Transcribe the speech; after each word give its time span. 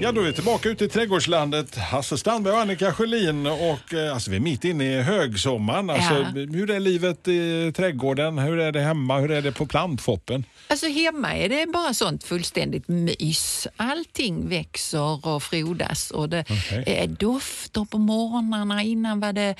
Ja, 0.00 0.12
då 0.12 0.20
är 0.20 0.24
vi 0.24 0.32
tillbaka 0.32 0.68
ute 0.68 0.84
i 0.84 0.88
trädgårdslandet. 0.88 1.76
Hasse 1.76 2.18
Strandberg 2.18 2.54
och 2.54 2.60
Annika 2.60 2.92
Sjölin. 2.92 3.46
Och, 3.46 3.94
eh, 3.94 4.14
alltså, 4.14 4.30
vi 4.30 4.36
är 4.36 4.40
mitt 4.40 4.64
inne 4.64 4.84
i 4.98 5.02
högsommaren. 5.02 5.90
Alltså, 5.90 6.14
Ja. 6.14 6.24
Hur 6.34 6.70
är 6.70 6.80
livet 6.80 7.28
i 7.28 7.72
trädgården? 7.76 8.38
Hur 8.38 8.58
är 8.58 8.72
det 8.72 8.80
hemma? 8.80 9.18
Hur 9.18 9.30
är 9.30 9.42
det 9.42 9.52
på 9.52 9.66
plantfoppen? 9.66 10.44
Alltså 10.68 10.86
hemma 10.86 11.34
är 11.36 11.48
det 11.48 11.66
bara 11.72 11.94
sånt 11.94 12.24
fullständigt 12.24 12.88
mys. 12.88 13.66
Allting 13.76 14.48
växer 14.48 15.26
och 15.26 15.42
frodas 15.42 16.10
och 16.10 16.28
det 16.28 16.40
Okej. 16.50 16.84
är 16.86 17.06
dofter 17.06 17.84
på 17.84 17.98
morgnarna. 17.98 18.82
Innan 18.82 19.20
var 19.20 19.32
det 19.32 19.54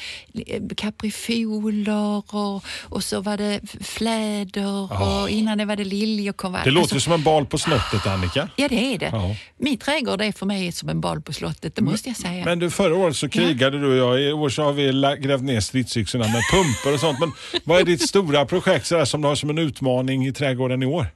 eh, 0.47 0.63
kaprifoler 0.77 2.25
och, 2.35 2.63
och 2.83 3.05
så 3.05 3.21
var 3.21 3.37
det 3.37 3.61
fläder 3.81 5.03
och 5.03 5.31
innan 5.31 5.59
det 5.59 5.65
var 5.65 5.77
det 5.77 5.85
liljekonvalj. 5.85 6.65
Det 6.65 6.71
låter 6.71 6.83
Alltså, 6.95 7.01
som 7.01 7.13
en 7.13 7.23
bal 7.23 7.47
på 7.47 7.59
slottet, 7.59 8.07
Annika. 8.07 8.49
Ja, 8.57 8.69
det 8.69 8.95
är 8.95 8.99
det. 8.99 9.09
Ja. 9.13 9.37
Min 9.59 9.79
trädgård 9.79 10.21
är 10.23 10.28
för 10.33 10.47
mig 10.47 10.73
som 10.73 10.89
en 10.89 11.01
bal 11.01 11.21
på 11.21 11.33
slottet, 11.33 11.77
det 11.77 11.83
måste 11.83 12.09
jag 12.09 12.17
säga. 12.17 12.45
Men 12.45 12.59
du, 12.59 12.71
förra 12.71 12.95
året 12.95 13.17
så 13.17 13.29
krigade 13.29 13.81
du 13.81 13.91
och 13.91 13.97
jag. 13.97 14.23
I 14.23 14.33
år 14.33 14.49
så 14.49 14.63
har 14.63 14.73
vi 14.73 14.85
grävt 15.23 15.43
ner 15.43 15.61
stridsyxorna 15.61 16.25
med 16.25 16.43
pumpor 16.53 16.95
och 16.95 17.01
sånt. 17.01 17.21
Men 17.21 17.33
vad 17.65 17.81
är 17.81 17.85
ditt 17.85 18.09
stora 18.09 18.47
projekt 18.47 18.87
sådär, 18.87 19.05
som 19.05 19.23
du 19.23 19.29
har 19.29 19.35
som 19.35 19.51
en 19.51 19.59
utmaning 19.59 20.27
i 20.27 20.33
trädgården 20.33 20.83
i 20.83 20.87
år? 20.87 21.07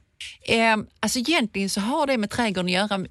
Eh, 0.41 0.77
alltså 0.99 1.19
egentligen 1.19 1.69
så 1.69 1.81
har 1.81 2.07
det 2.07 2.17
med 2.17 2.29
trädgården 2.29 2.65
att 2.65 2.71
göra 2.71 3.05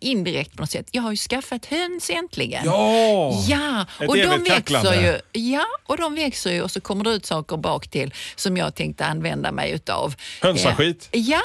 indirekt 0.00 0.56
på 0.56 0.62
något 0.62 0.70
sätt. 0.70 0.88
Jag 0.90 1.02
har 1.02 1.10
ju 1.10 1.16
skaffat 1.16 1.66
höns 1.66 2.10
äntligen. 2.10 2.62
Ja! 2.64 3.44
Ja, 3.48 3.86
och 4.08 4.16
de 4.16 4.22
växer 4.26 4.54
kacklande. 4.54 5.22
ju. 5.34 5.40
Ja, 5.40 5.64
och 5.86 5.96
de 5.96 6.14
växer 6.14 6.52
ju 6.52 6.62
och 6.62 6.70
så 6.70 6.80
kommer 6.80 7.04
det 7.04 7.10
ut 7.10 7.26
saker 7.26 7.56
bak 7.56 7.88
till 7.88 8.14
som 8.36 8.56
jag 8.56 8.74
tänkte 8.74 9.04
använda 9.06 9.52
mig 9.52 9.70
utav. 9.70 10.14
Hönsaskit? 10.42 11.08
Eh, 11.12 11.20
ja, 11.20 11.40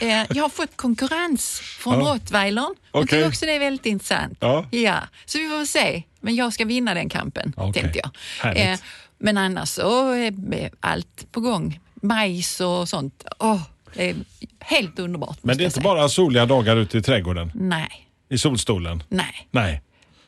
eh, 0.00 0.08
jag 0.08 0.42
har 0.42 0.48
fått 0.48 0.76
konkurrens 0.76 1.60
från 1.60 1.94
Ja. 2.04 2.14
rottweilern. 2.14 2.74
Jag 2.92 3.02
Okej. 3.02 3.08
tycker 3.18 3.28
också 3.28 3.46
det 3.46 3.52
är 3.52 3.58
väldigt 3.58 3.86
intressant. 3.86 4.38
Ja. 4.40 4.66
Ja, 4.70 4.98
så 5.24 5.38
vi 5.38 5.48
får 5.48 5.56
väl 5.56 5.66
se. 5.66 6.02
Men 6.20 6.34
jag 6.34 6.52
ska 6.52 6.64
vinna 6.64 6.94
den 6.94 7.08
kampen, 7.08 7.52
Okej. 7.56 7.82
tänkte 7.82 7.98
jag. 7.98 8.10
Härligt. 8.40 8.82
men 9.18 9.38
annars 9.38 9.68
så 9.68 10.10
är 10.10 10.70
allt 10.80 11.32
på 11.32 11.40
gång. 11.40 11.80
Majs 12.02 12.60
och 12.60 12.88
sånt. 12.88 13.24
Åh, 13.38 13.60
det 13.94 14.10
är 14.10 14.14
helt 14.60 14.98
underbart. 14.98 15.38
Men 15.42 15.56
det 15.56 15.64
är 15.64 15.66
inte 15.66 15.80
bara 15.80 16.08
soliga 16.08 16.46
dagar 16.46 16.76
ute 16.76 16.98
i 16.98 17.02
trädgården? 17.02 17.50
Nej, 17.54 17.88
I 18.28 18.38
solstolen? 18.38 19.02
nej, 19.08 19.48
Nej. 19.50 19.80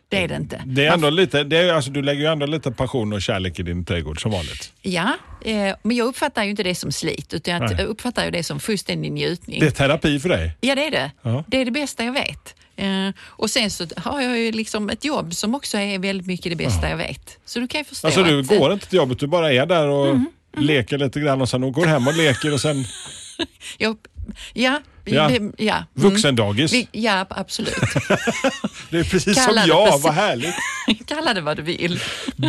det 0.08 0.23
är 0.25 0.28
det 0.28 0.36
inte. 0.36 0.62
Det 0.67 0.86
är 0.86 0.92
ändå 0.92 1.11
lite, 1.11 1.45
det 1.45 1.56
är, 1.56 1.73
alltså, 1.73 1.91
du 1.91 2.03
lägger 2.03 2.20
ju 2.20 2.27
ändå 2.33 2.47
lite 2.47 2.70
passion 2.70 3.12
och 3.12 3.23
kärlek 3.23 3.58
i 3.58 3.62
din 3.62 3.84
trädgård 3.84 4.23
som 4.23 4.31
vanligt. 4.33 4.73
Ja, 4.83 5.17
eh, 5.45 5.75
men 5.83 5.97
jag 5.97 6.06
uppfattar 6.06 6.45
ju 6.45 6.50
inte 6.50 6.62
det 6.62 6.75
som 6.75 6.92
slit, 6.92 7.34
utan 7.34 7.55
jag 7.55 7.77
Nej. 7.77 7.84
uppfattar 7.86 8.25
ju 8.25 8.31
det 8.31 8.42
som 8.42 8.61
fullständig 8.61 9.12
njutning. 9.12 9.61
Det 9.61 9.67
är 9.67 9.70
terapi 9.70 10.20
för 10.20 10.28
dig? 10.28 10.56
Ja, 10.61 10.75
det 10.75 10.86
är 10.86 10.91
det. 10.91 11.11
Ja. 11.23 11.45
Det 11.47 11.56
är 11.61 11.64
det 11.64 11.70
bästa 11.70 12.05
jag 12.05 12.12
vet. 12.12 12.55
Eh, 12.77 12.86
och 13.20 13.51
sen 13.51 13.70
så 13.70 13.86
har 13.97 14.20
jag 14.20 14.39
ju 14.39 14.53
liksom 14.53 14.91
ett 14.91 15.05
jobb 15.05 15.34
som 15.34 15.55
också 15.55 15.78
är 15.78 15.98
väldigt 15.98 16.27
mycket 16.27 16.53
det 16.53 16.56
bästa 16.64 16.91
jag 16.91 16.97
vet. 16.97 17.39
Så 17.45 17.58
du 17.61 17.69
kan 17.69 17.80
ju 17.80 17.84
förstå 17.84 18.06
Alltså 18.06 18.23
du 18.23 18.41
att... 18.41 18.51
eh, 18.53 18.58
går 18.58 18.73
inte 18.73 18.86
till 18.86 18.97
jobbet, 18.97 19.19
du 19.19 19.27
bara 19.27 19.53
är 19.53 19.67
där 19.67 19.89
och 19.89 20.06
Mm, 20.08 20.67
leker 20.67 20.98
lite 20.98 21.20
grann 21.20 21.41
och 21.42 21.48
sen 21.48 21.73
går 21.73 21.86
hem 21.86 22.06
och 22.08 22.17
leker 22.17 22.53
och 22.53 22.61
sen 22.61 22.84
Jag, 23.79 23.97
ja, 24.52 24.80
Ja. 25.05 25.30
ja. 25.30 25.39
ja. 25.58 25.74
mm. 25.77 25.85
vuxendagis. 26.11 26.73
Vi- 26.73 26.89
Ja, 26.92 27.27
absolut. 27.30 27.74
Det 28.91 28.98
är 28.98 29.05
precis 29.05 29.35
Kalla 29.35 29.47
som 29.47 29.55
det 29.55 29.67
jag, 29.74 29.86
precis. 29.86 30.05
vad 30.05 30.14
härligt. 30.14 30.55
Kalla 31.07 31.35
det 31.35 31.41
vad 31.41 31.57
du 31.57 31.63
vill. 31.63 32.01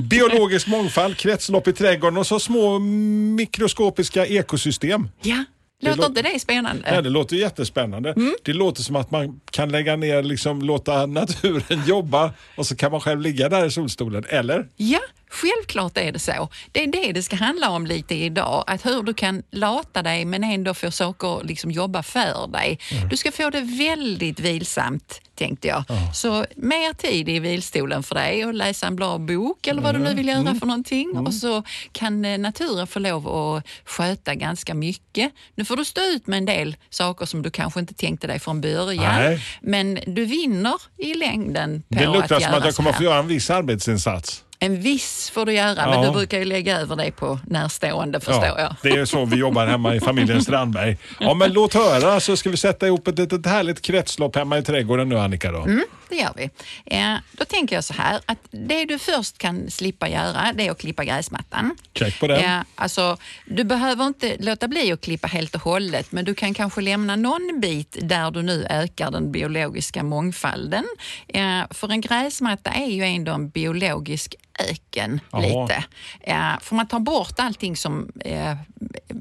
Biologisk 0.03 0.67
mångfald, 0.67 1.17
kretslopp 1.17 1.67
i 1.67 1.73
trädgården 1.73 2.17
och 2.17 2.27
så 2.27 2.39
små 2.39 2.79
mikroskopiska 2.79 4.25
ekosystem. 4.25 5.09
Ja, 5.21 5.43
Det 5.81 5.87
låter 5.89 6.01
lå- 6.03 6.07
inte 6.07 6.21
det 6.21 6.39
spännande? 6.39 6.83
Ja, 6.93 7.01
det 7.01 7.09
låter 7.09 7.35
jättespännande. 7.35 8.11
Mm. 8.11 8.35
Det 8.43 8.53
låter 8.53 8.81
som 8.83 8.95
att 8.95 9.11
man 9.11 9.39
kan 9.51 9.69
lägga 9.71 9.95
ner, 9.95 10.23
liksom, 10.23 10.61
låta 10.61 11.05
naturen 11.05 11.81
jobba 11.87 12.31
och 12.55 12.65
så 12.67 12.75
kan 12.75 12.91
man 12.91 13.01
själv 13.01 13.21
ligga 13.21 13.49
där 13.49 13.65
i 13.65 13.71
solstolen. 13.71 14.23
Eller? 14.29 14.67
Ja, 14.75 14.99
självklart 15.29 15.97
är 15.97 16.11
det 16.11 16.19
så. 16.19 16.49
Det 16.71 16.83
är 16.83 16.87
det 16.87 17.11
det 17.11 17.23
ska 17.23 17.35
handla 17.35 17.69
om 17.69 17.85
lite 17.85 18.15
idag. 18.15 18.63
Att 18.67 18.85
hur 18.85 19.03
du 19.03 19.13
kan 19.13 19.43
lata 19.51 20.01
dig 20.01 20.25
men 20.25 20.43
ändå 20.43 20.73
få 20.73 20.91
saker 20.91 21.39
att 21.39 21.45
liksom 21.45 21.71
jobba 21.71 22.03
för 22.03 22.47
dig. 22.47 22.79
Du 23.09 23.17
ska 23.17 23.31
få 23.31 23.49
det 23.49 23.61
väldigt 23.61 24.39
vilsamt, 24.39 25.21
tänkte 25.35 25.67
jag. 25.67 25.83
Så 26.13 26.45
mer 26.55 26.93
tid 26.93 27.29
i 27.29 27.39
vilstolen 27.39 28.03
för 28.03 28.15
dig 28.15 28.45
och 28.45 28.53
läsa 28.53 28.87
en 28.87 28.95
bra 28.95 29.17
bok 29.17 29.67
eller 29.67 29.81
vad 29.81 29.95
du 29.95 29.99
nu 29.99 30.13
vill 30.13 30.27
göra 30.27 30.55
för 30.55 30.65
någonting. 30.65 31.17
Och 31.17 31.33
så 31.33 31.63
kan 31.91 32.25
eh, 32.25 32.37
naturen 32.37 32.87
få 32.87 32.99
lov 32.99 33.27
att 33.27 33.67
sköta 33.85 34.35
ganska 34.35 34.73
mycket. 34.73 35.31
Nu 35.55 35.65
får 35.65 35.77
du 35.77 35.85
stå 35.85 36.01
ut 36.01 36.27
med 36.27 36.37
en 36.37 36.45
del 36.45 36.75
saker 36.89 37.25
som 37.25 37.41
du 37.41 37.51
kanske 37.51 37.79
inte 37.79 37.93
tänkte 37.93 38.27
dig 38.27 38.39
från 38.39 38.61
början. 38.61 39.15
Nej. 39.15 39.43
Men 39.61 39.99
du 40.07 40.25
vinner 40.25 40.75
i 40.97 41.13
längden 41.13 41.83
på 41.89 41.95
Det 41.95 42.05
luktar 42.05 42.35
att 42.35 42.43
som 42.43 42.53
att 42.53 42.65
jag 42.65 42.75
kommer 42.75 42.91
få 42.93 43.03
göra 43.03 43.19
en 43.19 43.27
viss 43.27 43.49
arbetsinsats. 43.49 44.43
En 44.59 44.81
viss 44.81 45.29
får 45.29 45.45
du 45.45 45.53
göra, 45.53 45.85
men 45.89 45.99
Ja. 46.01 46.05
du 46.07 46.11
brukar 46.11 46.39
ju 46.39 46.45
lägga 46.45 46.79
över 46.79 46.95
det 46.95 47.11
på 47.11 47.39
närstående 47.47 48.19
förstår 48.19 48.45
jag. 48.59 48.75
det 48.83 48.89
är 48.89 49.05
så 49.05 49.25
vi 49.25 49.35
jobbar 49.35 49.65
hemma 49.67 49.95
i 49.95 49.99
familjen 49.99 50.41
Strandberg. 50.43 50.97
Ja, 51.19 51.33
men 51.33 51.53
låt 51.53 51.73
höra 51.73 52.19
så 52.19 52.37
ska 52.37 52.49
vi 52.49 52.57
sätta 52.57 52.87
ihop 52.87 53.07
ett 53.07 53.19
litet 53.19 53.45
härligt 53.45 53.81
kretslopp 53.81 54.35
hemma 54.35 54.57
i 54.57 54.63
trädgården 54.63 55.09
nu 55.09 55.19
Annika. 55.19 55.51
Då. 55.51 55.61
Mm, 55.63 55.83
det 56.09 56.15
gör 56.15 56.33
vi. 56.35 56.49
Eh, 56.85 57.15
då 57.31 57.45
tänker 57.45 57.75
jag 57.75 57.83
så 57.83 57.93
här, 57.93 58.21
att 58.25 58.37
det 58.51 58.85
du 58.85 58.99
först 58.99 59.37
kan 59.37 59.71
slippa 59.71 60.09
göra, 60.09 60.53
det 60.53 60.67
är 60.67 60.71
att 60.71 60.77
klippa 60.77 61.05
gräsmattan. 61.05 61.75
Check 61.93 62.19
på 62.19 62.27
den. 62.27 62.45
Eh, 62.45 62.61
alltså, 62.75 63.17
du 63.45 63.63
behöver 63.63 64.05
inte 64.05 64.37
låta 64.39 64.67
bli 64.67 64.91
att 64.91 65.01
klippa 65.01 65.27
helt 65.27 65.55
och 65.55 65.61
hållet, 65.61 66.11
men 66.11 66.25
du 66.25 66.35
kan 66.35 66.53
kanske 66.53 66.81
lämna 66.81 67.15
någon 67.15 67.59
bit 67.59 67.97
där 68.01 68.31
du 68.31 68.41
nu 68.41 68.65
ökar 68.69 69.11
den 69.11 69.31
biologiska 69.31 70.03
mångfalden. 70.03 70.85
Eh, 71.27 71.61
för 71.69 71.91
en 71.91 72.01
gräsmatta 72.01 72.69
är 72.69 72.87
ju 72.87 73.03
ändå 73.03 73.31
en 73.31 73.49
biologisk 73.49 74.35
öken 74.59 75.19
Jaha. 75.31 75.41
lite. 75.41 75.83
Eh, 76.21 76.59
får 76.61 76.75
man 76.75 76.87
ta 76.87 76.99
bort 76.99 77.39
allting 77.39 77.75
som 77.75 78.11
eh, 78.19 78.55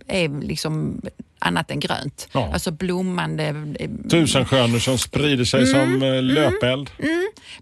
är 0.06 0.42
liksom 0.42 1.00
annat 1.38 1.70
än 1.70 1.80
grönt, 1.80 2.28
Ja. 2.32 2.50
alltså 2.52 2.70
blommande 2.70 3.44
eh, 3.80 3.90
Tusenstjärnor 4.10 4.78
som 4.78 4.98
sprider 4.98 5.44
sig 5.44 5.60
Mm, 5.72 5.72
som 6.00 6.02
eh, 6.02 6.22
löpeld. 6.22 6.90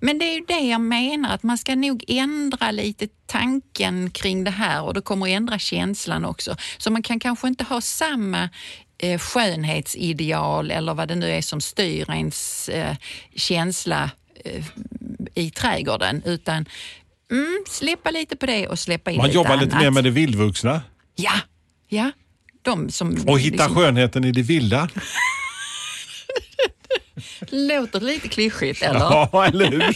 Men 0.00 0.18
det 0.18 0.24
är 0.24 0.34
ju 0.34 0.44
det 0.48 0.68
jag 0.68 0.80
menar, 0.80 1.34
att 1.34 1.42
man 1.42 1.58
ska 1.58 1.74
nog 1.74 2.04
ändra 2.08 2.70
lite 2.70 3.08
tanken 3.26 4.10
kring 4.10 4.44
det 4.44 4.50
här 4.50 4.82
och 4.82 4.94
det 4.94 5.00
kommer 5.00 5.26
att 5.26 5.30
ändra 5.36 5.58
känslan 5.58 6.24
också. 6.24 6.56
Så 6.78 6.90
man 6.90 7.02
kan 7.02 7.20
kanske 7.20 7.48
inte 7.48 7.64
ha 7.64 7.80
samma 7.80 8.48
eh, 8.98 9.18
skönhetsideal 9.18 10.70
eller 10.70 10.94
vad 10.94 11.08
det 11.08 11.14
nu 11.14 11.30
är 11.30 11.42
som 11.42 11.60
styr 11.60 12.10
ens 12.10 12.68
eh, 12.68 12.96
känsla 13.36 14.10
eh, 14.44 14.64
i 15.34 15.50
trädgården, 15.50 16.22
utan 16.26 16.66
mm, 17.32 17.64
släppa 17.68 18.10
lite 18.10 18.36
på 18.36 18.46
det 18.46 18.68
och 18.68 18.78
släppa 18.78 19.10
in 19.10 19.16
Man 19.16 19.26
lite 19.26 19.36
jobbar 19.36 19.50
annat. 19.50 19.64
lite 19.64 19.76
mer 19.78 19.90
med 19.90 20.04
det 20.04 20.10
vildvuxna 20.10 20.82
Ja, 21.16 21.32
ja. 21.88 22.10
De 22.64 22.90
som 22.90 23.16
och 23.26 23.40
hitta 23.40 23.56
liksom, 23.56 23.74
skönheten 23.74 24.24
i 24.24 24.32
det 24.32 24.42
vilda. 24.42 24.88
låter 27.50 28.00
lite 28.00 28.28
klyschigt, 28.28 28.82
eller? 28.82 29.00
Ja, 29.00 29.46
eller 29.46 29.70
hur? 29.70 29.94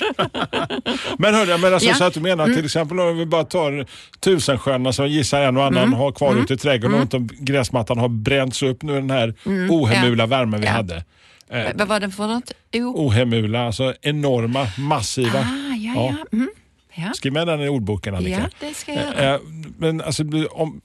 men 1.19 1.35
hörru, 1.35 1.59
men 1.59 1.75
alltså, 1.75 1.89
Ja. 1.89 1.95
så 1.95 2.05
att 2.05 2.15
du 2.15 2.21
menar 2.21 2.47
till 2.47 2.65
exempel 2.65 3.01
om 3.01 3.19
vi 3.19 3.27
bara 3.27 3.45
tar 3.45 3.87
tusenstjärnorna 4.21 4.93
som 4.93 5.09
gissar 5.09 5.41
en 5.43 5.57
och 5.57 5.65
annan 5.65 5.93
har 5.93 6.13
kvar 6.13 6.37
ute 6.37 6.55
i 6.55 6.57
trädgården 6.57 6.97
och 6.97 7.03
inte 7.15 7.35
gräsmattan 7.45 7.99
har 7.99 8.09
bränts 8.09 8.63
upp 8.63 8.83
nu 8.83 8.95
den 8.95 9.11
här 9.11 9.35
ohemula 9.71 10.27
värmen 10.27 10.61
vi 10.61 10.67
Ja. 10.67 10.73
hade. 10.73 11.05
Eh, 11.51 11.67
Vad 11.75 11.89
var 11.89 12.01
det 12.01 12.11
för 12.11 12.27
något? 12.27 12.53
O- 12.75 13.07
ohemula, 13.07 13.67
alltså 13.67 13.95
enorma, 14.03 14.67
massiva. 14.79 15.39
ah, 15.41 15.75
ja, 15.77 15.93
ja. 15.95 16.15
Mm. 16.33 16.51
ja. 16.95 17.13
Skriv 17.15 17.33
med 17.33 17.47
den 17.47 17.61
i 17.63 17.69
ordboken 17.69 18.15
Annika. 18.15 18.41
Ja, 18.61 18.67
det 18.69 18.75
ska 18.75 18.93
jag 18.93 19.05
göra. 19.05 19.35
Eh, 19.35 19.41
Men 19.79 20.01
alltså, 20.01 20.23
om, 20.51 20.81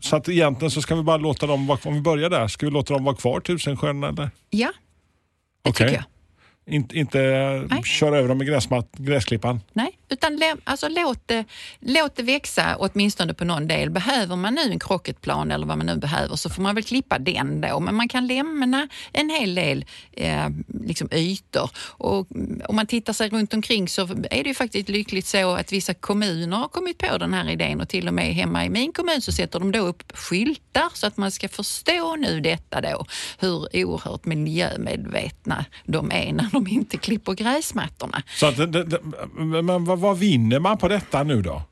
så 0.00 0.16
att 0.16 0.28
egentligen 0.28 0.70
så 0.70 0.82
ska 0.82 0.94
vi 0.94 1.02
bara 1.02 1.16
låta 1.16 1.46
dem, 1.46 1.66
vara- 1.66 1.78
om 1.84 1.94
vi 1.94 2.00
börjar 2.00 2.30
där, 2.30 2.48
ska 2.48 2.66
vi 2.66 2.72
låta 2.72 2.94
dem 2.94 3.04
vara 3.04 3.16
kvar 3.16 3.40
tusenstjärnorna 3.40 4.08
eller? 4.08 4.30
Ja, 4.50 4.72
det 5.62 5.70
Okej. 5.70 5.86
tycker 5.88 6.02
jag. 6.66 6.74
Inte, 6.74 6.98
inte 6.98 7.18
Nej. 7.70 7.82
köra 7.82 8.18
över 8.18 8.28
dem 8.28 8.38
med 8.38 8.46
gräsmatt, 8.46 8.88
gräsklippan? 8.98 9.60
Nej, 9.72 9.97
utan 10.08 10.36
lä, 10.36 10.56
alltså 10.64 10.88
låt, 10.88 11.28
det, 11.28 11.44
låt 11.80 12.16
det 12.16 12.22
växa 12.22 12.76
åtminstone 12.78 13.34
på 13.34 13.44
någon 13.44 13.68
del. 13.68 13.90
Behöver 13.90 14.36
man 14.36 14.54
nu 14.54 14.62
en 14.62 14.78
krocketplan 14.78 15.50
eller 15.50 15.66
vad 15.66 15.78
man 15.78 15.86
nu 15.86 15.96
behöver 15.96 16.36
så 16.36 16.50
får 16.50 16.62
man 16.62 16.74
väl 16.74 16.84
klippa 16.84 17.18
den 17.18 17.60
då. 17.60 17.80
Men 17.80 17.94
man 17.94 18.08
kan 18.08 18.26
lämna 18.26 18.88
en 19.12 19.30
hel 19.30 19.54
del 19.54 19.84
eh, 20.12 20.48
liksom 20.84 21.08
ytor. 21.12 21.70
Och 21.78 22.26
om 22.68 22.76
man 22.76 22.86
tittar 22.86 23.12
sig 23.12 23.28
runt 23.28 23.54
omkring 23.54 23.88
så 23.88 24.02
är 24.30 24.42
det 24.42 24.48
ju 24.48 24.54
faktiskt 24.54 24.88
lyckligt 24.88 25.26
så 25.26 25.50
att 25.50 25.72
vissa 25.72 25.94
kommuner 25.94 26.56
har 26.56 26.68
kommit 26.68 26.98
på 26.98 27.18
den 27.18 27.34
här 27.34 27.50
idén 27.50 27.80
och 27.80 27.88
till 27.88 28.08
och 28.08 28.14
med 28.14 28.34
hemma 28.34 28.64
i 28.64 28.68
min 28.68 28.92
kommun 28.92 29.20
så 29.20 29.32
sätter 29.32 29.58
de 29.60 29.72
då 29.72 29.78
upp 29.78 30.02
skyltar 30.14 30.90
så 30.94 31.06
att 31.06 31.16
man 31.16 31.30
ska 31.30 31.48
förstå 31.48 32.16
nu 32.16 32.40
detta 32.40 32.80
då, 32.80 33.06
hur 33.38 33.68
oerhört 33.84 34.24
miljömedvetna 34.24 35.64
de 35.84 36.12
är 36.12 36.32
när 36.32 36.48
de 36.52 36.66
inte 36.66 36.96
klipper 36.96 37.32
gräsmattorna. 37.32 38.22
Så 38.36 38.46
att, 38.46 38.56
det, 38.56 38.84
det, 38.84 39.00
men 39.36 39.84
vad, 39.84 39.97
vad 40.00 40.18
vinner 40.18 40.58
man 40.60 40.78
på 40.78 40.88
detta 40.88 41.22
nu 41.22 41.42
då? 41.42 41.62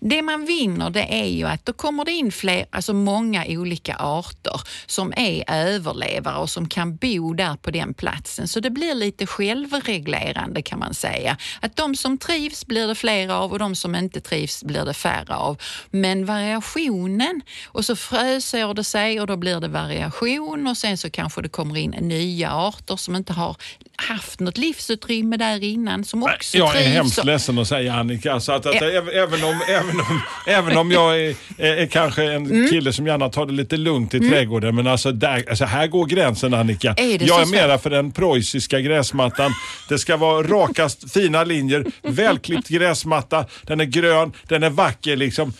Det 0.00 0.22
man 0.22 0.46
vinner 0.46 0.90
det 0.90 1.14
är 1.22 1.26
ju 1.28 1.44
att 1.44 1.66
då 1.66 1.72
kommer 1.72 2.04
det 2.04 2.12
in 2.12 2.32
fler, 2.32 2.66
alltså 2.70 2.92
många 2.92 3.44
olika 3.48 3.94
arter 3.96 4.60
som 4.86 5.12
är 5.16 5.44
överlevare 5.50 6.36
och 6.36 6.50
som 6.50 6.68
kan 6.68 6.96
bo 6.96 7.34
där 7.34 7.56
på 7.56 7.70
den 7.70 7.94
platsen. 7.94 8.48
Så 8.48 8.60
det 8.60 8.70
blir 8.70 8.94
lite 8.94 9.26
självreglerande 9.26 10.62
kan 10.62 10.78
man 10.78 10.94
säga. 10.94 11.36
Att 11.60 11.76
de 11.76 11.96
som 11.96 12.18
trivs 12.18 12.66
blir 12.66 12.86
det 12.88 12.94
fler 12.94 13.28
av 13.28 13.52
och 13.52 13.58
de 13.58 13.74
som 13.76 13.94
inte 13.94 14.20
trivs 14.20 14.64
blir 14.64 14.84
det 14.84 14.94
färre 14.94 15.34
av. 15.34 15.56
Men 15.90 16.26
variationen, 16.26 17.40
och 17.66 17.84
så 17.84 17.96
frösår 17.96 18.74
det 18.74 18.84
sig 18.84 19.20
och 19.20 19.26
då 19.26 19.36
blir 19.36 19.60
det 19.60 19.68
variation 19.68 20.66
och 20.66 20.76
sen 20.76 20.98
så 20.98 21.10
kanske 21.10 21.42
det 21.42 21.48
kommer 21.48 21.76
in 21.76 21.90
nya 22.00 22.50
arter 22.52 22.96
som 22.96 23.16
inte 23.16 23.32
har 23.32 23.56
haft 23.96 24.40
något 24.40 24.58
livsutrymme 24.58 25.36
där 25.36 25.64
innan 25.64 26.04
som 26.04 26.22
också 26.22 26.58
Jag 26.58 26.68
är 26.68 26.72
trivs. 26.82 26.94
hemskt 26.94 27.18
och- 27.18 27.24
ledsen 27.24 27.58
att 27.58 27.68
säga 27.72 27.94
Annika, 27.94 28.40
så 28.40 28.52
att, 28.52 28.66
att, 28.66 28.74
Ja. 28.74 28.86
även, 29.12 29.44
om, 29.44 29.60
även, 29.68 30.00
om, 30.00 30.20
även 30.46 30.76
om 30.76 30.90
jag 30.90 31.20
är, 31.20 31.34
är, 31.58 31.76
är 31.76 31.86
kanske 31.86 32.22
en 32.24 32.46
Mm. 32.46 32.70
kille 32.70 32.92
som 32.92 33.06
gärna 33.06 33.28
tar 33.28 33.46
det 33.46 33.52
lite 33.52 33.76
lugnt 33.76 34.14
i 34.14 34.20
trädgården, 34.30 34.74
men 34.74 34.86
alltså, 34.86 35.12
där, 35.12 35.44
alltså 35.48 35.64
här 35.64 35.86
går 35.86 36.06
gränsen 36.06 36.54
Annika. 36.54 36.94
Är 36.96 37.28
jag 37.28 37.42
är 37.42 37.46
mera 37.46 37.78
för 37.78 37.90
den 37.90 38.12
preussiska 38.12 38.80
gräsmattan. 38.80 39.54
Det 39.88 39.98
ska 39.98 40.16
vara 40.16 40.42
rakast, 40.42 41.12
fina 41.12 41.44
linjer, 41.44 41.84
välklippt 42.02 42.68
gräsmatta, 42.68 43.44
den 43.62 43.80
är 43.80 43.84
grön, 43.84 44.32
den 44.48 44.62
är 44.62 44.70
vacker. 44.70 45.16
Liksom. 45.16 45.52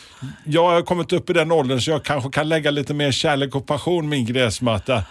Jag 0.45 0.71
har 0.71 0.83
kommit 0.83 1.13
upp 1.13 1.31
i 1.31 1.33
den 1.33 1.53
åldern 1.53 1.81
så 1.81 1.91
jag 1.91 2.05
kanske 2.05 2.31
kan 2.31 2.49
lägga 2.49 2.71
lite 2.71 2.95
mer 2.95 3.13
kärlek 3.13 3.55
och 3.55 3.67
passion 3.67 4.09
min 4.09 4.27
gräsmatta. 4.27 5.03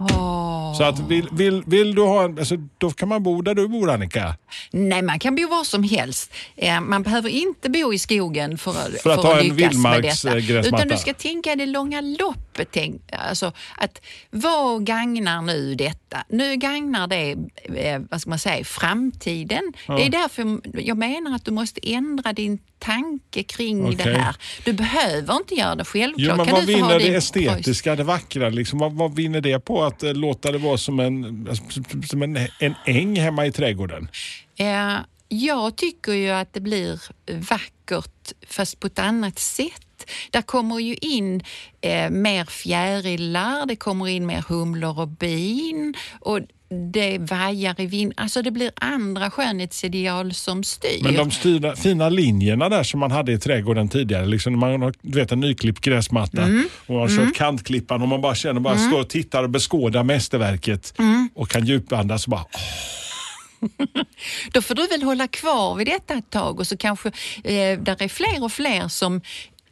Åh. 0.00 0.74
Så 0.78 0.82
att 0.84 0.98
vill, 0.98 1.28
vill, 1.32 1.62
vill 1.66 1.94
du 1.94 2.02
ha 2.02 2.24
en, 2.24 2.38
alltså, 2.38 2.56
då 2.78 2.90
kan 2.90 3.08
man 3.08 3.22
bo 3.22 3.42
där 3.42 3.54
du 3.54 3.68
bor 3.68 3.90
Annika. 3.90 4.34
Nej, 4.70 5.02
man 5.02 5.18
kan 5.18 5.34
bo 5.36 5.48
var 5.48 5.64
som 5.64 5.82
helst. 5.82 6.32
Eh, 6.56 6.80
Man 6.80 7.02
behöver 7.02 7.28
inte 7.28 7.70
bo 7.70 7.92
i 7.94 7.98
skogen 7.98 8.58
för, 8.58 8.72
För 9.02 9.10
att 9.10 9.22
ha 9.22 9.32
en 9.40 9.44
lyckas 9.44 9.56
med 9.58 9.68
vildmarks, 9.68 10.22
detta. 10.22 10.36
eh, 10.38 10.44
gräsmatta. 10.46 10.76
Utan 10.84 10.88
du 10.88 10.96
ska 10.96 11.14
tänka 11.14 11.56
det 11.56 11.66
långa 11.66 12.00
loppet. 12.00 12.43
Tänk, 12.70 13.02
alltså, 13.12 13.52
att 13.76 14.00
vad 14.30 14.86
gagnar 14.86 15.42
nu 15.42 15.74
detta? 15.74 16.24
Nu 16.28 16.56
gagnar 16.56 17.06
det 17.06 17.36
eh, 17.76 18.02
vad 18.10 18.20
ska 18.20 18.30
man 18.30 18.38
säga, 18.38 18.64
framtiden. 18.64 19.72
Det 19.86 20.06
är 20.06 20.10
därför 20.10 20.60
jag 20.80 20.98
menar 20.98 21.34
att 21.34 21.44
du 21.44 21.50
måste 21.50 21.80
ändra 21.92 22.32
din 22.32 22.58
tanke 22.78 23.42
kring 23.42 23.84
Okej. 23.84 23.96
det 23.96 24.18
här. 24.18 24.36
Du 24.64 24.72
behöver 24.72 25.36
inte 25.36 25.54
göra 25.54 25.74
det 25.74 25.84
självklart. 25.84 26.28
Jo, 26.28 26.36
men 26.36 26.46
kan 26.46 26.54
vad 26.54 26.64
vinner 26.64 26.98
det 26.98 27.14
estetiska, 27.14 27.96
det 27.96 28.04
vackra? 28.04 28.48
Liksom, 28.48 28.78
vad, 28.78 28.92
vad 28.92 29.14
vinner 29.14 29.40
det 29.40 29.60
på 29.60 29.84
att 29.84 30.02
eh, 30.02 30.14
låta 30.14 30.52
det 30.52 30.58
vara 30.58 30.78
som 30.78 31.00
en, 31.00 31.48
som 32.06 32.22
en, 32.22 32.36
en 32.58 32.74
äng 32.86 33.16
hemma 33.16 33.46
i 33.46 33.52
trädgården? 33.52 34.08
Eh, 34.56 34.96
jag 35.28 35.76
tycker 35.76 36.12
ju 36.12 36.30
att 36.30 36.52
det 36.52 36.60
blir 36.60 37.00
vackert 37.50 38.32
fast 38.48 38.80
på 38.80 38.86
ett 38.86 38.98
annat 38.98 39.38
sätt. 39.38 39.83
Där 40.30 40.42
kommer 40.42 40.78
ju 40.78 40.94
in 41.00 41.42
eh, 41.80 42.10
mer 42.10 42.44
fjärilar, 42.44 43.66
det 43.66 43.76
kommer 43.76 44.08
in 44.08 44.26
mer 44.26 44.44
humlor 44.48 45.00
och 45.00 45.08
bin 45.08 45.94
och 46.20 46.40
det 46.92 47.18
vajar 47.18 47.80
i 47.80 47.86
vind. 47.86 48.12
Alltså 48.16 48.42
det 48.42 48.50
blir 48.50 48.70
andra 48.74 49.30
skönhetsideal 49.30 50.34
som 50.34 50.64
styr. 50.64 51.02
Men 51.02 51.14
de 51.14 51.30
styrda, 51.30 51.76
fina 51.76 52.08
linjerna 52.08 52.68
där 52.68 52.82
som 52.82 53.00
man 53.00 53.10
hade 53.10 53.32
i 53.32 53.38
trädgården 53.38 53.88
tidigare, 53.88 54.26
liksom 54.26 54.58
man 54.58 54.82
har 54.82 54.94
du 55.02 55.18
vet, 55.18 55.32
en 55.32 55.40
nyklippt 55.40 55.80
gräsmatta 55.80 56.42
Mm. 56.42 56.68
och 56.86 56.94
man 56.94 57.00
har 57.00 57.08
kört 57.08 57.34
kantklippan 57.34 58.02
och 58.02 58.08
man 58.08 58.20
bara 58.20 58.34
känner, 58.34 58.60
bara 58.60 58.78
står 58.78 59.00
och 59.00 59.08
tittar 59.08 59.42
och 59.42 59.50
beskådar 59.50 60.02
mästerverket 60.04 60.94
Mm. 60.98 61.28
och 61.34 61.48
kan 61.50 61.66
djupandas 61.66 62.24
och 62.24 62.30
bara 62.30 62.44
åh, 62.52 62.60
Då 64.52 64.62
får 64.62 64.74
du 64.74 64.86
väl 64.86 65.02
hålla 65.02 65.28
kvar 65.28 65.74
vid 65.74 65.86
detta 65.86 66.14
ett 66.14 66.30
tag 66.30 66.60
och 66.60 66.66
så 66.66 66.76
kanske 66.76 67.08
eh, 67.44 67.78
där 67.80 68.02
är 68.02 68.08
fler 68.08 68.44
och 68.44 68.52
fler 68.52 68.88
som 68.88 69.20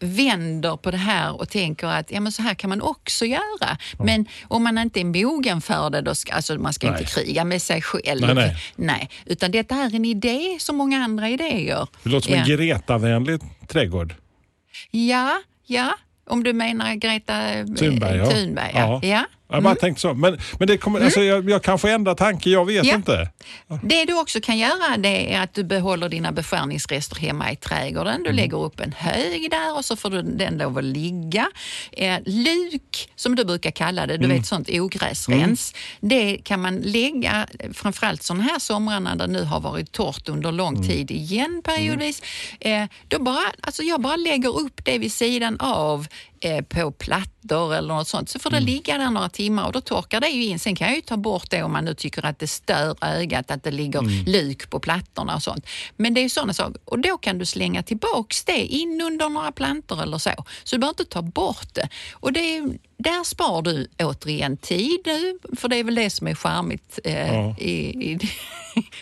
vänder 0.02 0.76
på 0.76 0.90
det 0.90 0.96
här 0.96 1.40
och 1.40 1.48
tänker 1.48 1.86
att 1.86 2.10
ja, 2.10 2.20
men 2.20 2.32
så 2.32 2.42
här 2.42 2.54
kan 2.54 2.70
man 2.70 2.82
också 2.82 3.24
göra. 3.24 3.78
Men 3.98 4.26
om 4.48 4.64
man 4.64 4.78
inte 4.78 5.00
är 5.00 5.04
mogen 5.04 5.60
för 5.60 5.90
det, 5.90 6.00
då 6.00 6.14
ska, 6.14 6.32
alltså 6.32 6.54
man 6.54 6.72
ska 6.72 6.90
Nej. 6.90 7.00
inte 7.00 7.12
kriga 7.12 7.44
med 7.44 7.62
sig 7.62 7.82
själv. 7.82 8.20
Nej, 8.20 8.34
nej. 8.34 8.56
Nej, 8.76 9.10
utan 9.26 9.50
detta 9.50 9.74
är 9.74 9.94
en 9.94 10.04
idé 10.04 10.56
som 10.58 10.76
många 10.76 11.04
andra 11.04 11.28
idéer. 11.28 11.86
det 12.02 12.10
låter 12.10 12.26
som 12.26 12.34
en 12.34 12.46
ja. 12.46 12.56
Greta-vänlig 12.56 13.40
trädgård. 13.68 14.14
ja, 14.90 15.42
ja, 15.66 15.94
om 16.26 16.44
du 16.44 16.52
menar 16.52 16.94
Greta 16.94 17.50
eh, 17.50 17.66
Thunberg, 17.66 18.16
ja. 18.16 18.30
Thunberg, 18.30 18.70
ja. 18.74 19.00
ja. 19.02 19.24
Jag 19.52 19.62
bara 19.62 19.74
tänkte 19.74 20.00
så. 20.00 20.14
Men, 20.14 20.38
men 20.58 20.68
det 20.68 20.76
kommer, 20.78 21.00
alltså, 21.00 21.20
jag, 21.22 21.50
jag 21.50 21.62
kanske 21.62 21.90
ändrar 21.90 22.14
tanke, 22.14 22.50
jag 22.50 22.64
vet 22.66 22.82
Mm. 22.84 22.88
Ja. 22.88 22.94
inte. 22.94 23.30
Det 23.82 24.04
du 24.04 24.20
också 24.20 24.40
kan 24.40 24.58
göra 24.58 24.96
det 24.98 25.34
är 25.34 25.40
att 25.42 25.54
du 25.54 25.64
behåller 25.64 26.08
dina 26.08 26.32
beskärningsrester 26.32 27.16
hemma 27.16 27.52
i 27.52 27.56
trädgården. 27.56 28.22
Du 28.22 28.28
Mm. 28.28 28.36
lägger 28.36 28.56
upp 28.64 28.80
en 28.80 28.92
hög 28.92 29.50
där 29.50 29.76
och 29.76 29.84
så 29.84 29.96
får 29.96 30.10
du 30.10 30.22
den 30.22 30.58
lov 30.58 30.78
att 30.78 30.84
ligga. 30.84 31.48
Eh, 31.92 32.18
luk, 32.26 33.10
som 33.16 33.36
du 33.36 33.44
brukar 33.44 33.70
kalla 33.70 34.06
det, 34.06 34.16
du 34.16 34.24
Mm. 34.24 34.36
vet 34.36 34.46
sånt 34.46 34.68
ogräsrens. 34.70 35.74
Det 36.00 36.36
kan 36.44 36.60
man 36.60 36.76
lägga, 36.76 37.46
framförallt 37.74 38.22
sådana 38.22 38.42
här 38.42 38.58
somrarna 38.58 39.14
där 39.16 39.26
det 39.26 39.32
nu 39.32 39.44
har 39.44 39.60
varit 39.60 39.92
torrt 39.92 40.28
under 40.28 40.48
Mm. 40.48 40.56
lång 40.58 40.88
tid 40.88 41.10
igen 41.10 41.62
periodvis. 41.64 42.22
Eh, 42.60 42.84
då 43.08 43.18
bara, 43.22 43.44
alltså 43.60 43.82
jag 43.82 44.00
bara 44.00 44.16
lägger 44.16 44.58
upp 44.58 44.84
det 44.84 44.98
vid 44.98 45.12
sidan 45.12 45.56
av 45.60 46.06
på 46.68 46.90
plattor 46.92 47.74
eller 47.74 47.94
något 47.94 48.08
sånt. 48.08 48.28
Så 48.28 48.38
får 48.38 48.50
det 48.50 48.56
Mm. 48.56 48.66
ligga 48.66 48.98
där 48.98 49.10
några 49.10 49.28
timmar 49.28 49.66
och 49.66 49.72
då 49.72 49.80
torkar 49.80 50.20
det 50.20 50.28
ju 50.28 50.44
in. 50.44 50.58
Sen 50.58 50.76
kan 50.76 50.86
jag 50.88 50.96
ju 50.96 51.02
ta 51.02 51.16
bort 51.16 51.50
det 51.50 51.62
om 51.62 51.72
man 51.72 51.84
nu 51.84 51.94
tycker 51.94 52.26
att 52.26 52.38
det 52.38 52.46
stör 52.46 52.96
ögat 53.00 53.50
att 53.50 53.62
det 53.64 53.70
ligger 53.70 53.98
Mm. 53.98 54.24
luk 54.24 54.70
på 54.70 54.80
plattorna 54.80 55.34
och 55.34 55.42
sånt. 55.42 55.66
Men 55.96 56.14
det 56.14 56.20
är 56.20 56.22
ju 56.22 56.28
sådana 56.28 56.52
saker. 56.54 56.80
Och 56.84 56.98
då 56.98 57.18
kan 57.18 57.38
du 57.38 57.46
slänga 57.46 57.82
tillbaks 57.82 58.44
det 58.44 58.64
in 58.66 59.00
under 59.00 59.28
några 59.28 59.52
plantor 59.52 60.02
eller 60.02 60.18
så. 60.18 60.30
Så 60.64 60.76
du 60.76 60.80
behöver 60.80 61.00
inte 61.00 61.04
ta 61.12 61.22
bort 61.22 61.74
det. 61.74 61.88
Och 62.12 62.32
det 62.32 62.56
är, 62.56 62.78
där 63.02 63.24
spar 63.24 63.62
du 63.62 63.86
återigen 63.98 64.56
tid 64.56 64.98
nu, 65.04 65.38
för 65.56 65.68
det 65.68 65.76
är 65.76 65.84
väl 65.84 65.94
det 65.94 66.10
som 66.10 66.26
är 66.26 66.34
charmigt 66.34 66.98
eh, 67.04 67.34
Ja. 67.34 67.56
i, 67.58 67.72
i, 68.12 68.18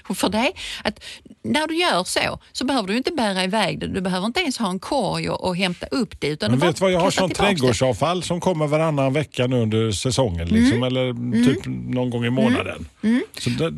för 0.14 0.28
dig. 0.28 0.52
Att 0.84 1.00
när 1.42 1.66
du 1.66 1.74
gör 1.76 2.04
så, 2.04 2.38
så 2.52 2.64
behöver 2.64 2.88
du 2.88 2.96
inte 2.96 3.10
bära 3.12 3.44
iväg 3.44 3.78
det. 3.80 3.86
Du 3.86 4.00
behöver 4.00 4.26
inte 4.26 4.40
ens 4.40 4.58
ha 4.58 4.70
en 4.70 4.78
korg 4.78 5.28
och, 5.30 5.44
och 5.44 5.56
hämta 5.56 5.86
upp 5.86 6.20
det. 6.20 6.28
Utan 6.28 6.50
Men 6.50 6.60
du 6.60 6.66
vet 6.66 6.80
vad, 6.80 6.92
jag 6.92 7.00
har 7.00 7.10
sånt 7.10 7.34
det. 7.34 7.40
trädgårdsavfall 7.42 8.22
som 8.22 8.40
kommer 8.40 8.66
varannan 8.66 9.12
vecka 9.12 9.46
nu 9.46 9.56
under 9.62 9.90
säsongen. 9.92 10.48
Mm. 10.48 10.54
Liksom, 10.62 10.82
Eller 10.82 11.12
typ 11.44 11.60
någon 11.66 12.10
gång 12.10 12.24
i 12.24 12.30
månaden. 12.30 12.86
Så 13.38 13.50
då, 13.50 13.70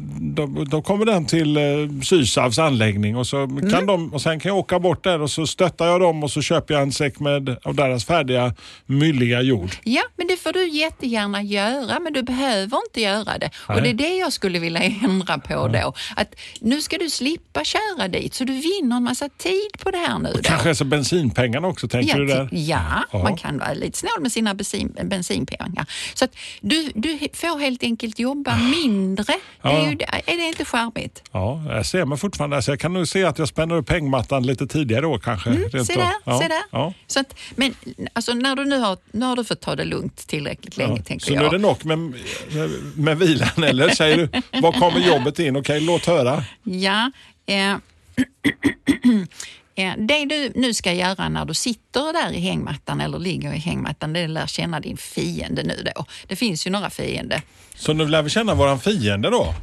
då, 0.47 0.65
då 0.65 0.83
kommer 0.83 1.05
den 1.05 1.27
till 1.27 1.57
eh, 1.57 1.63
Sysavs 2.03 2.59
anläggning 2.59 3.17
och, 3.17 3.27
så 3.27 3.37
Mm. 3.43 3.71
kan 3.71 3.87
de, 3.87 4.13
och 4.15 4.23
sen 4.23 4.41
kan 4.41 4.49
jag 4.49 4.59
åka 4.59 4.79
bort 4.79 5.05
där 5.05 5.21
och 5.21 5.31
så 5.31 5.47
stöttar 5.47 5.87
jag 5.87 6.01
dem 6.01 6.25
och 6.25 6.31
så 6.31 6.43
köper 6.43 6.75
jag 6.75 6.83
en 6.83 6.93
säck 6.93 7.21
med 7.21 7.57
av 7.65 7.75
deras 7.75 8.05
färdiga 8.05 8.55
mylliga 8.87 9.41
jord. 9.43 9.71
Ja, 9.85 10.03
men 10.17 10.27
det 10.27 10.37
får 10.37 10.53
du 10.53 10.69
jättegärna 10.69 11.43
göra, 11.43 12.01
men 12.01 12.13
du 12.13 12.23
behöver 12.23 12.79
inte 12.89 13.01
göra 13.01 13.39
det. 13.39 13.51
Nej. 13.69 13.77
Och 13.77 13.83
det 13.83 13.89
är 13.91 13.95
det 13.95 14.17
jag 14.17 14.33
skulle 14.33 14.59
vilja 14.59 14.81
ändra 15.05 15.39
på 15.39 15.69
då. 15.69 15.95
Att 16.17 16.35
nu 16.61 16.81
ska 16.83 16.99
du 16.99 17.11
slippa 17.11 17.65
köra 17.65 18.09
dit, 18.09 18.35
så 18.35 18.45
du 18.45 18.53
vinner 18.53 18.97
en 18.97 19.03
massa 19.03 19.29
tid 19.29 19.71
på 19.79 19.91
det 19.91 19.99
här 19.99 20.19
nu. 20.19 20.33
Då. 20.35 20.41
Kanske 20.43 20.69
alltså 20.69 20.85
bensinpengarna 20.85 21.69
också, 21.69 21.89
tänker 21.89 22.11
Ja, 22.13 22.19
du 22.19 22.27
där? 22.27 22.49
ja, 22.53 23.05
Ja. 23.13 23.23
man 23.23 23.37
kan 23.37 23.59
vara 23.59 23.73
lite 23.73 23.99
snål 23.99 24.21
med 24.21 24.33
sina 24.33 24.55
bensin, 24.55 24.97
bensinpengar. 25.05 25.87
Så 26.15 26.25
att 26.25 26.37
du, 26.61 26.93
du 26.95 27.19
får 27.33 27.59
helt 27.59 27.83
enkelt 27.83 28.19
jobba 28.19 28.57
mindre. 28.57 29.25
Det 29.25 29.69
är, 29.69 29.73
Ja. 29.73 29.91
ju, 29.91 29.99
är 30.27 30.37
det 30.37 30.43
inte 30.49 30.65
charmigt? 30.65 31.23
Ja, 31.33 31.63
jag 31.69 31.87
ser 31.87 32.05
mig 32.05 32.19
fortfarande. 32.19 32.57
Alltså 32.57 32.73
jag 32.73 32.81
kan 32.81 32.93
nog 32.93 33.09
se 33.09 33.25
att 33.25 33.39
jag 33.39 33.49
spänner 33.49 33.75
upp 33.75 33.91
hängmattan 33.91 34.47
lite 34.47 34.67
tidigare 34.67 35.07
år 35.07 35.19
kanske. 35.19 35.51
Mm, 35.51 35.71
Se 35.85 35.95
där, 35.95 36.13
ja. 36.25 36.41
se 36.41 36.49
där. 36.49 36.63
Ja. 36.71 36.93
Så 37.07 37.21
att, 37.21 37.35
men 37.57 37.75
alltså, 38.13 38.35
när 38.35 38.57
du 38.57 38.65
nu 38.65 38.79
har, 38.79 38.99
nu 39.13 39.27
har 39.27 39.37
du 39.37 39.45
fått 39.45 39.61
ta 39.61 39.77
det 39.77 39.85
lugnt 39.85 40.02
tillräckligt 40.11 40.77
länge, 40.77 40.97
Ja. 40.97 41.03
tänker 41.03 41.27
Så 41.27 41.33
jag. 41.33 41.41
nu 41.41 41.47
är 41.47 41.51
det 41.51 41.59
nog 41.59 41.85
med, 41.85 41.99
med, 41.99 42.71
med 42.97 43.19
vilan, 43.19 43.65
eller 43.65 43.89
säger 43.89 44.17
du? 44.17 44.61
Var 44.61 44.73
kommer 44.73 45.01
jobbet 45.01 45.39
in? 45.39 45.57
Okej, 45.57 45.81
låt 45.81 46.07
höra. 46.07 46.45
Ja. 46.63 47.11
Eh, 47.47 47.73
eh, 49.75 49.93
det 49.99 50.25
du 50.25 50.53
nu 50.55 50.75
ska 50.75 50.93
göra 50.93 51.29
när 51.29 51.45
du 51.45 51.55
sitter 51.55 52.13
där 52.13 52.33
i 52.33 52.41
hängmattan 52.41 53.01
eller 53.01 53.19
ligger 53.19 53.53
i 53.55 53.59
hängmattan, 53.59 54.13
det 54.13 54.21
är 54.21 54.25
att 54.25 54.31
lära 54.31 54.47
känna 54.47 54.81
din 54.81 54.97
fiende 54.97 55.63
nu 55.63 55.83
då. 55.97 56.05
Det 56.27 56.37
finns 56.37 56.67
ju 56.67 56.71
några 56.71 56.91
fiender. 56.91 57.43
Så 57.75 57.93
nu 57.93 58.09
lär 58.09 58.23
vi 58.23 58.31
känna 58.31 58.55
våran 58.55 58.81
fiende 58.81 59.31
då. 59.31 59.55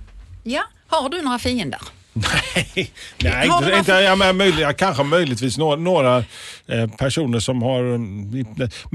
Ja, 0.44 0.64
har 0.88 1.10
du 1.10 1.22
några 1.22 1.40
fiender? 1.40 1.82
Nej, 2.14 2.92
nej 3.18 3.48
Har 3.48 3.64
inte, 3.64 3.78
inte, 3.78 3.92
ja, 3.92 4.16
men 4.16 4.38
möjliga, 4.38 4.74
kanske 4.74 5.04
möjligtvis 5.04 5.58
några, 5.58 5.76
några 5.76 6.18
eh, 6.68 6.88
personer 6.98 7.40
som 7.40 7.62
har... 7.62 7.98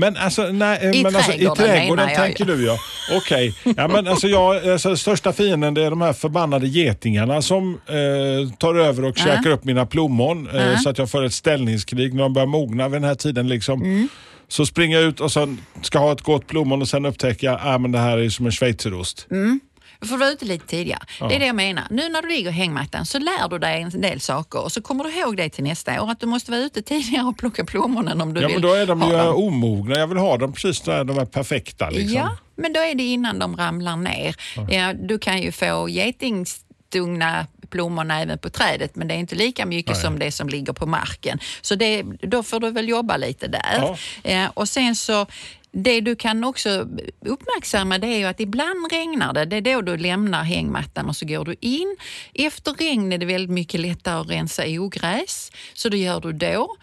Men 0.00 0.16
alltså, 0.16 0.42
nej, 0.42 0.78
eh, 0.82 0.90
I 0.90 1.02
men 1.02 1.16
alltså, 1.16 1.32
i 1.32 1.36
trädgården 1.36 1.56
trädgården 1.56 2.08
jag, 2.08 2.16
tänker 2.16 2.44
du 2.44 2.66
ja. 2.66 2.78
Okej. 3.12 3.54
Ja, 3.76 3.88
men 3.88 4.08
alltså, 4.08 4.28
jag, 4.28 4.68
alltså, 4.68 4.96
största 4.96 5.32
fienden 5.32 5.74
det 5.74 5.82
är 5.82 5.90
de 5.90 6.00
här 6.00 6.12
förbannade 6.12 6.66
getingarna 6.66 7.42
som 7.42 7.80
eh, 7.86 8.56
tar 8.58 8.74
över 8.74 9.04
och 9.04 9.16
käkar 9.16 9.50
upp 9.50 9.64
mina 9.64 9.86
plommon 9.86 10.48
eh, 10.48 10.78
så 10.78 10.88
att 10.88 10.98
jag 10.98 11.10
får 11.10 11.24
ett 11.24 11.34
ställningskrig 11.34 12.14
när 12.14 12.22
de 12.22 12.32
börjar 12.32 12.46
mogna 12.46 12.88
vid 12.88 12.96
den 12.96 13.08
här 13.08 13.14
tiden. 13.14 13.48
Liksom. 13.48 13.82
Mm. 13.82 14.08
Så 14.48 14.66
springer 14.66 14.96
jag 14.96 15.06
ut 15.06 15.20
och 15.20 15.32
sen 15.32 15.60
ska 15.82 15.98
ha 15.98 16.12
ett 16.12 16.22
gott 16.22 16.46
plommon 16.46 16.82
och 16.82 16.88
sen 16.88 17.04
upptäcker 17.04 17.46
jag 17.46 17.54
att 17.54 17.66
ah, 17.66 17.78
men 17.78 17.92
det 17.92 17.98
här 17.98 18.18
är 18.18 18.28
som 18.28 18.46
en 18.46 18.52
schweizerost. 18.52 19.26
Du 20.04 20.08
får 20.08 20.16
vara 20.16 20.30
ute 20.30 20.44
lite 20.44 20.66
tidigare. 20.66 21.02
Det 21.18 21.34
är 21.34 21.38
det 21.38 21.46
jag 21.46 21.56
menar. 21.56 21.84
Nu 21.90 22.08
när 22.08 22.22
du 22.22 22.28
ligger 22.28 22.50
i 22.50 22.52
hängmattan 22.52 23.06
så 23.06 23.18
lär 23.18 23.48
du 23.48 23.58
dig 23.58 23.82
en 23.82 24.00
del 24.00 24.20
saker 24.20 24.60
och 24.62 24.72
så 24.72 24.82
kommer 24.82 25.04
du 25.04 25.10
ihåg 25.18 25.36
det 25.36 25.48
till 25.48 25.64
nästa 25.64 26.02
år 26.02 26.10
att 26.10 26.20
du 26.20 26.26
måste 26.26 26.50
vara 26.50 26.60
ute 26.60 26.82
tidigare 26.82 27.24
och 27.26 27.38
plocka 27.38 27.64
plommonen 27.64 28.20
om 28.20 28.34
du 28.34 28.40
Ja, 28.40 28.46
vill 28.46 28.54
men 28.56 28.62
då 28.62 28.74
är 28.74 28.86
de 28.86 29.02
ju 29.02 29.12
dem. 29.12 29.36
omogna. 29.36 29.98
Jag 29.98 30.06
vill 30.06 30.18
ha 30.18 30.36
dem 30.36 30.52
precis 30.52 30.80
där 30.80 31.04
de 31.04 31.18
är 31.18 31.24
perfekta. 31.24 31.90
Liksom. 31.90 32.16
Ja, 32.16 32.36
men 32.56 32.72
då 32.72 32.80
är 32.80 32.94
det 32.94 33.02
innan 33.02 33.38
de 33.38 33.56
ramlar 33.56 33.96
ner. 33.96 34.36
Ja, 34.70 34.92
du 34.92 35.18
kan 35.18 35.42
ju 35.42 35.52
få 35.52 35.88
getingstungna 35.88 37.46
plommon 37.70 38.10
även 38.10 38.38
på 38.38 38.50
trädet 38.50 38.96
men 38.96 39.08
det 39.08 39.14
är 39.14 39.18
inte 39.18 39.34
lika 39.34 39.66
mycket 39.66 39.92
Nej. 39.92 40.02
som 40.02 40.18
det 40.18 40.32
som 40.32 40.48
ligger 40.48 40.72
på 40.72 40.86
marken. 40.86 41.38
Så 41.62 41.74
det, 41.74 42.02
då 42.22 42.42
får 42.42 42.60
du 42.60 42.70
väl 42.70 42.88
jobba 42.88 43.16
lite 43.16 43.48
där. 43.48 43.98
Ja, 44.22 44.48
och 44.54 44.68
sen 44.68 44.96
så 44.96 45.26
det 45.74 46.00
du 46.00 46.16
kan 46.16 46.44
också 46.44 46.70
uppmärksamma 47.20 47.98
det 47.98 48.06
är 48.06 48.18
ju 48.18 48.24
att 48.24 48.40
ibland 48.40 48.92
regnar 48.92 49.32
det. 49.32 49.44
Det 49.44 49.56
är 49.56 49.60
då 49.62 49.80
du 49.80 49.96
lämnar 49.96 50.42
hängmattan 50.42 51.08
och 51.08 51.16
så 51.16 51.26
går 51.26 51.44
du 51.44 51.56
in. 51.60 51.96
Efter 52.34 52.74
regn 52.74 53.12
är 53.12 53.18
det 53.18 53.26
väldigt 53.26 53.50
mycket 53.50 53.80
lättare 53.80 54.20
att 54.20 54.30
rensa 54.30 54.62
ogräs, 54.66 55.52
så 55.74 55.88
det 55.88 55.96
gör 55.96 56.20
du 56.20 56.32
då. 56.32 56.76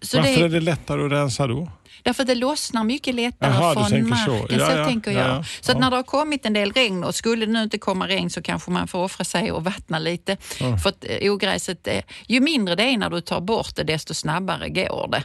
Så, 0.00 0.16
Varför 0.16 0.38
det, 0.38 0.44
är 0.44 0.48
det 0.48 0.60
lättare 0.60 1.04
att 1.04 1.12
rensa 1.12 1.46
då? 1.46 1.68
Därför 2.06 2.22
att 2.22 2.26
det 2.26 2.34
lossnar 2.34 2.84
mycket 2.84 3.14
lättare 3.14 3.54
Jaha, 3.54 3.74
du 3.74 3.80
från 3.80 3.90
tänker 3.90 4.14
så. 4.16 4.30
marken. 4.30 4.58
Ja, 4.58 4.66
så 4.66 4.76
ja, 4.76 4.84
tänker 4.84 5.10
ja, 5.10 5.18
jag. 5.18 5.28
ja. 5.28 5.44
Så 5.60 5.72
att 5.72 5.78
när 5.78 5.90
det 5.90 5.96
har 5.96 6.02
kommit 6.02 6.46
en 6.46 6.52
del 6.52 6.72
regn 6.72 7.04
och 7.04 7.14
skulle 7.14 7.46
det 7.46 7.52
nu 7.52 7.62
inte 7.62 7.78
komma 7.78 8.08
regn 8.08 8.30
så 8.30 8.42
kanske 8.42 8.70
man 8.70 8.88
får 8.88 8.98
offra 8.98 9.24
sig 9.24 9.52
och 9.52 9.64
vattna 9.64 9.98
lite. 9.98 10.36
För 10.82 10.88
att 10.88 11.04
eh, 11.08 11.32
ogräset, 11.32 11.88
ju 12.26 12.40
mindre 12.40 12.74
det 12.74 12.82
är 12.82 12.98
när 12.98 13.10
du 13.10 13.20
tar 13.20 13.40
bort 13.40 13.76
det 13.76 13.82
desto 13.82 14.14
snabbare 14.14 14.68
går 14.68 15.08
det. 15.08 15.22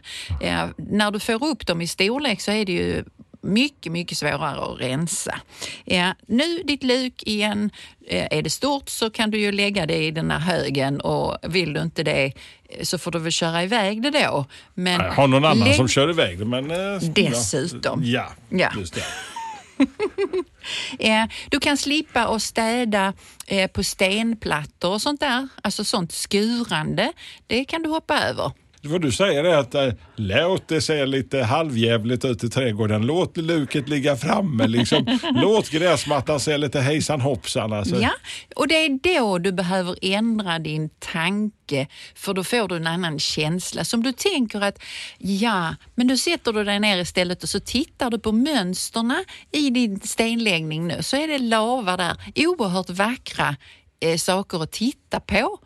När 0.77 1.11
du 1.11 1.19
får 1.19 1.43
upp 1.43 1.67
dem 1.67 1.81
i 1.81 1.87
storlek 1.87 2.41
så 2.41 2.51
är 2.51 2.65
det 2.65 2.71
ju 2.71 3.03
mycket, 3.43 3.91
mycket 3.91 4.17
svårare 4.17 4.61
att 4.73 4.81
rensa. 4.81 5.39
Ja, 5.85 6.15
nu 6.27 6.63
ditt 6.63 6.83
luk 6.83 7.23
igen. 7.25 7.69
Eh, 8.07 8.27
Är 8.31 8.41
det 8.41 8.49
stort 8.49 8.89
så 8.89 9.09
kan 9.09 9.31
du 9.31 9.39
ju 9.39 9.51
lägga 9.51 9.85
det 9.85 9.97
i 10.03 10.11
den 10.11 10.31
här 10.31 10.39
högen 10.39 11.01
och 11.01 11.37
vill 11.53 11.73
du 11.73 11.81
inte 11.81 12.03
det 12.03 12.25
eh, 12.69 12.83
så 12.83 12.97
får 12.97 13.11
du 13.11 13.19
väl 13.19 13.31
köra 13.31 13.63
iväg 13.63 14.01
det 14.01 14.09
då. 14.09 14.45
Men 14.73 15.01
Jag 15.01 15.11
har 15.11 15.27
någon 15.27 15.45
annan 15.45 15.67
lägg- 15.67 15.75
som 15.75 15.87
kör 15.87 16.09
iväg 16.09 16.39
det. 16.39 16.45
Men, 16.45 16.71
eh, 16.71 16.99
Dessutom. 17.01 18.01
Ja, 18.03 18.31
Ja. 18.49 18.69
just 18.77 18.93
det. 18.95 19.03
Eh, 20.99 21.25
Du 21.49 21.59
kan 21.59 21.77
slippa 21.77 22.25
att 22.27 22.41
städa 22.41 23.13
eh, 23.47 23.67
på 23.71 23.83
stenplattor 23.83 24.91
och 24.93 25.01
sånt 25.01 25.19
där. 25.19 25.47
Alltså 25.63 25.83
sånt 25.83 26.11
skurande. 26.11 27.13
Det 27.47 27.65
kan 27.65 27.81
du 27.83 27.89
hoppa 27.89 28.19
över. 28.23 28.51
Vad 28.83 29.01
du 29.01 29.11
säger 29.11 29.43
är 29.43 29.57
att 29.57 29.75
eh, 29.75 29.93
låt 30.15 30.67
det 30.67 30.81
se 30.81 31.05
lite 31.05 31.43
halvjävligt 31.43 32.25
ut 32.25 32.43
i 32.43 32.49
trädgården. 32.49 33.05
Låt 33.05 33.37
luket 33.37 33.89
ligga 33.89 34.15
framme. 34.15 34.67
Liksom. 34.67 35.19
låt 35.35 35.69
gräsmattan 35.69 36.39
se 36.39 36.57
lite 36.57 36.79
hejsan 36.79 37.21
hoppsan. 37.21 37.73
Alltså. 37.73 37.95
Ja, 37.95 38.11
och 38.55 38.67
det 38.67 38.75
är 38.75 39.19
då 39.19 39.37
du 39.37 39.51
behöver 39.51 39.95
ändra 40.01 40.59
din 40.59 40.89
tanke 40.89 41.87
för 42.15 42.33
då 42.33 42.43
får 42.43 42.67
du 42.67 42.75
en 42.75 42.87
annan 42.87 43.19
känsla. 43.19 43.85
Som 43.85 44.03
du 44.03 44.11
tänker 44.11 44.61
att 44.61 44.79
ja, 45.17 45.75
men 45.95 46.07
då 46.07 46.17
sätter 46.17 46.53
du 46.53 46.63
dig 46.63 46.79
ner 46.79 46.97
istället 46.97 47.43
och 47.43 47.49
så 47.49 47.59
tittar 47.59 48.09
du 48.09 48.19
på 48.19 48.31
mönsterna 48.31 49.23
i 49.51 49.69
din 49.69 49.99
stenläggning 49.99 50.87
nu 50.87 51.03
så 51.03 51.17
är 51.17 51.27
det 51.27 51.37
lava 51.37 51.97
där. 51.97 52.15
Oerhört 52.35 52.89
vackra 52.89 53.55
eh, 53.99 54.17
saker 54.17 54.63
att 54.63 54.71
titta 54.71 55.19
på. 55.19 55.59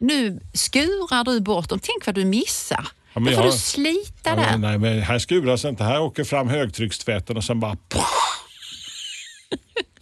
Nu 0.00 0.40
skurar 0.54 1.24
du 1.24 1.40
bort 1.40 1.68
dem. 1.68 1.78
Tänk 1.82 2.06
vad 2.06 2.14
du 2.14 2.24
missar. 2.24 2.88
Ja, 3.14 3.20
men 3.20 3.24
då 3.24 3.36
får 3.36 3.44
jag- 3.44 3.54
du 3.54 3.58
slita 3.58 4.30
Ja, 4.30 4.34
där. 4.36 4.50
men, 4.50 4.60
nej, 4.60 4.78
men 4.78 5.02
här 5.02 5.18
skuras 5.18 5.64
inte. 5.64 5.84
Här 5.84 6.00
åker 6.00 6.24
fram 6.24 6.48
högtryckstvätten 6.48 7.36
och 7.36 7.44
sen 7.44 7.60
bara... 7.60 7.76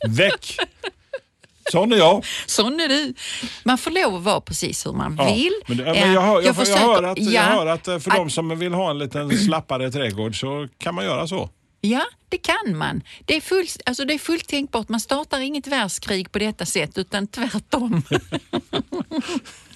Väck! 0.08 0.56
Sån 1.72 1.92
är 1.92 1.96
jag. 1.96 2.24
Sån 2.46 2.80
är 2.80 2.88
du. 2.88 3.14
Man 3.64 3.78
får 3.78 3.90
lov 3.90 4.14
att 4.16 4.22
vara 4.22 4.40
precis 4.40 4.86
hur 4.86 4.92
man 4.92 5.16
Ja, 5.18 5.34
vill. 5.34 5.52
Men, 5.66 5.76
det- 5.76 5.84
men 5.84 6.12
jag, 6.12 6.20
hör, 6.20 6.34
jag, 6.34 6.44
jag, 6.44 6.56
försöker- 6.56 6.80
hör 6.80 7.02
att, 7.02 7.18
jag 7.18 7.32
ja, 7.32 7.40
hör 7.42 7.66
att 7.66 7.88
eh, 7.88 7.98
för 7.98 8.10
att- 8.10 8.16
de 8.16 8.30
som 8.30 8.58
vill 8.58 8.74
ha 8.74 8.90
en 8.90 8.98
liten 8.98 9.38
slappare 9.38 9.90
trädgård 9.92 10.40
så 10.40 10.68
kan 10.78 10.94
man 10.94 11.04
göra 11.04 11.26
så. 11.28 11.50
Ja, 11.80 12.04
det 12.28 12.38
kan 12.38 12.76
man. 12.76 13.02
Det 13.24 13.36
är, 13.36 13.40
full, 13.40 13.66
alltså 13.86 14.04
det 14.04 14.14
är 14.14 14.18
fullt 14.18 14.48
tänkbart. 14.48 14.88
Man 14.88 15.00
startar 15.00 15.40
inget 15.40 15.66
världskrig 15.66 16.32
på 16.32 16.38
detta 16.38 16.66
sätt, 16.66 16.98
utan 16.98 17.26
tvärtom. 17.26 18.02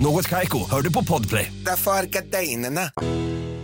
Något 0.00 0.28
Kaiko, 0.28 0.70
hör 0.70 0.82
du 0.82 0.92
på 0.92 1.04
Podplay. 1.04 1.52
Därför 1.66 1.90
är 1.90 2.02
gardinerna. 2.04 2.90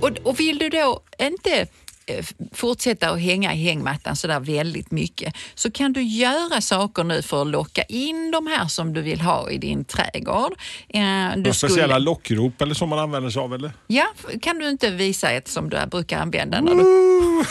och, 0.01 0.11
och 0.25 0.41
vill 0.41 0.59
du 0.59 0.69
då 0.69 1.01
inte 1.19 1.67
eh, 2.07 2.25
fortsätta 2.53 3.11
att 3.11 3.21
hänga 3.21 3.55
i 3.55 3.57
hängmattan 3.65 4.17
så 4.17 4.27
där 4.29 4.41
väldigt 4.41 4.91
mycket 4.91 5.35
så 5.55 5.71
kan 5.71 5.93
du 5.93 6.03
göra 6.03 6.61
saker 6.61 7.05
nu 7.05 7.23
för 7.23 7.43
att 7.43 7.49
locka 7.49 7.83
in 7.83 8.31
de 8.31 8.47
här 8.47 8.67
som 8.69 8.93
du 8.93 9.03
vill 9.03 9.21
ha 9.21 9.51
i 9.51 9.59
din 9.59 9.85
trädgård. 9.85 10.53
Eh, 10.89 11.37
Du 11.37 11.53
speciella 11.53 11.99
lockrop 11.99 12.63
eller 12.63 12.75
så 12.75 12.87
man 12.87 12.99
använder 12.99 13.31
sig 13.31 13.41
av 13.43 13.55
eller? 13.55 13.73
Ja, 13.87 14.07
kan 14.43 14.59
du 14.59 14.69
inte 14.69 14.91
visa 14.91 15.31
ett 15.31 15.49
som 15.49 15.71
du 15.71 15.87
brukar 15.87 16.19
använda 16.21 16.61
när 16.61 16.75
du... 16.75 17.45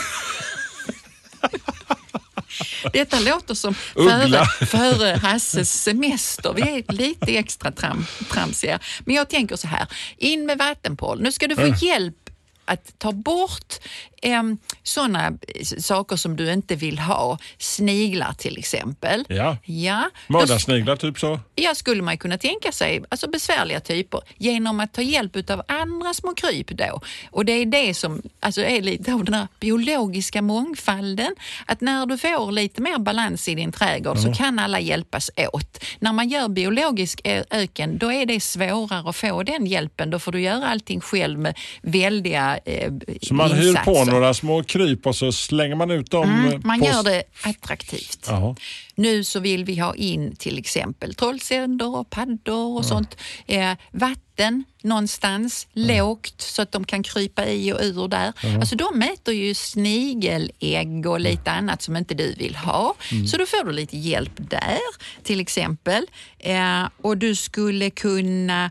Detta 2.92 3.20
låter 3.20 3.54
som 3.54 3.74
före, 3.74 4.46
före 4.66 5.18
Hasses 5.22 5.82
semester. 5.82 6.52
Vi 6.52 6.62
är 6.62 6.92
lite 6.92 7.36
extra 7.36 7.72
tram, 7.72 8.06
tramsiga. 8.32 8.78
Men 9.04 9.14
jag 9.14 9.28
tänker 9.28 9.56
så 9.56 9.66
här, 9.66 9.86
in 10.16 10.46
med 10.46 10.58
vattenpål. 10.58 11.22
Nu 11.22 11.32
ska 11.32 11.46
du 11.46 11.56
få 11.56 11.66
hjälp 11.66 12.29
att 12.70 12.98
ta 12.98 13.12
bort 13.12 13.74
eh, 14.22 14.42
sådana 14.82 15.32
saker 15.78 16.16
som 16.16 16.36
du 16.36 16.52
inte 16.52 16.76
vill 16.76 16.98
ha. 16.98 17.38
Sniglar 17.58 18.32
till 18.32 18.58
exempel. 18.58 19.24
Ja. 19.28 19.56
Ja. 19.64 20.10
Mördarsniglar 20.28 20.96
typ 20.96 21.18
så. 21.18 21.40
Ja, 21.54 21.74
skulle 21.74 22.02
man 22.02 22.18
kunna 22.18 22.38
tänka 22.38 22.72
sig, 22.72 23.02
alltså 23.08 23.30
besvärliga 23.30 23.80
typer, 23.80 24.20
genom 24.36 24.80
att 24.80 24.92
ta 24.92 25.02
hjälp 25.02 25.50
av 25.50 25.62
andra 25.68 26.14
små 26.14 26.34
kryp 26.34 26.68
då. 26.68 27.00
Och 27.30 27.44
det 27.44 27.52
är 27.52 27.66
det 27.66 27.94
som 27.94 28.22
alltså 28.40 28.60
är 28.60 28.80
lite 28.82 29.14
av 29.14 29.24
den 29.24 29.34
här 29.34 29.48
biologiska 29.60 30.42
mångfalden. 30.42 31.34
Att 31.66 31.80
när 31.80 32.06
du 32.06 32.18
får 32.18 32.52
lite 32.52 32.82
mer 32.82 32.98
balans 32.98 33.48
i 33.48 33.54
din 33.54 33.72
trädgård 33.72 34.18
så 34.18 34.32
kan 34.34 34.58
alla 34.58 34.80
hjälpas 34.80 35.30
åt. 35.52 35.84
När 35.98 36.12
man 36.12 36.28
gör 36.28 36.48
biologisk 36.48 37.20
öken, 37.50 37.98
då 37.98 38.12
är 38.12 38.26
det 38.26 38.40
svårare 38.40 39.10
att 39.10 39.16
få 39.16 39.42
den 39.42 39.66
hjälpen. 39.66 40.10
Då 40.10 40.18
får 40.18 40.32
du 40.32 40.40
göra 40.40 40.66
allting 40.68 41.00
själv 41.00 41.38
med 41.38 41.58
väldiga 41.82 42.59
eh, 42.64 42.92
Så 43.22 43.34
man 43.34 43.50
hyr 43.52 43.62
på 43.84 43.90
insatser. 43.90 44.12
några 44.12 44.34
små 44.34 44.62
kryp 44.62 45.06
och 45.06 45.16
så 45.16 45.32
slänger 45.32 45.74
man 45.76 45.90
ut 45.90 46.10
dem? 46.10 46.28
eh, 46.30 46.44
Mm, 46.46 46.60
man 46.64 46.80
på... 46.80 46.86
gör 46.86 47.02
det 47.02 47.22
attraktivt. 47.42 48.26
Jaha. 48.28 48.56
Nu 48.94 49.24
så 49.24 49.40
vill 49.40 49.64
vi 49.64 49.76
ha 49.78 49.94
in 49.94 50.36
till 50.36 50.58
exempel 50.58 51.14
trollsänder 51.14 51.96
och 51.96 52.10
paddor 52.10 52.78
och 52.78 52.84
sånt. 52.84 53.16
Eh, 53.46 53.72
vatten 53.92 54.64
någonstans, 54.82 55.66
lågt 55.72 56.34
så 56.40 56.62
att 56.62 56.72
de 56.72 56.84
kan 56.84 57.02
krypa 57.02 57.46
i 57.46 57.72
och 57.72 57.78
ur 57.82 58.08
där. 58.08 58.32
Alltså 58.60 58.76
de 58.76 59.02
äter 59.02 59.34
ju 59.34 59.54
snigelägg 59.54 61.06
och 61.06 61.20
lite 61.20 61.50
annat 61.50 61.82
som 61.82 61.96
inte 61.96 62.14
du 62.14 62.32
vill 62.34 62.56
ha. 62.56 62.94
Så 63.30 63.36
då 63.36 63.46
får 63.46 63.64
du 63.64 63.72
lite 63.72 63.96
hjälp 63.96 64.32
där 64.36 64.78
till 65.22 65.40
exempel. 65.40 66.06
Eh, 66.38 66.88
och 67.02 67.16
du 67.18 67.34
skulle 67.34 67.90
kunna 67.90 68.70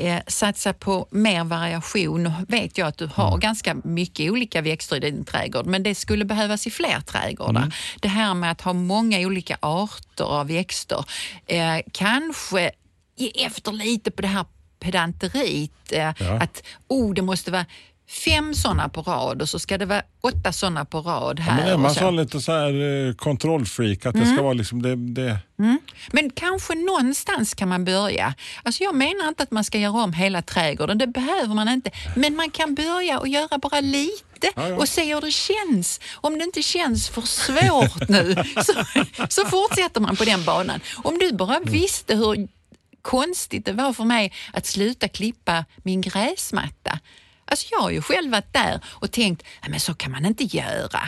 eh, 0.00 0.22
satsa 0.26 0.72
på 0.72 1.08
mer 1.10 1.44
variation. 1.44 2.22
Nu 2.22 2.32
vet 2.48 2.78
jag 2.78 2.88
att 2.88 2.98
du 2.98 3.06
har 3.06 3.38
ganska 3.38 3.74
mycket 3.74 4.30
olika 4.30 4.62
växter 4.62 4.96
i 4.96 5.00
din 5.00 5.24
trädgård, 5.24 5.66
men 5.66 5.82
det 5.82 5.94
skulle 5.94 6.24
behövas 6.24 6.66
i 6.66 6.70
fler 6.70 7.00
trädgårdar. 7.00 7.74
Det 8.00 8.08
här 8.08 8.34
med 8.34 8.50
att 8.50 8.60
ha 8.60 8.72
många 8.72 9.18
olika 9.18 9.56
arter 9.60 10.24
av 10.24 10.46
växter, 10.46 11.04
eh, 11.46 11.78
kanske 11.92 12.70
ge 13.16 13.44
efter 13.44 13.72
lite 13.72 14.10
på 14.10 14.22
det 14.22 14.28
här 14.28 14.44
pedanteriet, 14.80 15.92
eh, 15.92 16.08
att 16.42 16.62
oh, 16.88 17.14
det 17.14 17.22
måste 17.22 17.50
vara 17.50 17.66
fem 18.24 18.54
sådana 18.54 18.88
på 18.88 19.02
rad 19.02 19.42
och 19.42 19.48
så 19.48 19.58
ska 19.58 19.78
det 19.78 19.86
vara 19.86 20.02
åtta 20.20 20.52
sådana 20.52 20.84
på 20.84 21.00
rad 21.00 21.40
här. 21.40 21.56
Men 21.56 21.68
är 21.68 21.74
och 21.74 21.80
man 21.80 21.94
så. 21.94 22.00
sån 22.00 22.16
lite 22.16 22.40
så 22.40 22.52
här 22.52 23.06
eh, 23.08 23.14
kontrollfreak 23.14 24.06
att 24.06 24.12
det 24.14 24.20
Mm. 24.20 24.34
ska 24.34 24.42
vara 24.42 24.52
liksom 24.52 24.82
det, 24.82 24.96
det 24.96 25.38
Men 26.12 26.30
kanske 26.30 26.74
någonstans 26.74 27.54
kan 27.54 27.68
man 27.68 27.84
börja. 27.84 28.34
Alltså 28.62 28.82
jag 28.84 28.94
menar 28.94 29.28
inte 29.28 29.42
att 29.42 29.50
man 29.50 29.64
ska 29.64 29.78
göra 29.78 30.02
om 30.04 30.12
hela 30.12 30.42
trädgården, 30.42 30.98
det 30.98 31.06
behöver 31.06 31.54
man 31.54 31.68
inte. 31.68 31.90
Men 32.16 32.36
man 32.36 32.50
kan 32.50 32.74
börja 32.74 33.18
och 33.18 33.28
göra 33.28 33.58
bara 33.58 33.80
lite 33.80 34.74
och 34.78 34.88
se 34.88 35.14
hur 35.14 35.20
det 35.20 35.30
känns. 35.30 36.00
Om 36.14 36.38
det 36.38 36.44
inte 36.44 36.62
känns 36.62 37.08
för 37.08 37.22
svårt 37.22 38.08
nu 38.08 38.34
så, 38.64 38.72
så 39.28 39.44
fortsätter 39.46 40.00
man 40.00 40.16
på 40.16 40.24
den 40.24 40.44
banan. 40.44 40.80
Om 41.04 41.18
du 41.18 41.32
bara 41.32 41.56
Mm. 41.56 41.72
visste 41.72 42.14
hur 42.16 42.48
konstigt 43.02 43.64
det 43.64 43.72
var 43.72 43.92
för 43.92 44.04
mig 44.04 44.32
att 44.52 44.66
sluta 44.66 45.08
klippa 45.08 45.64
min 45.82 46.00
gräsmatta. 46.00 46.98
Alltså 47.50 47.66
jag 47.70 47.78
har 47.80 47.90
ju 47.90 48.02
själv 48.02 48.30
varit 48.32 48.52
där 48.52 48.80
och 48.86 49.10
tänkt, 49.10 49.42
"Nej, 49.62 49.70
men 49.70 49.80
så 49.80 49.94
kan 49.94 50.12
man 50.12 50.26
inte 50.26 50.44
göra. 50.44 51.00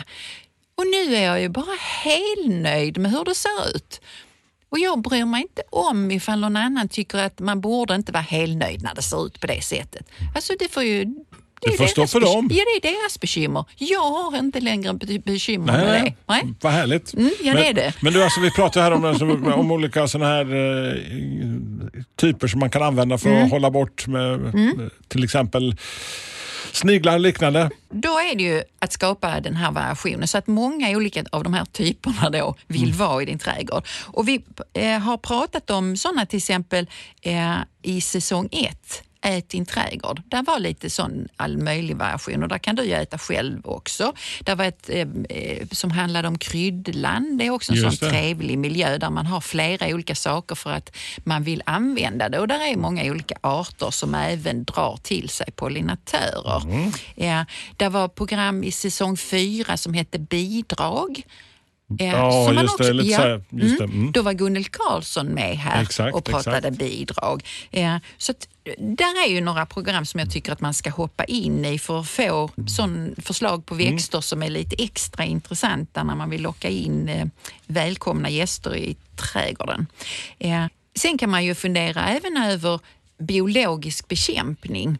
Och 0.77 0.83
nu 0.87 1.15
är 1.15 1.23
jag 1.25 1.41
ju 1.41 1.49
bara 1.49 1.75
helnöjd 1.79 2.97
med 2.97 3.11
hur 3.11 3.25
det 3.25 3.35
ser 3.35 3.75
ut. 3.75 4.01
Och 4.69 4.79
jag 4.79 5.01
bryr 5.01 5.25
mig 5.25 5.41
inte 5.41 5.61
om 5.69 6.11
ifall 6.11 6.39
någon 6.39 6.55
annan 6.57 6.89
tycker 6.89 7.17
att 7.17 7.39
man 7.39 7.61
borde 7.61 7.95
inte 7.95 8.11
vara 8.11 8.23
helnöjd 8.23 8.83
när 8.83 8.95
det 8.95 9.01
ser 9.01 9.25
ut 9.25 9.39
på 9.39 9.47
det 9.47 9.61
sättet. 9.63 10.05
Alltså 10.35 10.53
det 10.59 10.71
får 10.71 10.83
ju... 10.83 11.05
Det 11.61 11.73
är 11.73 11.77
får 11.77 11.87
stå 11.87 12.07
för 12.07 12.19
dem. 12.19 12.49
Ja, 12.51 12.63
det 12.81 12.87
är 12.87 12.91
deras 12.93 13.19
bekymmer. 13.19 13.65
Jag 13.77 14.01
har 14.11 14.37
inte 14.39 14.59
längre 14.61 14.93
be- 14.93 15.19
bekymmer 15.19 15.73
Nej, 15.73 15.85
med 15.85 16.03
det. 16.03 16.13
nej. 16.25 16.53
Vad 16.61 16.71
härligt. 16.73 17.13
Mm, 17.13 17.31
ja, 17.43 17.53
men, 17.53 17.55
det 17.55 17.67
är 17.69 17.73
det. 17.73 17.93
Men 18.01 18.13
du, 18.13 18.23
alltså, 18.23 18.39
vi 18.41 18.51
pratar 18.51 18.81
här 18.81 18.91
om, 18.91 19.53
om 19.53 19.71
olika 19.71 20.07
såna 20.07 20.25
här 20.25 20.45
eh, 20.55 20.97
typer 22.15 22.47
som 22.47 22.59
man 22.59 22.69
kan 22.69 22.83
använda 22.83 23.17
för 23.17 23.29
Mm. 23.29 23.43
att 23.43 23.51
hålla 23.51 23.71
bort 23.71 24.07
med, 24.07 24.39
med 24.39 24.89
till 25.07 25.23
exempel 25.23 25.75
sniglar 26.73 27.13
och 27.13 27.19
liknande. 27.19 27.69
Då 27.89 28.09
är 28.19 28.35
det 28.35 28.43
ju 28.43 28.63
att 28.79 28.93
skapa 28.93 29.39
den 29.39 29.55
här 29.55 29.71
variationen 29.71 30.27
så 30.27 30.37
att 30.37 30.47
många 30.47 30.89
olika 30.97 31.23
av 31.31 31.43
de 31.43 31.53
här 31.53 31.65
typerna 31.65 32.29
då 32.29 32.55
vill 32.67 32.83
Mm. 32.83 32.97
vara 32.97 33.21
i 33.21 33.25
din 33.25 33.39
trädgård. 33.39 33.87
Och 34.03 34.27
vi 34.27 34.43
eh, 34.73 34.99
har 34.99 35.17
pratat 35.17 35.69
om 35.69 35.97
sådana 35.97 36.25
till 36.25 36.37
exempel 36.37 36.87
eh, 37.21 37.55
i 37.81 38.01
säsong 38.01 38.49
ett 38.51 39.03
Ät 39.25 39.49
din 39.49 39.65
trädgård. 39.65 40.21
Där 40.25 40.43
var 40.43 40.59
lite 40.59 40.89
sån 40.89 41.27
all 41.37 41.57
möjlig 41.57 41.97
variation 41.97 42.43
och 42.43 42.49
där 42.49 42.57
kan 42.57 42.75
du 42.75 42.83
ju 42.83 42.93
äta 42.93 43.17
själv 43.17 43.67
också. 43.67 44.13
Där 44.39 44.55
var 44.55 44.65
ett 44.65 44.89
eh, 44.89 45.07
eh, 45.29 45.67
som 45.71 45.91
handlade 45.91 46.27
om 46.27 46.37
kryddland. 46.37 47.39
Det 47.39 47.45
är 47.45 47.49
också 47.49 47.71
en 47.71 47.77
Just 47.77 47.99
sån 47.99 48.07
det. 48.09 48.13
trevlig 48.15 48.57
miljö 48.57 48.97
där 48.97 49.09
man 49.09 49.25
har 49.25 49.41
flera 49.41 49.87
olika 49.87 50.15
saker 50.15 50.55
för 50.55 50.71
att 50.71 50.95
man 51.23 51.43
vill 51.43 51.63
använda 51.65 52.29
det. 52.29 52.39
Och 52.39 52.47
där 52.47 52.71
är 52.71 52.77
många 52.77 53.11
olika 53.11 53.35
arter 53.41 53.91
som 53.91 54.15
även 54.15 54.63
drar 54.63 54.99
till 55.03 55.29
sig 55.29 55.51
pollinatörer. 55.55 56.63
Mm. 56.63 56.91
Ja, 57.15 57.45
det 57.77 57.89
var 57.89 58.07
program 58.07 58.63
i 58.63 58.71
säsong 58.71 59.17
fyra 59.17 59.77
som 59.77 59.93
hette 59.93 60.19
Bidrag. 60.19 61.23
Eh, 61.99 62.07
Ja, 62.07 62.45
som 62.45 62.55
man 62.55 62.63
just 62.63 62.77
det, 62.77 62.85
så 62.85 63.21
här, 63.21 63.43
det, 63.49 63.83
mm. 63.83 64.11
Då 64.11 64.21
var 64.21 64.33
Gunnel 64.33 64.65
Karlsson 64.65 65.27
med 65.27 65.57
här 65.57 65.81
Exakt, 65.81 66.15
och 66.15 66.25
pratade 66.25 66.57
exakt. 66.57 66.77
bidrag. 66.77 67.43
Eh, 67.71 67.95
så 68.17 68.31
att, 68.31 68.47
där 68.79 69.25
är 69.25 69.29
ju 69.29 69.41
några 69.41 69.65
program 69.65 70.05
som 70.05 70.19
jag 70.19 70.31
tycker 70.31 70.51
att 70.51 70.61
man 70.61 70.73
ska 70.73 70.89
hoppa 70.89 71.23
in 71.23 71.65
i 71.65 71.79
för 71.79 71.99
att 71.99 72.07
få 72.07 72.49
sån 72.67 73.15
förslag 73.17 73.65
på 73.65 73.73
Mm. 73.73 73.91
växter 73.91 74.21
som 74.21 74.43
är 74.43 74.49
lite 74.49 74.75
extra 74.83 75.25
intressanta 75.25 76.03
när 76.03 76.15
man 76.15 76.29
vill 76.29 76.41
locka 76.41 76.69
in 76.69 77.09
eh, 77.09 77.27
välkomna 77.67 78.29
gäster 78.29 78.75
i 78.75 78.95
trädgården. 79.15 79.87
Eh, 80.39 80.65
sen 80.95 81.17
kan 81.17 81.29
man 81.29 81.45
ju 81.45 81.55
fundera 81.55 82.05
även 82.05 82.37
över 82.37 82.79
biologisk 83.17 84.07
bekämpning. 84.07 84.97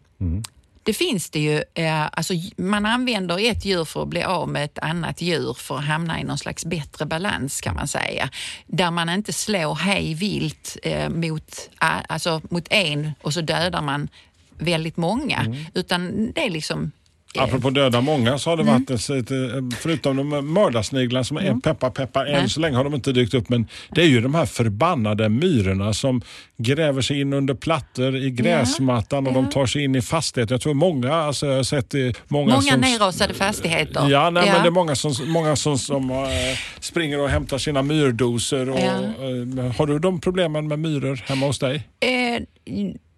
Det 0.84 0.94
finns 0.94 1.30
det 1.30 1.40
ju. 1.40 1.62
Eh, 1.74 2.06
alltså, 2.12 2.34
man 2.56 2.86
använder 2.86 3.50
ett 3.50 3.64
djur 3.64 3.84
för 3.84 4.02
att 4.02 4.08
bli 4.08 4.22
av 4.22 4.48
med 4.48 4.64
ett 4.64 4.78
annat 4.78 5.20
djur 5.20 5.54
för 5.54 5.78
att 5.78 5.84
hamna 5.84 6.20
i 6.20 6.24
någon 6.24 6.38
slags 6.38 6.64
bättre 6.64 7.06
balans 7.06 7.60
kan 7.60 7.74
man 7.74 7.88
säga. 7.88 8.30
Där 8.66 8.90
man 8.90 9.08
inte 9.08 9.32
slår 9.32 9.74
hej 9.74 10.14
vilt 10.14 10.76
eh, 10.82 11.08
mot, 11.08 11.70
alltså, 11.78 12.40
mot 12.50 12.66
en 12.70 13.12
och 13.22 13.34
så 13.34 13.40
dödar 13.40 13.82
man 13.82 14.08
väldigt 14.58 14.96
många. 14.96 15.56
Utan 15.74 16.32
det 16.32 16.46
är 16.46 16.50
liksom... 16.50 16.92
eh, 17.36 17.42
Apropå 17.42 17.70
döda 17.70 18.00
många 18.00 18.38
så 18.38 18.50
har 18.50 18.56
det 18.56 18.62
Mm. 18.62 18.74
varit, 18.74 18.90
ett, 18.90 19.30
ett, 19.30 19.78
förutom 19.80 20.16
de 20.16 20.52
mördarsniglarna 20.52 21.24
som 21.24 21.36
är 21.36 21.60
peppa 21.60 21.90
peppa, 21.90 22.26
än 22.26 22.48
så 22.48 22.60
länge 22.60 22.76
har 22.76 22.84
de 22.84 22.94
inte 22.94 23.12
dykt 23.12 23.34
upp, 23.34 23.48
men 23.48 23.66
det 23.90 24.00
är 24.02 24.06
ju 24.06 24.20
de 24.20 24.34
här 24.34 24.46
förbannade 24.46 25.28
myrorna 25.28 25.94
som 25.94 26.22
gräver 26.56 27.02
sig 27.02 27.20
in 27.20 27.32
under 27.32 27.54
plattor 27.54 28.16
i 28.16 28.30
gräsmattan 28.30 29.26
och 29.26 29.32
de 29.32 29.50
tar 29.50 29.66
sig 29.66 29.84
in 29.84 29.94
i 29.94 30.02
fastigheter. 30.02 30.54
Jag 30.54 30.60
tror 30.60 30.74
många, 30.74 31.14
alltså 31.14 31.46
jag 31.46 31.56
har 31.56 31.62
sett 31.62 31.90
det, 31.90 32.16
många, 32.28 32.50
Många 32.54 32.62
som... 32.62 32.80
nerrasade 32.80 33.34
fastigheter. 33.34 34.08
Ja, 34.10 34.30
nej, 34.30 34.50
men 34.52 34.62
det 34.62 34.68
är 34.68 34.70
många 34.70 34.96
som, 34.96 35.14
många 35.26 35.56
som, 35.56 35.78
som 35.78 36.10
eh, 36.10 36.26
springer 36.80 37.20
och 37.20 37.28
hämtar 37.28 37.58
sina 37.58 37.82
myrdoser. 37.82 38.70
Och, 38.70 38.78
eh, 38.78 39.72
har 39.76 39.86
du 39.86 39.98
de 39.98 40.20
problemen 40.20 40.68
med 40.68 40.78
myror 40.78 41.20
hemma 41.26 41.46
hos 41.46 41.58
dig? 41.58 41.88
Eh, 42.00 42.42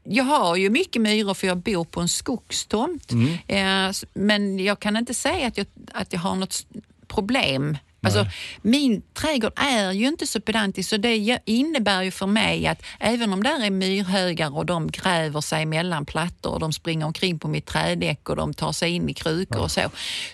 jag 0.09 0.25
har 0.25 0.57
ju 0.57 0.71
mycket 0.71 1.03
myror 1.03 1.35
för 1.35 1.47
jag 1.47 1.57
bor 1.59 1.85
på 1.85 2.01
en 2.01 2.09
skogstomt. 2.09 3.12
Eh, 3.49 3.87
s- 3.88 4.05
men 4.14 4.59
jag 4.59 4.81
kan 4.81 4.97
inte 4.97 5.14
säga 5.14 5.47
att 5.47 5.57
jag, 5.59 5.66
att 5.95 6.12
jag 6.12 6.21
har 6.21 6.35
något 6.35 6.66
problem. 7.09 7.79
Alltså, 8.03 8.27
min 8.62 9.03
trädgård 9.14 9.53
är 9.57 9.92
ju 9.92 10.07
inte 10.09 10.27
så 10.27 10.40
pedantisk 10.40 10.88
så 10.90 10.97
det 10.97 11.38
innebär 11.45 12.03
ju 12.03 12.11
för 12.11 12.27
mig 12.27 12.66
att 12.66 12.83
även 13.01 13.33
om 13.33 13.42
där 13.42 13.64
är 13.64 13.71
myrhögar 13.71 14.57
och 14.57 14.66
de 14.66 14.90
gräver 14.90 15.40
sig 15.40 15.66
mellan 15.66 16.07
plattor 16.07 16.53
och 16.53 16.61
de 16.61 16.73
springer 16.73 17.07
omkring 17.07 17.38
på 17.38 17.49
mitt 17.49 17.66
trädäck 17.66 18.29
och 18.29 18.37
de 18.37 18.55
tar 18.55 18.73
sig 18.73 18.90
in 18.90 19.09
i 19.09 19.14
krukor 19.14 19.61
och 19.61 19.71
så, 19.71 19.81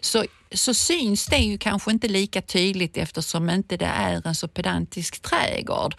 så 0.01 0.25
så 0.55 0.75
syns 0.75 1.27
det 1.27 1.37
ju 1.39 1.59
kanske 1.59 1.91
inte 1.91 2.09
lika 2.09 2.43
tydligt 2.43 2.97
eftersom 2.97 3.51
inte 3.51 3.77
det 3.77 3.85
är 3.95 4.27
en 4.27 4.35
så 4.35 4.49
pedantisk 4.49 5.23
trädgård. 5.23 5.95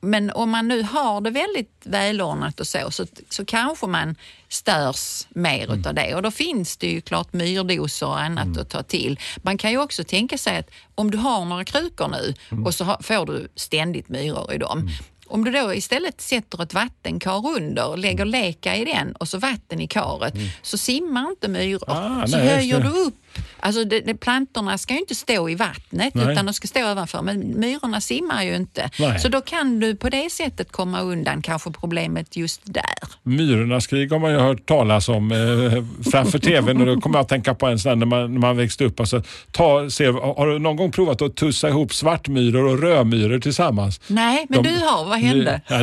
Men 0.00 0.30
om 0.30 0.50
man 0.50 0.68
nu 0.68 0.82
har 0.82 1.20
det 1.20 1.30
väldigt 1.30 1.72
välordnat 1.84 2.60
och 2.60 2.66
så, 2.66 2.90
så, 2.90 3.06
så 3.30 3.44
kanske 3.44 3.86
man 3.86 4.16
störs 4.48 5.26
mer 5.28 5.74
utav 5.74 5.94
det. 5.94 6.14
Och 6.14 6.22
då 6.22 6.30
finns 6.30 6.76
det 6.76 6.86
ju 6.86 7.00
klart 7.00 7.32
myrdoser 7.32 8.06
och 8.06 8.20
annat 8.20 8.58
att 8.58 8.70
ta 8.70 8.82
till. 8.82 9.20
Man 9.42 9.58
kan 9.58 9.70
ju 9.70 9.78
också 9.78 10.04
tänka 10.04 10.38
sig 10.38 10.56
att 10.58 10.70
om 10.94 11.10
du 11.10 11.18
har 11.18 11.44
några 11.44 11.64
krukor 11.64 12.08
nu 12.08 12.34
och 12.64 12.74
så 12.74 12.84
har, 12.84 13.02
får 13.02 13.26
du 13.26 13.48
ständigt 13.54 14.08
myror 14.08 14.52
i 14.52 14.58
dem. 14.58 14.90
Om 15.28 15.44
du 15.44 15.50
då 15.50 15.74
istället 15.74 16.20
sätter 16.20 16.62
ett 16.62 16.74
vattenkar 16.74 17.48
under, 17.56 17.96
lägger 17.96 18.24
leka 18.24 18.76
i 18.76 18.84
den 18.84 19.12
och 19.12 19.28
så 19.28 19.38
vatten 19.38 19.80
i 19.80 19.86
karet, 19.86 20.34
så 20.62 20.78
simmar 20.78 21.30
inte 21.30 21.48
myror. 21.48 21.84
Ah, 21.86 22.26
så 22.26 22.36
nej, 22.36 22.48
höjer 22.48 22.80
du 22.80 22.88
upp. 22.88 23.14
Alltså 23.60 23.84
det, 23.84 24.00
det, 24.00 24.14
plantorna 24.14 24.78
ska 24.78 24.94
ju 24.94 25.00
inte 25.00 25.14
stå 25.14 25.48
i 25.48 25.54
vattnet 25.54 26.14
Nej. 26.14 26.32
utan 26.32 26.46
de 26.46 26.54
ska 26.54 26.68
stå 26.68 26.92
ovanför. 26.92 27.22
Men 27.22 27.60
myrorna 27.60 28.00
simmar 28.00 28.42
ju 28.42 28.56
inte. 28.56 28.90
Nej. 28.98 29.18
Så 29.18 29.28
då 29.28 29.40
kan 29.40 29.80
du 29.80 29.96
på 29.96 30.08
det 30.08 30.30
sättet 30.32 30.72
komma 30.72 31.00
undan 31.00 31.42
kanske 31.42 31.70
problemet 31.70 32.36
just 32.36 32.60
där. 32.64 32.84
Myrornas 33.22 33.86
krig 33.86 34.12
har 34.12 34.18
man 34.18 34.30
ju 34.32 34.38
hört 34.38 34.66
talas 34.66 35.08
om 35.08 35.32
eh, 35.32 36.08
framför 36.10 36.38
tvn 36.38 36.80
och 36.80 36.86
då 36.86 37.00
kommer 37.00 37.18
jag 37.18 37.22
att 37.22 37.28
tänka 37.28 37.54
på 37.54 37.66
en 37.66 37.78
sån 37.78 37.98
när 37.98 38.06
man, 38.06 38.32
när 38.32 38.40
man 38.40 38.56
växte 38.56 38.84
upp. 38.84 39.00
Alltså, 39.00 39.22
ta, 39.50 39.90
se, 39.90 40.06
har 40.06 40.46
du 40.46 40.58
någon 40.58 40.76
gång 40.76 40.92
provat 40.92 41.22
att 41.22 41.36
tussa 41.36 41.68
ihop 41.68 41.94
svartmyror 41.94 42.64
och 42.64 42.78
rödmyror 42.82 43.38
tillsammans? 43.38 44.00
Nej, 44.06 44.46
men 44.48 44.62
De- 44.62 44.68
du 44.68 44.76
har, 44.84 45.04
vad 45.04 45.18
hände? 45.18 45.60
Ja, 45.68 45.82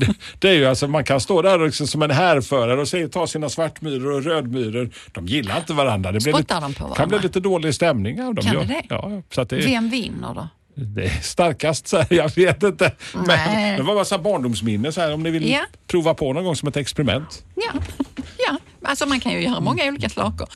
det, 0.00 0.14
det, 0.38 0.48
är 0.48 0.52
ju 0.52 0.66
alltså, 0.66 0.88
man 0.88 1.04
kan 1.04 1.20
stå 1.20 1.42
där 1.42 1.58
liksom 1.58 1.86
som 1.86 2.02
en 2.02 2.10
härförare 2.10 2.80
och 2.80 2.88
se, 2.88 3.08
ta 3.08 3.26
sina 3.26 3.48
svartmyror 3.48 4.12
och 4.12 4.24
rödmyror. 4.24 4.90
De 5.12 5.26
gillar 5.26 5.56
inte 5.58 5.72
varandra. 5.72 6.12
Det 6.12 6.22
blir 6.22 6.32
lite, 6.32 6.54
de 6.60 6.74
på 6.74 6.80
kan 6.80 6.88
varandra? 6.90 7.06
bli 7.18 7.28
lite 7.28 7.40
dålig 7.40 7.74
stämning 7.74 8.22
av 8.22 8.34
dem. 8.34 8.44
Kan 8.44 8.66
det? 8.68 8.82
Ja, 8.88 9.22
så 9.34 9.44
det, 9.44 9.56
är- 9.56 9.62
Vem 9.66 9.90
vinner 9.90 10.34
då? 10.34 10.48
det 10.76 11.04
är 11.04 11.08
starkast, 11.22 11.88
så 11.88 11.96
här, 11.96 12.06
jag 12.10 12.36
vet 12.36 12.62
inte. 12.62 12.92
Men 13.14 13.76
det 13.76 13.82
var 13.82 13.94
bara 13.94 14.04
så 14.04 14.14
här 14.16 14.22
barndomsminne, 14.22 14.92
så 14.92 15.00
här, 15.00 15.14
om 15.14 15.22
ni 15.22 15.30
vill 15.30 15.50
Ja. 15.50 15.60
prova 15.86 16.14
på 16.14 16.32
någon 16.32 16.44
gång 16.44 16.56
som 16.56 16.68
ett 16.68 16.76
experiment. 16.76 17.44
Ja 17.54 17.72
alltså 18.84 19.06
man 19.06 19.20
kan 19.20 19.32
ju 19.32 19.40
göra 19.42 19.60
många 19.60 19.84
olika 19.88 20.08
saker. 20.08 20.46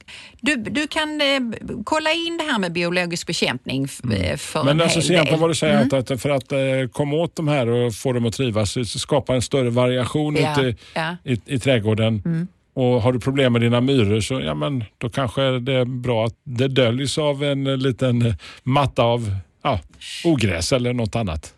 Du, 0.40 0.56
du 0.56 0.86
kan 0.86 1.20
eh, 1.20 1.40
kolla 1.84 2.12
in 2.12 2.36
det 2.36 2.44
här 2.52 2.58
med 2.58 2.72
biologisk 2.72 3.26
bekämpning 3.26 3.84
f- 3.84 4.00
eh, 4.12 4.36
för 4.36 4.64
Men 4.64 4.80
en 4.80 4.80
alltså 4.80 5.12
hel 5.12 5.24
del. 5.24 5.38
vad 5.38 5.50
du 5.50 5.54
säger 5.54 5.82
att, 5.82 6.10
att 6.10 6.20
för 6.22 6.30
att 6.30 6.52
eh, 6.52 6.58
komma 6.92 7.16
åt 7.16 7.36
de 7.36 7.48
här 7.48 7.66
och 7.68 7.94
få 7.94 8.12
dem 8.12 8.26
att 8.26 8.34
trivas, 8.34 9.00
skapa 9.00 9.34
en 9.34 9.42
större 9.42 9.70
variation 9.70 10.36
Ja, 10.36 10.52
ute 10.52 10.62
i, 10.68 10.76
ja. 10.94 11.16
i, 11.24 11.40
i 11.46 11.58
trädgården. 11.58 12.48
Och 12.74 13.02
har 13.02 13.12
du 13.12 13.20
problem 13.20 13.52
med 13.52 13.62
dina 13.62 13.80
myror 13.80 14.20
så 14.20 14.40
ja, 14.40 14.54
men, 14.54 14.84
då 14.98 15.10
kanske 15.10 15.42
det 15.58 15.72
är 15.72 15.84
bra 15.84 16.26
att 16.26 16.34
det 16.44 16.68
döljs 16.68 17.18
av 17.18 17.44
en 17.44 17.66
eh, 17.66 17.76
liten 17.76 18.26
eh, 18.26 18.34
matta 18.62 19.02
av 19.02 19.30
ja, 19.62 19.80
ogräs 20.24 20.72
eller 20.72 20.92
något 20.92 21.16
annat. 21.16 21.54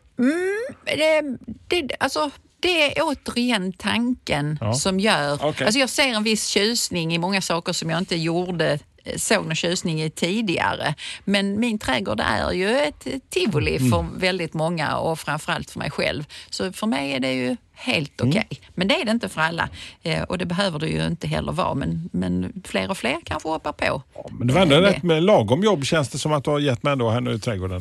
det, 0.85 1.37
det, 1.69 1.89
alltså, 2.01 2.31
det 2.61 2.99
är 2.99 3.03
återigen 3.05 3.73
tanken 3.73 4.59
Ja. 4.61 4.75
som 4.75 5.01
gör... 5.01 5.35
Okej. 5.45 5.65
Alltså 5.67 5.81
jag 5.81 5.89
ser 5.91 6.09
en 6.09 6.23
viss 6.23 6.47
tjusning 6.47 7.15
i 7.15 7.19
många 7.19 7.41
saker 7.41 7.73
som 7.73 7.91
jag 7.91 7.99
inte 7.99 8.17
gjorde 8.17 8.79
eh, 9.05 9.17
såg 9.17 9.45
någon 9.47 9.55
tjusning 9.55 10.03
i 10.03 10.11
tidigare. 10.11 10.95
Men 11.25 11.61
min 11.61 11.79
trädgård 11.79 12.21
är 12.21 12.53
ju 12.53 12.79
ett 12.79 13.07
tivoli 13.31 13.77
Mm. 13.77 13.91
för 13.91 14.07
väldigt 14.21 14.55
många 14.55 14.97
och 14.97 15.19
framförallt 15.19 15.71
för 15.71 15.79
mig 15.79 15.91
själv. 15.91 16.25
Så 16.51 16.73
för 16.73 16.87
mig 16.87 17.13
är 17.13 17.21
det 17.21 17.33
ju 17.33 17.57
helt 17.73 18.21
Mm. 18.21 18.31
okej. 18.31 18.61
Men 18.75 18.89
det 18.89 19.01
är 19.01 19.05
det 19.05 19.11
inte 19.11 19.29
för 19.29 19.41
alla 19.41 19.69
eh, 20.03 20.23
och 20.23 20.39
det 20.39 20.47
behöver 20.47 20.79
det 20.79 20.89
ju 20.89 21.07
inte 21.07 21.27
heller 21.29 21.53
vara. 21.53 21.75
Men, 21.75 22.09
men 22.13 22.53
fler 22.65 22.91
och 22.91 22.99
fler 22.99 23.17
kanske 23.25 23.49
hoppar 23.49 23.73
på. 23.73 24.03
Men 24.31 24.47
det 24.49 24.55
var 24.55 24.61
ändå 24.63 24.75
Eh, 24.77 24.81
rätt 24.81 25.03
med 25.03 25.23
lagom 25.23 25.63
jobb 25.63 25.85
känns 25.85 26.09
det 26.09 26.19
som 26.19 26.33
att 26.33 26.45
du 26.45 26.51
har 26.51 26.59
gett 26.59 26.83
mig 26.83 26.93
ändå 26.93 27.11
här 27.11 27.21
nu 27.21 27.33
i 27.33 27.39
trädgården. 27.39 27.81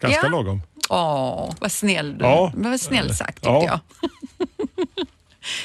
Ganska 0.00 0.20
Mm. 0.20 0.32
Ja. 0.32 0.38
lagom. 0.38 0.62
Åh, 0.88 1.52
vad 1.60 1.72
snäll 1.72 2.18
du. 2.18 2.24
Ja. 2.24 2.52
Vad 2.54 2.80
snällt 2.80 3.16
sagt 3.16 3.34
tyckte 3.34 3.48
Ja. 3.48 3.64
jag. 3.64 3.80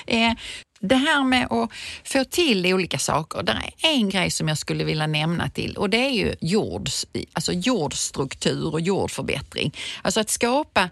eh, 0.29 0.33
det 0.79 0.95
här 0.95 1.23
med 1.23 1.51
att 1.51 1.69
få 2.03 2.23
till 2.23 2.73
olika 2.73 2.97
saker. 2.99 3.43
Det 3.43 3.51
är 3.51 3.89
en 3.93 4.09
grej 4.09 4.31
som 4.31 4.47
jag 4.47 4.57
skulle 4.57 4.83
vilja 4.83 5.07
nämna 5.07 5.49
till 5.49 5.77
och 5.77 5.89
det 5.89 5.97
är 5.97 6.09
ju 6.09 6.35
jords, 6.41 7.05
alltså 7.33 7.53
jordstruktur 7.53 8.73
och 8.73 8.81
jordförbättring. 8.81 9.73
Alltså 10.01 10.19
att 10.19 10.29
skapa 10.29 10.89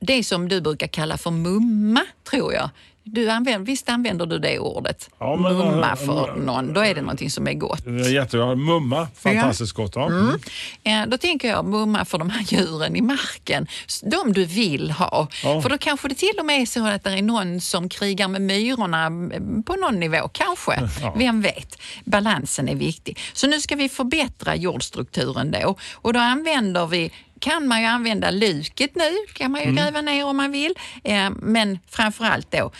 det 0.00 0.24
som 0.24 0.48
du 0.48 0.60
brukar 0.60 0.86
kalla 0.86 1.18
för 1.18 1.30
mumma, 1.30 2.00
tror 2.30 2.54
jag. 2.54 2.70
Du 3.12 3.30
använder, 3.30 3.66
visst 3.66 3.88
använder 3.88 4.26
du 4.26 4.38
det 4.38 4.58
ordet? 4.58 5.10
Ja, 5.18 5.36
men, 5.36 5.56
mumma 5.56 5.90
äh, 5.90 5.96
för 5.96 6.28
äh, 6.28 6.34
någon, 6.44 6.72
då 6.72 6.80
är 6.80 6.94
det 6.94 7.00
någonting 7.00 7.30
som 7.30 7.48
är 7.48 7.52
gott. 7.54 7.82
Jättebra. 8.12 8.54
Mumma, 8.54 9.08
fantastiskt 9.16 9.72
gott. 9.72 9.92
Ja. 9.94 10.06
Mm. 10.06 10.38
Eh, 10.84 11.06
Då 11.08 11.18
tänker 11.18 11.48
jag 11.48 11.64
mumma 11.64 12.04
för 12.04 12.18
de 12.18 12.30
här 12.30 12.42
djuren 12.42 12.96
i 12.96 13.00
marken. 13.00 13.66
De 14.02 14.32
du 14.32 14.44
vill 14.44 14.90
ha. 14.90 15.28
Ja. 15.44 15.62
För 15.62 15.68
då 15.70 15.78
kanske 15.78 16.08
det 16.08 16.14
till 16.14 16.32
och 16.40 16.46
med 16.46 16.62
är 16.62 16.66
så 16.66 16.86
att 16.86 17.04
det 17.04 17.10
är 17.10 17.22
någon 17.22 17.60
som 17.60 17.88
krigar 17.88 18.28
med 18.28 18.42
myrorna 18.42 19.06
eh, 19.06 19.62
på 19.66 19.76
någon 19.76 20.00
nivå. 20.00 20.28
Kanske. 20.32 20.88
Ja. 21.02 21.14
Vem 21.18 21.42
vet? 21.42 21.78
Balansen 22.04 22.68
är 22.68 22.74
viktig. 22.74 23.18
Så 23.32 23.46
nu 23.46 23.60
ska 23.60 23.76
vi 23.76 23.88
förbättra 23.88 24.56
jordstrukturen 24.56 25.50
då. 25.50 25.76
Och 25.94 26.12
då 26.12 26.20
använder 26.20 26.86
vi 26.86 27.12
kan 27.40 27.68
man 27.68 27.80
ju 27.80 27.86
använda 27.86 28.30
luket 28.30 28.90
nu, 28.94 29.10
kan 29.34 29.50
man 29.50 29.64
ju 29.64 29.72
gräva 29.72 30.00
ner 30.00 30.26
om 30.26 30.36
man 30.36 30.52
vill. 30.52 30.74
Eh, 31.04 31.30
Men 31.42 31.78
framförallt 31.88 32.50
då, 32.50 32.70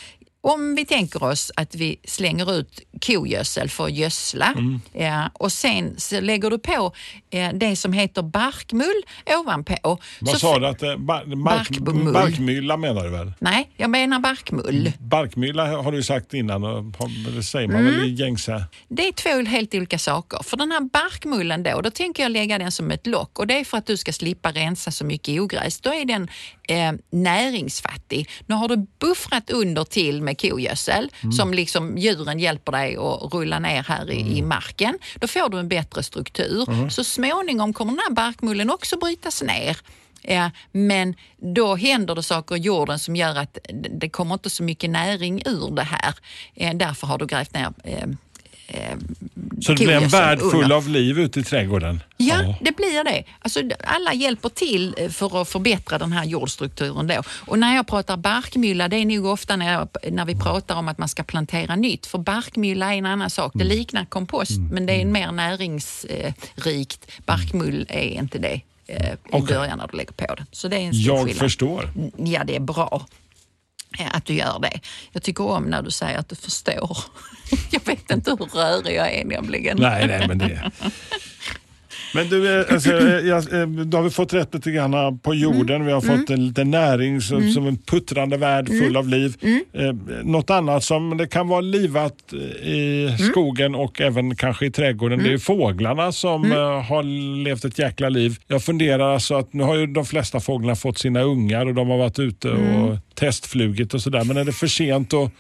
om 0.43 0.75
vi 0.75 0.87
tänker 0.87 1.23
oss 1.23 1.53
att 1.57 1.75
vi 1.75 2.01
slänger 2.05 2.53
ut 2.59 2.81
kogödsel 3.07 3.71
för 3.71 3.85
att 3.85 3.93
gödsla 3.93 4.55
eh, 4.95 5.27
och 5.33 5.53
sen 5.53 5.95
så 5.99 6.21
lägger 6.21 6.51
du 6.51 6.59
på 6.59 6.93
eh, 7.31 7.51
det 7.55 7.77
som 7.77 7.93
heter 7.93 8.23
barkmull 8.23 9.03
ovanpå. 9.41 9.99
Vad 10.21 10.35
så 10.35 10.39
sa 10.39 10.59
du? 10.59 10.67
Att, 10.67 10.83
eh, 10.83 10.97
bar, 10.97 11.25
bark, 11.37 11.69
Barkmull. 11.79 12.13
barkmylla 12.13 12.77
menar 12.77 13.05
du 13.05 13.11
väl? 13.11 13.33
Nej, 13.39 13.71
jag 13.77 13.91
menar 13.91 14.21
barkmull. 14.21 14.93
Barkmylla 14.99 15.67
har 15.83 15.93
du 15.93 16.03
sagt 16.03 16.35
innan 16.35 16.93
det 17.37 17.43
säger 17.43 17.69
man 17.69 17.85
väl 17.85 18.05
i 18.05 18.15
gängse... 18.15 18.65
Det 18.89 19.09
är 19.09 19.13
två 19.13 19.51
helt 19.51 19.75
olika 19.75 19.99
saker. 19.99 20.41
För 20.43 20.57
den 20.57 20.71
här 20.73 20.81
barkmullen 20.81 21.63
då, 21.63 21.81
då 21.81 21.91
tänker 21.91 22.23
jag 22.23 22.33
lägga 22.33 22.59
den 22.59 22.73
som 22.73 22.91
ett 22.91 23.07
lock 23.07 23.39
och 23.39 23.47
det 23.47 23.61
är 23.61 23.65
för 23.65 23.79
att 23.79 23.87
du 23.87 23.97
ska 23.97 24.13
slippa 24.13 24.53
rensa 24.53 24.91
så 24.91 25.05
mycket 25.05 25.41
ogräs. 25.41 25.81
Då 25.81 25.95
är 25.95 26.05
den 26.05 26.29
eh, 26.71 26.93
näringsfattig. 27.11 28.29
Nu 28.47 28.55
har 28.55 28.69
du 28.69 28.87
buffrat 28.99 29.51
under 29.51 29.85
till 29.85 30.23
med 30.23 30.41
kogödsel 30.41 31.11
som 31.37 31.55
liksom 31.55 31.99
djuren 31.99 32.39
hjälper 32.39 32.73
dig 32.73 32.97
att 32.97 33.35
rulla 33.35 33.59
ner 33.59 33.83
här 33.83 34.11
i, 34.11 34.39
i 34.39 34.43
marken. 34.43 34.99
Då 35.21 35.27
får 35.27 35.49
du 35.49 35.59
en 35.59 35.69
bättre 35.69 36.03
struktur. 36.03 36.89
Så 36.91 37.05
småningom 37.05 37.73
kommer 37.73 37.93
den 37.93 38.01
här 38.09 38.15
barkmullen 38.15 38.71
också 38.71 38.97
brytas 38.97 39.43
ner. 39.43 39.77
Ja, 40.23 40.51
men 40.73 41.15
då 41.37 41.77
händer 41.77 42.15
det 42.15 42.23
saker 42.23 42.57
i 42.57 42.59
jorden 42.59 42.99
som 42.99 43.17
gör 43.17 43.37
att 43.37 43.59
det 44.01 44.09
kommer 44.09 44.35
inte 44.35 44.51
så 44.51 44.63
mycket 44.63 44.91
näring 44.91 45.43
ur 45.47 45.71
det 45.77 45.83
här. 45.83 46.15
Eh, 46.55 46.77
därför 46.77 47.07
har 47.07 47.19
du 47.19 47.27
grävt 47.27 47.55
ner 47.55 47.73
eh, 48.75 48.97
Så 49.61 49.73
det 49.73 49.85
blir 49.85 49.97
en 49.97 50.09
värld 50.09 50.39
full 50.41 50.63
under. 50.63 50.77
av 50.77 50.89
liv 50.89 51.19
ute 51.19 51.41
i 51.41 51.43
trädgården? 51.43 52.03
Ja, 52.17 52.55
det 52.61 52.77
blir 52.77 53.05
det. 53.05 53.25
Alltså, 53.39 53.61
alla 53.85 54.15
hjälper 54.15 54.49
till 54.49 54.95
eh, 54.99 55.09
för 55.09 55.43
att 55.43 55.49
förbättra 55.49 55.99
den 55.99 56.13
här 56.13 56.25
jordstrukturen. 56.25 57.07
Då. 57.07 57.23
Och 57.47 57.59
när 57.59 57.77
jag 57.77 57.87
pratar 57.87 58.17
barkmylla, 58.17 58.89
det 58.89 58.97
är 58.97 59.05
nog 59.07 59.25
ofta 59.27 59.57
när, 59.57 59.73
jag, 59.73 59.89
när 60.13 60.25
vi 60.25 60.35
pratar 60.35 60.77
om 60.77 60.89
att 60.89 60.99
man 60.99 61.09
ska 61.09 61.23
plantera 61.23 61.77
nytt. 61.77 62.07
För 62.07 62.19
barkmylla 62.19 62.95
är 62.95 62.99
en 62.99 63.07
annan 63.07 63.31
sak. 63.31 63.53
Det 63.55 63.65
liknar 63.65 64.05
kompost, 64.05 64.59
men 64.73 64.87
det 64.87 65.01
är 65.01 65.05
mer 65.05 65.33
näringsrikt. 65.33 67.07
Barkmull 67.27 67.87
är 67.89 68.03
inte 68.09 68.39
det 68.39 68.61
eh, 68.87 69.13
i 69.13 69.17
Okej. 69.31 69.57
början 69.57 69.79
när 69.79 69.87
du 69.93 69.97
lägger 69.97 70.13
på 70.13 70.35
det. 70.35 70.47
Så 70.53 70.69
det 70.69 70.77
är 70.77 70.81
en 70.81 70.95
stor 70.95 71.15
Jag 71.17 71.25
skillnad. 71.27 71.37
förstår. 71.41 71.91
Ja, 72.17 72.45
det 72.45 72.57
är 72.57 72.61
bra 72.61 72.89
eh, 72.93 73.07
att 73.99 74.25
du 74.25 74.35
gör 74.35 74.59
det. 74.59 74.81
Jag 75.13 75.23
tycker 75.23 75.45
om 75.45 75.65
när 75.65 75.83
du 75.83 75.91
säger 75.91 76.19
att 76.19 76.29
du 76.29 76.37
förstår. 76.37 76.99
Jag 77.71 77.87
vet 77.87 78.11
inte 78.11 78.31
hur 78.31 78.47
rörig 78.47 78.97
jag 78.97 79.13
är 79.15 79.25
nämligen. 79.25 79.77
Nej, 79.81 80.07
nej, 80.07 80.29
men 80.29 80.39
det... 80.39 80.71
Men 82.15 82.29
du, 82.29 82.61
eh, 82.61 82.75
alltså, 82.75 82.91
eh, 82.91 83.61
eh, 83.61 83.69
då 83.69 83.99
har 83.99 84.03
vi 84.03 84.11
fått 84.11 84.35
rätt 84.35 84.55
lite 84.55 84.71
grann 84.71 85.19
på 85.19 85.35
jorden. 85.35 85.87
Vi 85.87 85.93
har 85.93 86.01
fått 86.01 86.31
en 86.31 86.47
lite 86.47 86.65
näring 86.65 87.21
som, 87.21 87.51
som 87.51 87.67
en 87.67 87.77
puttrande 87.77 88.37
värld 88.37 88.69
full 88.69 88.97
av 88.97 89.09
liv. 89.09 89.37
Eh, 89.73 89.95
något 90.23 90.51
annat 90.51 90.85
som 90.85 91.17
det 91.17 91.27
kan 91.27 91.49
vara 91.49 91.61
livat 91.61 92.33
i 92.63 93.09
skogen 93.31 93.75
och 93.75 94.01
även 94.01 94.37
kanske 94.37 94.67
i 94.67 94.71
trädgården, 94.71 95.19
det 95.25 95.33
är 95.33 95.39
fåglarna 95.39 96.13
som 96.13 96.51
har 96.89 97.03
levt 97.45 97.65
ett 97.65 97.79
jäkla 97.79 98.09
liv. 98.09 98.37
Jag 98.47 98.63
funderar 98.63 99.15
alltså 99.15 99.35
att 99.35 99.53
nu 99.53 99.63
har 99.63 99.77
ju 99.77 99.87
de 99.87 100.05
flesta 100.05 100.41
fåglarna 100.41 100.77
fått 100.77 100.99
sina 100.99 101.23
ungar 101.23 101.67
och 101.67 101.75
de 101.75 101.89
har 101.89 101.99
varit 101.99 102.19
ute 102.19 102.51
och 102.51 102.97
testflugit 103.15 103.95
och 103.95 104.03
sådär. 104.03 104.25
Men 104.25 104.37
är 104.37 104.45
det 104.45 104.53
för 104.53 104.67
sent 104.67 105.15
att 105.15 105.33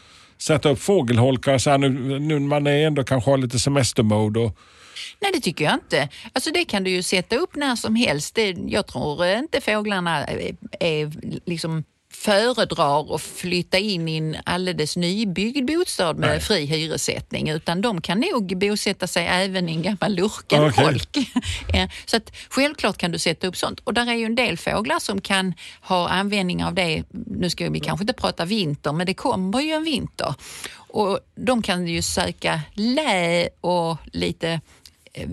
sätta 0.42 0.68
upp 0.68 0.81
fågelholkar 0.81 1.59
så 1.59 1.70
här 1.70 1.79
nu, 1.79 1.88
nu 2.18 2.38
när 2.38 2.48
man 2.48 2.66
är 2.66 2.87
ändå 2.87 3.05
kanske 3.05 3.31
har 3.31 3.38
lite 3.38 3.59
semestermode 3.59 4.40
och 4.40 4.59
Nej, 5.20 5.33
det 5.35 5.40
tycker 5.40 5.64
jag 5.64 5.74
inte. 5.74 6.09
Alltså 6.33 6.50
det 6.50 6.64
kan 6.64 6.85
du 6.85 6.90
ju 6.90 7.03
sätta 7.03 7.37
upp 7.37 7.57
när 7.57 7.76
som 7.76 7.94
helst. 7.94 8.35
Det, 8.35 8.57
jag 8.66 8.87
tror 8.87 9.26
inte 9.26 9.61
fåglarna 9.61 10.24
är, 10.26 10.57
är 10.81 11.12
liksom 11.46 11.85
föredrar 12.20 13.14
att 13.14 13.20
flytta 13.22 13.78
in 13.78 14.09
i 14.09 14.16
en 14.16 14.37
alldeles 14.44 14.96
nybyggd 14.96 15.66
bostad 15.66 16.18
med 16.18 16.28
Nej. 16.28 16.40
fri 16.40 16.64
hyressättning 16.66 17.48
utan 17.48 17.80
de 17.80 18.00
kan 18.00 18.20
nog 18.20 18.59
bosätta 18.59 19.06
sig 19.06 19.26
även 19.26 19.68
i 19.68 19.72
en 19.72 19.83
gammal 19.83 20.14
lurken 20.14 20.64
Okej. 20.64 20.85
holk. 20.85 21.16
Eh, 21.74 21.88
Så 22.06 22.16
att 22.16 22.37
självklart 22.50 22.96
kan 22.96 23.12
du 23.12 23.18
sätta 23.18 23.46
upp 23.46 23.56
sånt 23.56 23.80
och 23.85 23.94
där 23.94 24.06
är 24.11 24.14
ju 24.14 24.24
en 24.24 24.35
del 24.35 24.59
fåglar 24.59 24.98
som 24.98 25.20
kan 25.20 25.54
ha 25.80 26.09
användning 26.09 26.64
av 26.64 26.74
det. 26.74 27.02
Nu 27.26 27.50
ska 27.50 27.70
vi 27.70 27.80
kanske 27.80 28.02
inte 28.02 28.12
prata 28.12 28.44
vinter 28.44 28.92
men 28.92 29.06
det 29.06 29.14
kommer 29.14 29.61
ju 29.61 29.72
en 29.72 29.85
vinter 29.85 30.35
och 30.76 31.18
de 31.35 31.62
kan 31.62 31.87
ju 31.88 32.02
söka 32.02 32.61
lä 32.74 33.48
och 33.61 33.96
lite 34.12 34.61
eh, 35.12 35.28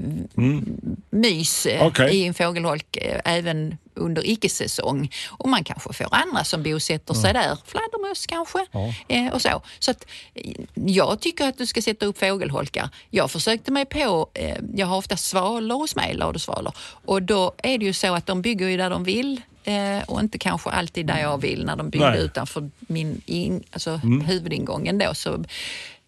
mys 1.10 1.66
eh, 1.66 1.76
Mm. 1.78 1.88
Okej. 1.88 2.16
i 2.16 2.26
en 2.28 2.34
fågelholk 2.34 2.98
eh, 2.98 3.22
även 3.26 3.78
under 3.98 4.30
icke-säsong. 4.30 5.12
Och 5.30 5.50
man 5.50 5.64
kanske 5.64 5.94
får 5.94 6.08
andra 6.12 6.44
som 6.44 6.64
bosätter 6.64 7.14
sig 7.14 7.34
där, 7.34 7.58
fladdermöss 7.66 8.26
kanske. 8.26 8.66
Eh, 9.08 9.34
och 9.34 9.42
så. 9.42 9.62
så 9.80 9.92
att, 9.92 10.06
eh, 10.34 10.52
jag 10.74 11.20
tycker 11.20 11.48
att 11.48 11.58
du 11.58 11.66
ska 11.66 11.82
sätta 11.82 12.06
upp 12.06 12.20
fågelholkar. 12.20 12.90
Jag 13.10 13.32
försökte 13.32 13.72
mig 13.72 13.86
på, 13.86 14.30
eh, 14.34 14.58
jag 14.76 14.88
har 14.88 14.98
ofta 14.98 15.18
svalor 15.18 15.78
hos 15.78 15.96
mig, 15.96 16.14
ladusvalor. 16.14 16.74
Och 17.06 17.24
då 17.24 17.54
är 17.58 17.78
det 17.78 17.86
ju 17.86 17.94
så 17.94 18.14
att 18.16 18.26
de 18.26 18.42
bygger 18.42 18.68
ju 18.68 18.78
där 18.78 18.90
de 18.90 19.04
vill 19.04 19.42
eh, 19.64 20.04
och 20.08 20.20
inte 20.20 20.38
kanske 20.38 20.70
alltid 20.70 21.06
där 21.06 21.20
jag 21.20 21.42
vill 21.42 21.66
när 21.66 21.76
de 21.76 21.90
byggde 21.90 22.10
Nej. 22.10 22.20
utanför 22.20 22.70
min 22.80 23.22
in, 23.26 23.64
alltså 23.72 23.92
huvudingången 24.26 24.98
då. 24.98 25.14
Så 25.14 25.44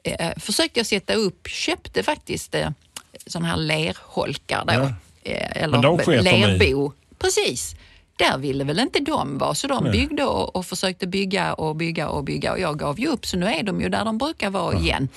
eh, 0.03 0.31
försökte 0.37 0.79
jag 0.79 0.87
sätta 0.87 1.13
upp, 1.13 1.47
köpte 1.47 2.03
faktiskt 2.03 2.55
eh, 2.55 2.69
sådana 3.25 3.47
här 3.47 3.57
lerholkar 3.57 4.65
då. 4.65 4.73
Ja. 4.73 4.93
Eh, 5.23 5.63
eller 5.63 6.21
lerbo. 6.21 6.93
Precis. 7.19 7.75
Där 8.15 8.37
ville 8.37 8.63
väl 8.63 8.79
inte 8.79 8.99
de 8.99 9.37
vara, 9.37 9.55
så 9.55 9.67
de 9.67 9.83
byggde 9.91 10.23
och, 10.25 10.55
och 10.55 10.65
försökte 10.65 11.07
bygga 11.07 11.53
och 11.53 11.75
bygga 11.75 12.09
och 12.09 12.23
bygga 12.23 12.51
och 12.51 12.59
jag 12.59 12.79
gav 12.79 12.99
ju 12.99 13.07
upp, 13.07 13.25
så 13.25 13.37
nu 13.37 13.45
är 13.45 13.63
de 13.63 13.81
ju 13.81 13.89
där 13.89 14.05
de 14.05 14.17
brukar 14.17 14.49
vara 14.49 14.77
igen. 14.79 15.09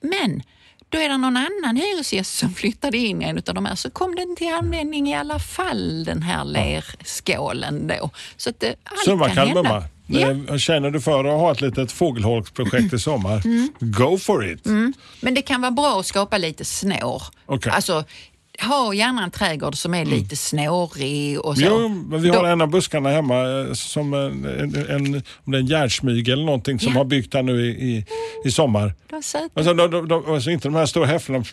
Men 0.00 0.42
då 0.88 0.98
är 0.98 1.08
det 1.08 1.16
någon 1.16 1.36
annan 1.36 1.76
hyresgäst 1.76 2.38
som 2.38 2.54
flyttade 2.54 2.98
in 2.98 3.22
en 3.22 3.36
av 3.36 3.54
de 3.54 3.66
här, 3.66 3.74
så 3.74 3.90
kom 3.90 4.14
den 4.14 4.36
till 4.36 4.52
användning 4.54 5.08
i 5.08 5.14
alla 5.16 5.38
fall, 5.38 6.04
den 6.04 6.22
här 6.22 6.44
lerskålen 6.44 7.86
då. 7.86 8.10
Så 8.36 8.50
att 8.50 8.60
det, 8.60 8.74
allt 8.84 9.04
Summa 9.04 9.28
kan 9.30 9.48
hända. 9.48 9.84
Ja. 10.10 10.20
Eh, 10.20 10.56
Känner 10.56 10.90
du 10.90 11.00
för 11.00 11.24
att 11.24 11.40
ha 11.40 11.52
ett 11.52 11.60
litet 11.60 11.92
fågelholksprojekt 11.92 12.92
i 12.94 12.98
sommar, 12.98 13.42
Mm. 13.44 13.68
go 13.80 14.18
for 14.18 14.50
it. 14.52 14.64
Men 15.20 15.34
det 15.34 15.42
kan 15.42 15.60
vara 15.60 15.70
bra 15.70 16.00
att 16.00 16.06
skapa 16.06 16.38
lite 16.38 16.64
snår. 16.64 17.22
Okej. 17.46 17.72
Alltså, 17.72 18.04
ha 18.60 18.94
gärna 18.94 19.24
en 19.24 19.30
trädgård 19.30 19.74
som 19.76 19.94
är 19.94 20.04
lite 20.04 20.36
snårig 20.36 21.40
och 21.40 21.56
så. 21.56 21.62
Jo, 21.66 21.88
men 21.88 22.22
vi 22.22 22.28
har 22.28 22.36
Då- 22.42 22.44
en 22.46 22.60
av 22.60 22.68
buskarna 22.70 23.10
hemma 23.10 23.34
som 23.66 23.74
som 23.74 24.14
en, 24.14 24.44
en, 24.44 24.86
en, 24.90 25.22
om 25.44 25.52
det 25.52 25.58
är 25.58 25.60
en 25.60 25.66
gärdsmyg 25.66 26.28
eller 26.28 26.44
någonting 26.44 26.80
som 26.80 26.92
Ja. 26.92 26.98
har 26.98 27.04
byggt 27.04 27.34
här 27.34 27.42
nu 27.42 27.66
i, 27.66 27.68
i, 27.68 28.04
i 28.44 28.50
sommar. 28.50 28.94
Alltså, 29.12 29.38
de, 29.74 29.90
de, 29.90 30.08
de, 30.08 30.34
alltså 30.34 30.50
inte 30.50 30.68
de 30.68 30.74
här 30.74 30.86
stora 30.86 31.06
häfflorna, 31.06 31.44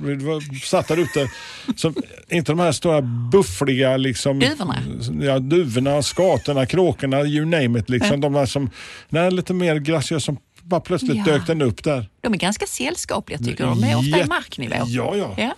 satt 0.63 0.87
där 0.87 0.97
ute. 0.97 1.29
Som, 1.75 1.95
inte 2.29 2.51
de 2.51 2.59
här 2.59 2.71
stora 2.71 3.01
buffliga 3.31 3.97
liksom, 3.97 4.39
Duvorna. 4.39 4.75
Ja, 5.21 5.39
duvorna, 5.39 6.01
skatorna, 6.01 6.65
kråkorna, 6.65 7.21
you 7.23 7.45
name 7.45 7.79
it. 7.79 7.89
Liksom. 7.89 8.21
De 8.21 8.35
här 8.35 8.45
som, 8.45 8.69
nej, 9.09 9.31
lite 9.31 9.53
mer 9.53 9.75
graciösa 9.75 10.19
som 10.25 10.37
bara 10.63 10.79
plötsligt 10.81 11.15
Ja. 11.17 11.23
dök 11.33 11.47
den 11.47 11.61
upp 11.61 11.83
där. 11.83 12.09
De 12.21 12.33
är 12.33 12.37
ganska 12.37 12.65
sällskapliga 12.65 13.37
tycker 13.39 13.63
jag. 13.63 13.77
De 13.77 13.83
är 13.83 13.95
ofta 13.95 14.07
i 14.07 14.11
Jätte- 14.11 14.29
marknivå. 14.29 14.75
Ja, 14.87 15.15
ja. 15.15 15.53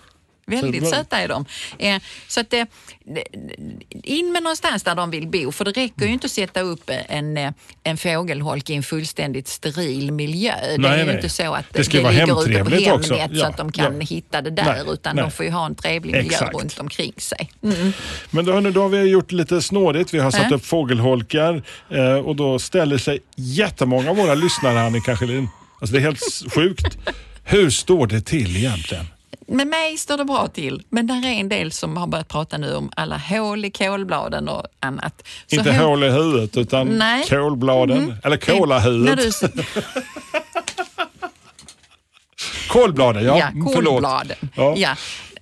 Väldigt 0.52 0.82
det 0.82 0.90
var- 0.90 0.98
söta 0.98 1.18
är 1.20 1.28
de. 1.28 1.46
Eh, 1.80 2.02
så 2.28 2.40
att, 2.40 2.54
eh, 2.54 2.64
in 4.04 4.32
med 4.32 4.44
någonstans 4.44 4.84
där 4.84 4.96
de 4.96 5.12
vill 5.12 5.28
bo. 5.28 5.52
För 5.52 5.66
det 5.66 5.72
räcker 5.72 6.06
ju 6.06 6.14
inte 6.14 6.26
att 6.26 6.32
sätta 6.32 6.62
upp 6.62 6.90
en, 7.10 7.38
eh, 7.38 7.52
en 7.84 7.98
fågelholk 7.98 8.70
i 8.70 8.74
en 8.74 8.84
fullständigt 8.84 9.48
steril 9.48 10.12
miljö. 10.12 10.54
det 10.62 10.78
Nej, 10.78 10.92
är 10.92 10.98
ju 10.98 11.04
nej. 11.06 11.16
inte 11.16 11.30
så 11.30 11.54
att 11.54 11.66
Det 11.74 11.84
ska 11.84 11.98
ju 11.98 12.04
vara 12.04 12.12
ligger 12.12 12.42
ute 12.42 12.64
på 12.64 12.70
Hemnet 12.70 12.92
också. 12.94 13.08
så 13.14 13.28
Ja, 13.32 13.48
att 13.48 13.58
de 13.58 13.72
kan 13.72 13.94
ja. 14.00 14.06
hitta 14.06 14.42
det 14.42 14.50
där. 14.50 14.64
Nej, 14.64 14.82
utan 14.94 15.16
nej. 15.16 15.26
de 15.26 15.32
får 15.32 15.46
ju 15.46 15.52
ha 15.52 15.66
en 15.66 15.76
trevlig 15.76 16.12
miljö 16.14 16.30
Exakt. 16.32 16.56
runt 16.62 16.80
omkring 16.80 17.14
sig. 17.18 17.52
Mm. 17.64 17.94
Men 18.30 18.46
då, 18.46 18.52
hörni, 18.54 18.72
då 18.72 18.82
har 18.82 18.90
vi 18.90 19.02
gjort 19.02 19.32
lite 19.32 19.62
snårigt. 19.62 20.14
Vi 20.14 20.20
har 20.20 20.32
satt 20.32 20.52
Äh. 20.52 20.56
upp 20.56 20.66
fågelholkar 20.66 21.62
eh, 21.90 22.14
och 22.14 22.36
då 22.36 22.60
ställer 22.60 22.98
sig 22.98 23.20
jättemånga 23.36 24.10
av 24.10 24.16
våra 24.18 24.36
lyssnare, 24.36 24.82
Annika 24.82 25.18
Schelin. 25.18 25.50
Alltså 25.82 25.94
det 25.94 26.00
är 26.00 26.04
helt 26.04 26.54
sjukt. 26.56 26.98
Hur 27.44 27.70
står 27.70 28.08
det 28.08 28.22
till 28.22 28.58
egentligen? 28.58 29.06
Med 29.48 29.68
mig 29.68 29.98
står 29.98 30.18
det 30.18 30.26
bra 30.26 30.48
till, 30.48 30.84
men 30.90 31.08
där 31.08 31.26
är 31.26 31.32
en 31.32 31.50
del 31.50 31.72
som 31.72 31.98
har 31.98 32.08
börjat 32.08 32.28
prata 32.28 32.58
nu 32.58 32.76
om 32.76 32.92
alla 32.96 33.18
hål 33.18 33.66
i 33.66 33.72
kolbladen 33.72 34.50
och 34.50 34.64
annat. 34.80 35.24
Så 35.48 35.56
Inte 35.56 35.72
hå- 35.72 35.84
hål 35.84 36.04
i 36.04 36.10
huvudet 36.10 36.58
utan 36.58 36.88
Nej. 36.88 37.26
kolbladen. 37.30 37.98
Mm. 37.98 38.16
Eller 38.24 38.38
kolahuvudet. 38.38 39.42
du, 39.56 39.64
Kolbladen, 42.70 43.24
ja. 43.26 43.38
Ja, 43.40 43.48
Mm, 43.48 43.68
förlåt. 43.74 43.94
kolbladen. 43.94 44.38
Ja. 44.56 44.74
Ja. 44.78 44.96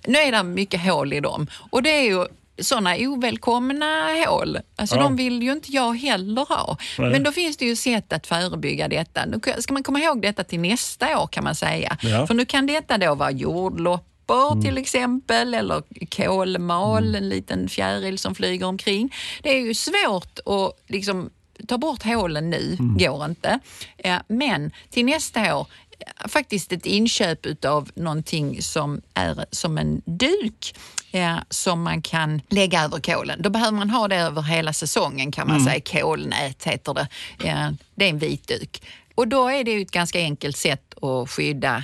Nu 0.06 0.18
är 0.18 0.32
det 0.32 0.42
mycket 0.42 0.80
hål 0.80 1.12
i 1.12 1.20
dem 1.20 1.46
och 1.70 1.82
det 1.82 1.90
är 1.90 2.02
ju 2.02 2.26
sådana 2.58 2.96
ovälkomna 2.98 4.08
hål. 4.26 4.58
Alltså 4.76 4.96
Ja. 4.96 5.02
de 5.02 5.16
vill 5.16 5.42
ju 5.42 5.52
inte 5.52 5.72
jag 5.72 5.94
heller 5.94 6.46
ha. 6.48 6.76
Nej. 6.98 7.10
Men 7.10 7.22
då 7.22 7.32
finns 7.32 7.56
det 7.56 7.64
ju 7.64 7.76
sätt 7.76 8.12
att 8.12 8.26
förebygga 8.26 8.88
detta. 8.88 9.26
Nu 9.26 9.40
ska 9.58 9.72
man 9.72 9.82
komma 9.82 10.00
ihåg 10.00 10.22
detta 10.22 10.44
till 10.44 10.60
nästa 10.60 11.18
år 11.18 11.26
kan 11.26 11.44
man 11.44 11.54
säga. 11.54 11.96
Ja. 12.02 12.08
Mm. 12.14 12.26
För 12.26 12.34
nu 12.34 12.44
kan 12.44 12.66
detta 12.66 12.98
då 12.98 13.14
vara 13.14 13.30
jordloppor 13.30 14.62
till 14.62 14.78
exempel 14.78 15.54
eller 15.54 15.82
kolmal, 16.16 17.14
en 17.14 17.28
liten 17.28 17.68
fjäril 17.68 18.18
som 18.18 18.34
flyger 18.34 18.66
omkring. 18.66 19.14
Det 19.42 19.50
är 19.56 19.60
ju 19.60 19.74
svårt 19.74 20.38
att 20.46 20.72
liksom 20.88 21.30
ta 21.68 21.78
bort 21.78 22.02
hålen 22.02 22.50
nu, 22.50 22.76
Mm. 22.80 22.96
går 22.98 23.24
inte. 23.24 23.58
Ja, 23.96 24.22
men 24.28 24.70
till 24.90 25.04
nästa 25.04 25.56
år 25.56 25.66
faktiskt 26.28 26.72
ett 26.72 26.86
inköp 26.86 27.46
utav 27.46 27.90
någonting 27.94 28.62
som 28.62 29.00
är 29.14 29.44
som 29.50 29.78
en 29.78 30.02
duk 30.04 30.74
ja, 31.16 31.42
som 31.50 31.82
man 31.82 32.02
kan 32.02 32.40
lägga 32.48 32.84
över 32.84 33.00
kolen. 33.00 33.42
Då 33.42 33.50
behöver 33.50 33.78
man 33.78 33.90
ha 33.90 34.08
det 34.08 34.16
över 34.16 34.42
hela 34.42 34.72
säsongen 34.72 35.32
kan 35.32 35.48
man 35.48 35.60
säga. 35.60 35.80
Kolnät 35.80 36.64
heter 36.64 36.94
det. 36.94 37.08
Ja, 37.38 37.72
det 37.94 38.04
är 38.04 38.10
en 38.10 38.18
vit 38.18 38.48
duk. 38.48 38.82
Och 39.14 39.28
då 39.28 39.48
är 39.48 39.64
det 39.64 39.70
ju 39.70 39.82
ett 39.82 39.90
ganska 39.90 40.18
enkelt 40.18 40.56
sätt 40.56 40.94
att 41.04 41.30
skydda 41.30 41.76
eh, 41.76 41.82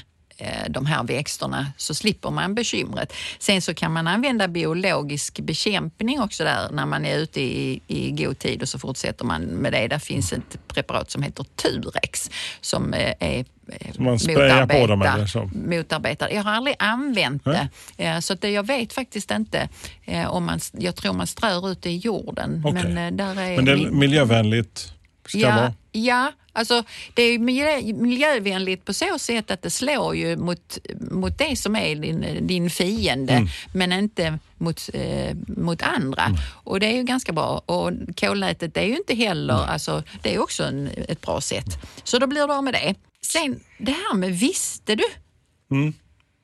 de 0.69 0.87
här 0.87 1.03
växterna 1.05 1.67
så 1.77 1.95
slipper 1.95 2.31
man 2.31 2.55
bekymret. 2.55 3.13
Sen 3.39 3.63
så 3.63 3.75
kan 3.75 3.93
man 3.93 4.07
använda 4.07 4.49
biologisk 4.49 5.41
bekämpning 5.41 6.21
också 6.21 6.45
där 6.45 6.69
när 6.73 6.87
man 6.87 7.05
är 7.05 7.19
ute 7.19 7.41
i, 7.41 7.81
i 7.87 8.11
god 8.11 8.39
tid 8.39 8.63
och 8.63 8.69
så 8.69 8.79
fortsätter 8.79 9.25
man 9.25 9.43
med 9.43 9.73
det. 9.73 9.89
Där 9.89 9.99
finns 9.99 10.33
ett 10.33 10.59
preparat 10.69 11.11
som 11.11 11.23
heter 11.23 11.45
Turex 11.63 12.31
som 12.61 12.95
eh, 12.95 13.13
är 13.21 13.45
eh, 13.69 13.93
Som 13.95 14.05
man 14.05 14.19
sprayar 14.19 14.67
på 14.67 14.87
dem, 14.87 15.03
eller 15.03 15.27
så? 15.27 15.51
motarbetar. 15.55 16.29
Jag 16.31 16.43
har 16.43 16.53
aldrig 16.53 16.77
använt 16.79 17.45
det. 17.45 17.69
Eh, 17.97 18.19
Så 18.19 18.35
det, 18.35 18.51
jag 18.51 18.67
vet 18.67 18.93
faktiskt 18.93 19.31
inte 19.31 19.69
eh, 20.05 20.27
om 20.35 20.45
man, 20.45 20.61
jag 20.73 20.97
tror 20.97 21.13
man 21.13 21.27
strör 21.27 21.71
ut 21.71 21.83
det 21.83 21.91
i 21.91 21.97
jorden. 21.97 22.63
Okej. 22.65 22.85
Men, 22.85 22.99
eh, 22.99 23.17
där 23.27 23.41
är 23.43 23.57
Men 23.57 23.65
det 23.65 23.73
är 23.73 23.91
miljövänligt. 23.91 24.93
Ska 25.29 25.39
ja, 25.39 25.75
ja, 25.93 26.33
alltså 26.53 26.85
det 27.15 27.23
är 27.23 27.39
miljö, 27.39 27.81
miljövänligt 27.95 28.85
på 28.85 28.93
så 28.93 29.19
sätt 29.19 29.51
att 29.51 29.63
det 29.63 29.71
slår 29.71 30.17
ju 30.17 30.37
mot, 30.37 30.79
mot 31.11 31.39
det 31.39 31.57
som 31.57 31.77
är 31.77 31.95
din, 31.95 32.47
din 32.47 32.71
fiende 32.71 33.33
Mm. 33.33 33.49
men 33.75 33.93
inte 33.93 34.39
mot, 34.59 34.91
eh, 34.95 35.35
mot 35.47 35.83
andra. 35.83 36.23
Och 36.65 36.81
det 36.81 36.87
är 36.87 36.97
ju 36.97 37.03
ganska 37.03 37.33
bra. 37.33 37.63
Och 37.67 37.91
kolnätet 38.17 38.75
det 38.75 38.81
är 38.81 38.87
ju 38.87 38.97
inte 38.97 39.15
heller, 39.15 39.55
alltså, 39.55 40.03
det 40.23 40.35
är 40.35 40.39
också 40.39 40.65
en, 40.65 40.91
ett 41.09 41.21
bra 41.21 41.41
sätt. 41.41 41.79
Så 42.05 42.19
då 42.19 42.27
blir 42.27 42.47
det 42.47 42.55
av 42.55 42.65
med 42.65 42.75
det. 42.75 42.95
Sen 43.27 43.61
det 43.79 43.93
här 43.93 44.15
med 44.15 44.39
visste 44.39 44.95
du? 44.95 45.05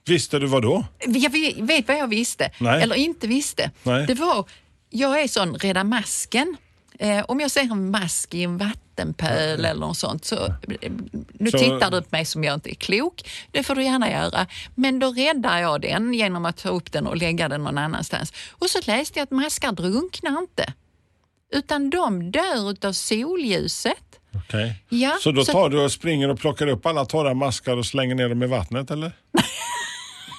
Visste 0.06 0.38
du 0.38 0.46
vad 0.46 0.62
då? 0.62 0.84
Jag 1.06 1.30
vet 1.62 1.88
vad 1.88 1.98
jag 1.98 2.08
visste, 2.08 2.50
Nej. 2.58 2.82
eller 2.82 2.94
inte 2.96 3.26
visste. 3.26 3.70
Nej. 3.82 4.06
Det 4.06 4.14
var, 4.14 4.48
jag 4.90 5.20
är 5.22 5.28
sån 5.28 5.54
rädda 5.54 5.84
masken. 5.84 6.56
Eh, 7.00 7.24
om 7.28 7.40
jag 7.40 7.50
ser 7.50 7.60
en 7.60 7.90
mask 7.90 8.34
i 8.34 8.42
en 8.44 8.58
vattenpöl 8.58 9.64
eller 9.64 9.80
något 9.80 9.96
sånt 9.98 10.24
så, 10.24 10.36
eh, 10.80 10.92
nu 11.32 11.50
Så- 11.50 11.58
tittar 11.58 11.90
du 11.90 12.02
på 12.02 12.08
mig 12.10 12.24
som 12.24 12.44
jag 12.44 12.54
inte 12.54 12.72
är 12.72 12.74
klok. 12.74 13.30
Det 13.50 13.62
får 13.62 13.74
du 13.74 13.84
gärna 13.84 14.10
göra. 14.10 14.46
Men 14.74 14.98
då 14.98 15.12
räddar 15.12 15.58
jag 15.58 15.80
den 15.80 16.14
genom 16.14 16.44
att 16.44 16.56
ta 16.56 16.68
upp 16.68 16.92
den 16.92 17.06
och 17.06 17.16
lägga 17.16 17.48
den 17.48 17.64
någon 17.64 17.78
annanstans. 17.78 18.32
Och 18.50 18.70
så 18.70 18.78
läste 18.86 19.18
jag 19.18 19.24
att 19.24 19.30
maskar 19.30 19.72
drunknar 19.72 20.38
inte. 20.38 20.72
Utan 21.52 21.90
de 21.90 22.30
dör 22.30 22.70
utav 22.70 22.92
solljuset. 22.92 24.18
Okej. 24.34 24.74
Ja, 24.88 25.16
Så 25.20 25.32
då 25.32 25.44
så- 25.44 25.52
tar 25.52 25.68
du 25.68 25.84
och 25.84 25.92
springer 25.92 26.28
och 26.28 26.38
plockar 26.38 26.66
upp 26.66 26.86
alla 26.86 27.04
torra 27.04 27.34
maskar 27.34 27.76
och 27.76 27.86
slänger 27.86 28.14
ner 28.14 28.28
dem 28.28 28.42
i 28.42 28.46
vattnet 28.46 28.90
eller? 28.90 29.12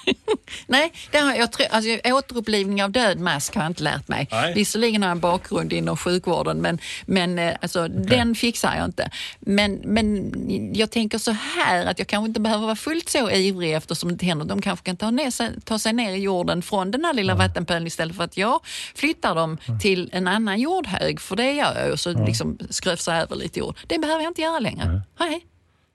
Nej, 0.66 0.92
det 1.10 1.18
har 1.18 1.34
jag, 1.34 1.48
alltså, 1.70 1.90
återupplivning 2.04 2.84
av 2.84 2.90
död 2.90 3.18
mask 3.18 3.54
har 3.54 3.62
jag 3.62 3.70
inte 3.70 3.82
lärt 3.82 4.08
mig. 4.08 4.28
Nej. 4.30 4.54
Visserligen 4.54 5.02
har 5.02 5.08
jag 5.08 5.14
en 5.14 5.20
bakgrund 5.20 5.72
inom 5.72 5.96
sjukvården 5.96 6.58
men, 6.58 6.78
men 7.06 7.38
eh, 7.38 7.54
alltså, 7.62 7.88
den 7.88 8.34
fixar 8.34 8.76
jag 8.76 8.84
inte. 8.84 9.10
Men, 9.40 9.80
men 9.84 10.32
jag 10.74 10.90
tänker 10.90 11.18
så 11.18 11.30
här 11.30 11.86
att 11.86 11.98
jag 11.98 12.08
kanske 12.08 12.26
inte 12.26 12.40
behöver 12.40 12.64
vara 12.64 12.76
fullt 12.76 13.08
så 13.08 13.30
ivrig 13.30 13.74
eftersom 13.74 14.08
det 14.08 14.12
inte 14.12 14.26
händer. 14.26 14.46
De 14.46 14.62
kanske 14.62 14.84
kan 14.84 14.96
ta, 14.96 15.10
ner 15.10 15.60
ta 15.60 15.78
sig 15.78 15.92
ner 15.92 16.12
i 16.12 16.18
jorden 16.18 16.62
från 16.62 16.90
den 16.90 17.04
här 17.04 17.14
lilla 17.14 17.34
vattenpölen 17.34 17.86
istället 17.86 18.16
för 18.16 18.24
att 18.24 18.36
jag 18.36 18.60
flyttar 18.94 19.34
dem 19.34 19.58
till 19.80 20.10
en 20.12 20.28
annan 20.28 20.60
jordhög. 20.60 21.20
För 21.20 21.36
det 21.36 21.52
gör 21.52 21.80
jag 21.80 21.92
och 21.92 22.00
så 22.00 22.24
liksom 22.24 22.58
skröfsar 22.70 23.14
jag 23.14 23.22
över 23.22 23.36
lite 23.36 23.58
jord. 23.58 23.76
Det 23.86 23.98
behöver 23.98 24.22
jag 24.22 24.30
inte 24.30 24.42
göra 24.42 24.58
längre. 24.58 25.02
Nej, 25.18 25.46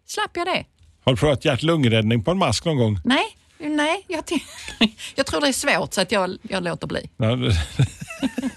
slapp 0.05 0.31
jag 0.33 0.47
det. 0.47 0.65
Har 1.05 1.13
du 1.13 1.17
provat 1.17 1.45
hjärt-lungräddning 1.45 2.23
på 2.23 2.31
en 2.31 2.37
mask 2.37 2.65
någon 2.65 2.77
gång? 2.77 2.99
Nej, 3.03 3.25
nej 3.59 4.05
jag, 4.07 4.23
jag 5.15 5.25
tror 5.25 5.41
det 5.41 5.47
är 5.47 5.51
svårt 5.51 5.93
så 5.93 6.01
att 6.01 6.11
jag, 6.11 6.37
jag 6.49 6.63
låter 6.63 6.87
bli. 6.87 7.09
Det- 7.17 7.55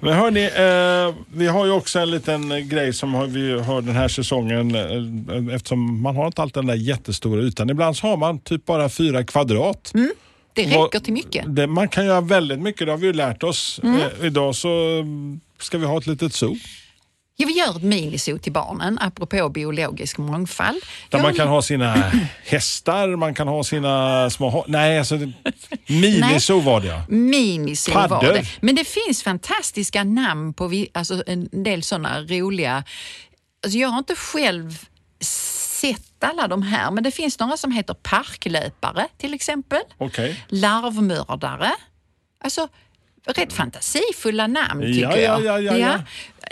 Men 0.00 0.14
hörni, 0.14 0.44
eh, 0.44 1.24
vi 1.34 1.46
har 1.46 1.66
ju 1.66 1.72
också 1.72 1.98
en 1.98 2.10
liten 2.10 2.68
grej 2.68 2.92
som 2.92 3.32
vi 3.32 3.58
har 3.60 3.80
den 3.82 3.94
här 3.96 4.08
säsongen 4.08 4.74
eh, 4.74 5.54
eftersom 5.54 6.02
man 6.02 6.16
har 6.16 6.26
inte 6.26 6.42
alltid 6.42 6.54
den 6.54 6.66
där 6.66 6.74
jättestora 6.74 7.42
ytan. 7.42 7.70
Ibland 7.70 7.96
så 7.96 8.06
har 8.06 8.16
man 8.16 8.38
typ 8.40 8.66
bara 8.66 8.88
fyra 8.88 9.24
kvadrat. 9.24 9.92
Det 10.52 10.66
Vad- 10.76 10.84
räcker 10.84 11.00
till 11.00 11.12
mycket. 11.12 11.44
Det, 11.56 11.66
man 11.66 11.88
kan 11.88 12.06
göra 12.06 12.20
väldigt 12.20 12.58
mycket, 12.60 12.86
det 12.86 12.92
har 12.92 12.98
vi 12.98 13.06
ju 13.06 13.12
lärt 13.12 13.42
oss. 13.42 13.80
Mm. 13.82 14.00
Eh, 14.00 14.06
idag 14.26 14.54
så 14.54 14.68
mm, 15.00 15.40
ska 15.58 15.78
vi 15.78 15.86
ha 15.86 15.98
ett 15.98 16.06
litet 16.06 16.34
zoo 16.34 16.56
Ja, 17.40 17.46
vi 17.46 17.52
gör 17.58 17.70
ett 17.76 17.82
miniszoo 17.82 18.38
till 18.38 18.52
barnen, 18.52 18.98
apropå 19.00 19.48
biologisk 19.48 20.18
mångfald. 20.18 20.80
där 21.08 21.18
Jag- 21.18 21.22
man 21.22 21.34
kan 21.34 21.48
ha 21.48 21.62
sina 21.62 21.94
hästar, 22.44 23.16
man 23.16 23.34
kan 23.34 23.48
ha 23.48 23.64
sina 23.64 24.30
små... 24.30 24.64
Nej, 24.68 24.98
alltså 24.98 25.18
minisoo 25.86 26.60
var 26.60 26.80
det 26.80 26.86
ja. 26.86 27.02
Miniszoo 27.08 28.08
var 28.08 28.22
det. 28.22 28.44
Men 28.60 28.74
det 28.74 28.84
finns 28.84 29.22
fantastiska 29.22 30.04
namn 30.04 30.54
på 30.54 30.66
vi, 30.68 30.88
alltså 30.94 31.22
en 31.26 31.48
del 31.64 31.82
sådana 31.82 32.20
roliga... 32.20 32.84
Alltså 33.64 33.78
jag 33.78 33.88
har 33.88 33.98
inte 33.98 34.14
själv 34.16 34.78
sett 35.20 36.24
alla 36.24 36.48
de 36.48 36.62
här, 36.62 36.90
men 36.90 37.04
det 37.04 37.10
finns 37.10 37.38
några 37.38 37.56
som 37.56 37.72
heter 37.72 37.94
parklöpare 37.94 39.06
till 39.18 39.34
exempel. 39.34 39.80
Okej. 39.98 40.44
Larvmördare. 40.48 41.70
Alltså, 42.44 42.68
rätt 43.24 43.52
fantasifulla 43.52 44.46
namn 44.46 44.82
tycker 44.82 45.00
Ja, 45.00 45.16
ja, 45.18 45.40
jag. 45.40 45.62
ja, 45.62 45.72
ja, 45.72 45.76
ja. 45.76 45.98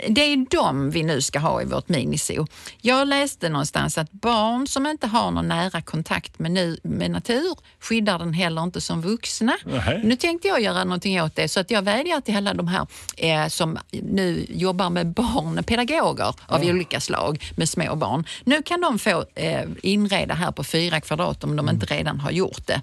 Det 0.09 0.21
är 0.21 0.45
de 0.49 0.89
vi 0.89 1.03
nu 1.03 1.21
ska 1.21 1.39
ha 1.39 1.61
i 1.61 1.65
vårt 1.65 1.89
miniso. 1.89 2.47
Jag 2.81 3.07
läste 3.07 3.49
någonstans 3.49 3.97
att 3.97 4.11
barn 4.11 4.67
som 4.67 4.87
inte 4.87 5.07
har 5.07 5.31
någon 5.31 5.47
nära 5.47 5.81
kontakt 5.81 6.39
med, 6.39 6.51
nu, 6.51 6.77
med 6.83 7.11
natur 7.11 7.55
skyddar 7.79 8.19
den 8.19 8.33
heller 8.33 8.63
inte 8.63 8.81
som 8.81 9.01
vuxna. 9.01 9.57
Nähä. 9.65 10.01
Nu 10.03 10.15
tänkte 10.15 10.47
jag 10.47 10.61
göra 10.61 10.83
någonting 10.83 11.21
åt 11.21 11.35
det 11.35 11.47
så 11.47 11.59
att 11.59 11.71
jag 11.71 11.81
vädjar 11.81 12.21
till 12.21 12.37
alla 12.37 12.53
de 12.53 12.67
här 12.67 12.87
eh, 13.17 13.47
som 13.47 13.77
nu 13.91 14.45
jobbar 14.49 14.89
med 14.89 15.07
barn, 15.07 15.63
pedagoger 15.63 16.35
av 16.47 16.61
olika 16.63 16.99
slag 16.99 17.51
med 17.55 17.69
små 17.69 17.95
barn. 17.95 18.25
Nu 18.43 18.61
kan 18.61 18.81
de 18.81 18.99
få 18.99 19.25
eh, 19.35 19.61
inreda 19.81 20.33
här 20.33 20.51
på 20.51 20.63
fyra 20.63 21.01
kvadrat 21.01 21.43
om 21.43 21.55
de 21.55 21.69
inte 21.69 21.85
redan 21.85 22.19
har 22.19 22.31
gjort 22.31 22.67
det. 22.67 22.81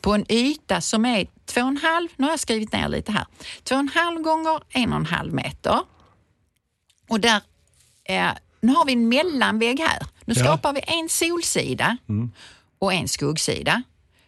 På 0.00 0.14
en 0.14 0.32
yta 0.32 0.80
som 0.80 1.04
är 1.04 1.26
två 1.48 1.60
och 1.60 1.68
en 1.68 1.76
halv, 1.76 2.08
nu 2.16 2.24
har 2.24 2.30
jag 2.32 2.40
skrivit 2.40 2.72
ner 2.72 2.88
lite 2.88 3.12
här, 3.12 3.26
två 3.64 3.74
och 3.74 3.80
en 3.80 3.88
halv 3.88 4.20
gånger 4.20 4.60
en 4.68 4.92
och 4.92 4.98
en 4.98 5.06
halv 5.06 5.32
meter. 5.34 5.80
Och 7.08 7.20
där, 7.20 7.40
eh, 8.04 8.30
nu 8.60 8.72
har 8.74 8.84
vi 8.84 8.92
en 8.92 9.08
mellanvägg 9.08 9.80
här. 9.80 10.02
Nu 10.24 10.34
Ja. 10.36 10.44
skapar 10.44 10.72
vi 10.72 10.80
en 10.86 11.08
solsida 11.08 11.96
och 12.78 12.92
en 12.92 13.08
skuggsida. 13.08 13.82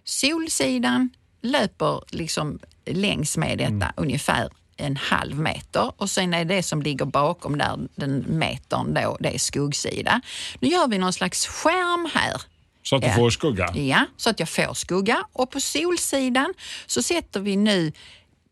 Solsidan 0.05 1.11
löper 1.43 2.03
liksom 2.11 2.59
längs 2.87 3.37
med 3.37 3.59
detta 3.59 3.93
ungefär 3.97 4.51
en 4.77 4.97
halv 4.97 5.39
meter 5.39 5.93
och 5.97 6.11
sen 6.11 6.35
är 6.35 6.45
det 6.45 6.63
som 6.63 6.83
ligger 6.83 7.05
bakom 7.05 7.59
där, 7.59 7.79
den 7.95 8.19
metern 8.19 8.95
då, 8.95 9.17
det 9.21 9.35
är 9.35 9.39
skuggsida. 9.39 10.21
Nu 10.61 10.69
gör 10.69 10.89
vi 10.89 10.99
någon 10.99 11.13
slags 11.13 11.47
skärm 11.47 12.09
här. 12.15 12.43
Så 12.83 12.97
att 12.97 13.03
du 13.03 13.11
får 13.11 13.31
skugga. 13.31 13.71
Ja, 13.75 14.07
så 14.17 14.31
att 14.31 14.41
jag 14.41 14.49
får 14.49 14.75
skugga. 14.75 15.25
Och 15.33 15.51
på 15.51 15.61
solsidan 15.61 16.55
så 16.87 17.03
sätter 17.03 17.41
vi 17.41 17.57
nu 17.57 17.93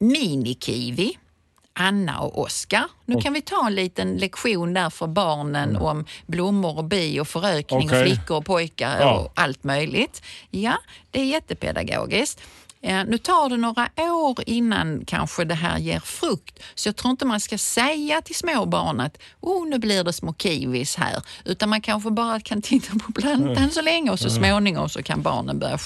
mini-kiwi. 0.01 1.11
Anna 1.81 2.21
och 2.21 2.39
Oskar. 2.43 2.85
Nu 3.07 3.21
kan 3.21 3.33
vi 3.33 3.43
ta 3.43 3.67
en 3.67 3.75
liten 3.75 4.17
lektion 4.17 4.75
där 4.75 4.91
för 4.91 5.07
barnen 5.07 5.77
om 5.77 6.05
blommor 6.27 6.79
och 6.79 6.85
bi 6.85 7.21
och 7.21 7.29
förökning 7.29 7.87
Okej. 7.87 8.01
och 8.01 8.07
flickor 8.07 8.37
och 8.37 8.45
pojkar 8.45 9.01
Ja. 9.01 9.19
och 9.19 9.33
allt 9.35 9.65
möjligt. 9.65 10.23
Ja, 10.51 10.77
det 11.11 11.21
är 11.21 11.25
jättepedagogiskt. 11.25 12.41
Eh, 12.83 13.05
nu 13.05 13.19
tar 13.19 13.49
det 13.49 13.57
några 13.57 13.89
år 13.97 14.39
innan 14.47 15.05
kanske 15.07 15.45
det 15.45 15.55
här 15.55 15.79
ger 15.79 16.01
frukt. 16.01 16.63
Så 16.75 16.89
jag 16.89 16.97
tror 16.97 17.11
inte 17.11 17.25
man 17.25 17.41
ska 17.41 17.59
säga 17.59 18.23
till 18.23 18.35
små 18.35 18.67
barn 18.67 19.01
att 19.01 19.19
oh, 19.41 19.69
nu 19.69 19.79
blir 19.79 20.05
det 20.05 20.13
små 20.13 20.35
kiwis 20.35 20.97
här. 20.97 21.23
Utan 21.45 21.69
man 21.69 21.81
kanske 21.81 22.11
bara 22.11 22.41
kan 22.41 22.63
titta 22.63 22.99
på 22.99 23.13
plantan 23.13 23.71
så 23.71 23.83
länge 23.83 24.11
och 24.11 24.19
så 24.19 24.31
småningom 24.31 24.89
så 24.89 25.03
kan 25.03 25.23
barnen 25.23 25.59
börja 25.59 25.79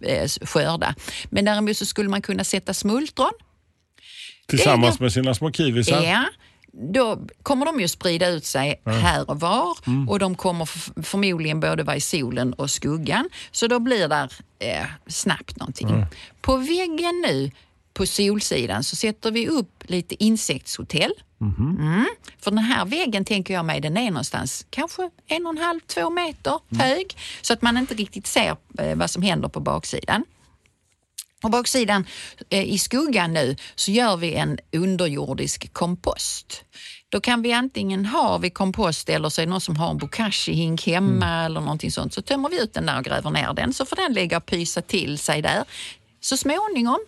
eh, 0.00 0.28
skörda. 0.28 0.94
Men 1.30 1.44
däremot 1.44 1.76
så 1.76 1.86
skulle 1.86 2.08
man 2.08 2.22
kunna 2.22 2.44
sätta 2.44 2.74
smultron 2.74 3.32
Tillsammans 4.50 5.00
med 5.00 5.12
sina 5.12 5.34
små 5.34 5.52
kiwisar. 5.52 6.02
Ja, 6.02 6.24
då 6.72 7.18
kommer 7.42 7.66
de 7.66 7.80
ju 7.80 7.88
sprida 7.88 8.28
ut 8.28 8.44
sig 8.46 8.80
här 8.84 9.30
och 9.30 9.40
var 9.40 9.76
Mm. 9.86 10.08
och 10.08 10.18
de 10.18 10.34
kommer 10.34 10.66
förmodligen 11.02 11.60
både 11.60 11.82
vara 11.82 11.96
i 11.96 12.00
solen 12.00 12.52
och 12.52 12.70
skuggan. 12.70 13.28
Så 13.50 13.66
då 13.66 13.78
blir 13.78 14.08
det 14.08 14.28
eh, 14.58 14.86
snabbt 15.06 15.56
någonting. 15.56 15.88
Mm. 15.90 16.04
På 16.40 16.56
väggen 16.56 17.24
nu 17.26 17.50
på 17.94 18.06
solsidan 18.06 18.84
så 18.84 18.96
sätter 18.96 19.30
vi 19.30 19.48
upp 19.48 19.82
lite 19.86 20.24
insektshotell. 20.24 21.12
Mhm. 21.38 21.76
Mm. 21.80 22.06
För 22.38 22.50
den 22.50 22.58
här 22.58 22.84
väggen 22.84 23.24
tänker 23.24 23.54
jag 23.54 23.64
mig, 23.64 23.80
den 23.80 23.96
är 23.96 24.10
någonstans 24.10 24.66
kanske 24.70 25.10
en 25.26 25.46
och 25.46 25.52
en 25.52 25.58
halv, 25.58 25.80
två 25.86 26.10
meter 26.10 26.58
Mm. 26.72 26.86
hög. 26.86 27.16
Så 27.42 27.52
att 27.52 27.62
man 27.62 27.76
inte 27.76 27.94
riktigt 27.94 28.26
ser 28.26 28.56
eh, 28.78 28.96
vad 28.96 29.10
som 29.10 29.22
händer 29.22 29.48
på 29.48 29.60
baksidan. 29.60 30.24
På 31.40 31.48
baksidan 31.48 32.06
eh, 32.50 32.72
i 32.72 32.78
skuggan 32.78 33.32
nu 33.32 33.56
så 33.74 33.90
gör 33.90 34.16
vi 34.16 34.34
en 34.34 34.58
underjordisk 34.72 35.72
kompost. 35.72 36.64
Då 37.08 37.20
kan 37.20 37.42
vi 37.42 37.52
antingen 37.52 38.06
ha 38.06 38.38
vi 38.38 38.50
kompost 38.50 39.08
eller 39.08 39.28
så 39.28 39.40
är 39.40 39.46
det 39.46 39.50
någon 39.50 39.60
som 39.60 39.76
har 39.76 39.90
en 39.90 39.98
bokashi-hink 39.98 40.86
hemma 40.86 41.44
eller 41.44 41.60
någonting 41.60 41.92
sånt. 41.92 42.14
Så 42.14 42.22
tömmer 42.22 42.48
vi 42.48 42.62
ut 42.62 42.74
den 42.74 42.86
där 42.86 42.98
och 42.98 43.04
gräver 43.04 43.30
ner 43.30 43.52
den 43.54 43.72
så 43.72 43.86
får 43.86 43.96
den 43.96 44.12
ligga 44.12 44.36
och 44.36 44.46
pysa 44.46 44.82
till 44.82 45.18
sig 45.18 45.42
där. 45.42 45.64
Så 46.20 46.36
småningom, 46.36 47.00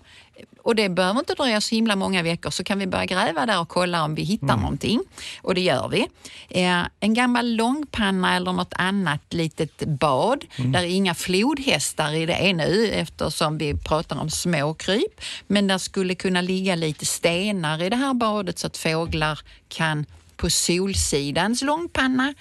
och 0.62 0.74
det 0.74 0.88
behöver 0.88 1.20
inte 1.20 1.34
dröja 1.34 1.60
så 1.60 1.74
himla 1.74 1.96
många 1.96 2.22
veckor, 2.22 2.50
så 2.50 2.64
kan 2.64 2.78
vi 2.78 2.86
börja 2.86 3.04
gräva 3.04 3.46
där 3.46 3.60
och 3.60 3.68
kolla 3.68 4.04
om 4.04 4.14
vi 4.14 4.22
hittar 4.22 4.56
någonting. 4.56 5.00
Och 5.42 5.54
det 5.54 5.60
gör 5.60 5.88
vi. 5.88 6.08
Eh, 6.48 6.82
en 7.00 7.14
gammal 7.14 7.54
långpanna 7.54 8.36
eller 8.36 8.52
något 8.52 8.74
annat 8.76 9.34
litet 9.34 9.84
bad. 9.84 10.44
Där 10.56 10.80
är 10.80 10.86
inga 10.86 11.14
flodhästar 11.14 12.14
i 12.14 12.26
det 12.26 12.34
ännu 12.34 12.90
eftersom 12.90 13.58
vi 13.58 13.74
pratar 13.74 14.20
om 14.20 14.30
små 14.30 14.74
kryp. 14.74 15.20
Men 15.46 15.66
där 15.66 15.78
skulle 15.78 16.14
kunna 16.14 16.40
ligga 16.40 16.74
lite 16.74 17.06
stenar 17.06 17.82
i 17.82 17.88
det 17.88 17.96
här 17.96 18.14
badet 18.14 18.58
så 18.58 18.66
att 18.66 18.76
fåglar 18.76 19.40
kan 19.68 20.06
på 20.36 20.50
solsidans 20.50 21.62
långpanna 21.62 22.34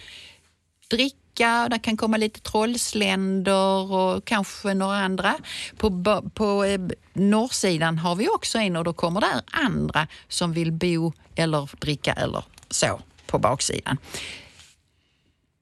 dricka, 0.89 1.15
där 1.35 1.83
kan 1.83 1.97
komma 1.97 2.17
lite 2.17 2.39
trollsländer 2.39 3.91
och 3.91 4.25
kanske 4.25 4.73
några 4.73 4.95
andra. 4.95 5.35
På, 5.77 6.21
på 6.33 6.63
eh, 6.65 6.79
norrsidan 7.13 7.97
har 7.97 8.15
vi 8.15 8.27
också 8.29 8.57
en 8.57 8.75
och 8.75 8.83
då 8.83 8.93
kommer 8.93 9.21
där 9.21 9.41
andra 9.51 10.07
som 10.27 10.53
vill 10.53 10.71
bo 10.71 11.13
eller 11.35 11.69
dricka 11.79 12.13
eller 12.13 12.43
så 12.69 13.01
på 13.27 13.39
baksidan. 13.39 13.97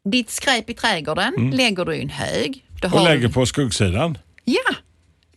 Ditt 0.04 0.30
skräp 0.30 0.70
i 0.70 0.74
trädgården 0.74 1.52
lägger 1.54 1.86
du 1.86 1.96
i 1.96 2.02
en 2.02 2.10
hög. 2.10 2.66
Mm. 2.84 2.94
Och 2.94 3.00
du- 3.00 3.06
lägger 3.06 3.28
på 3.30 3.46
skuggsidan. 3.46 4.18
Ja, 4.44 4.76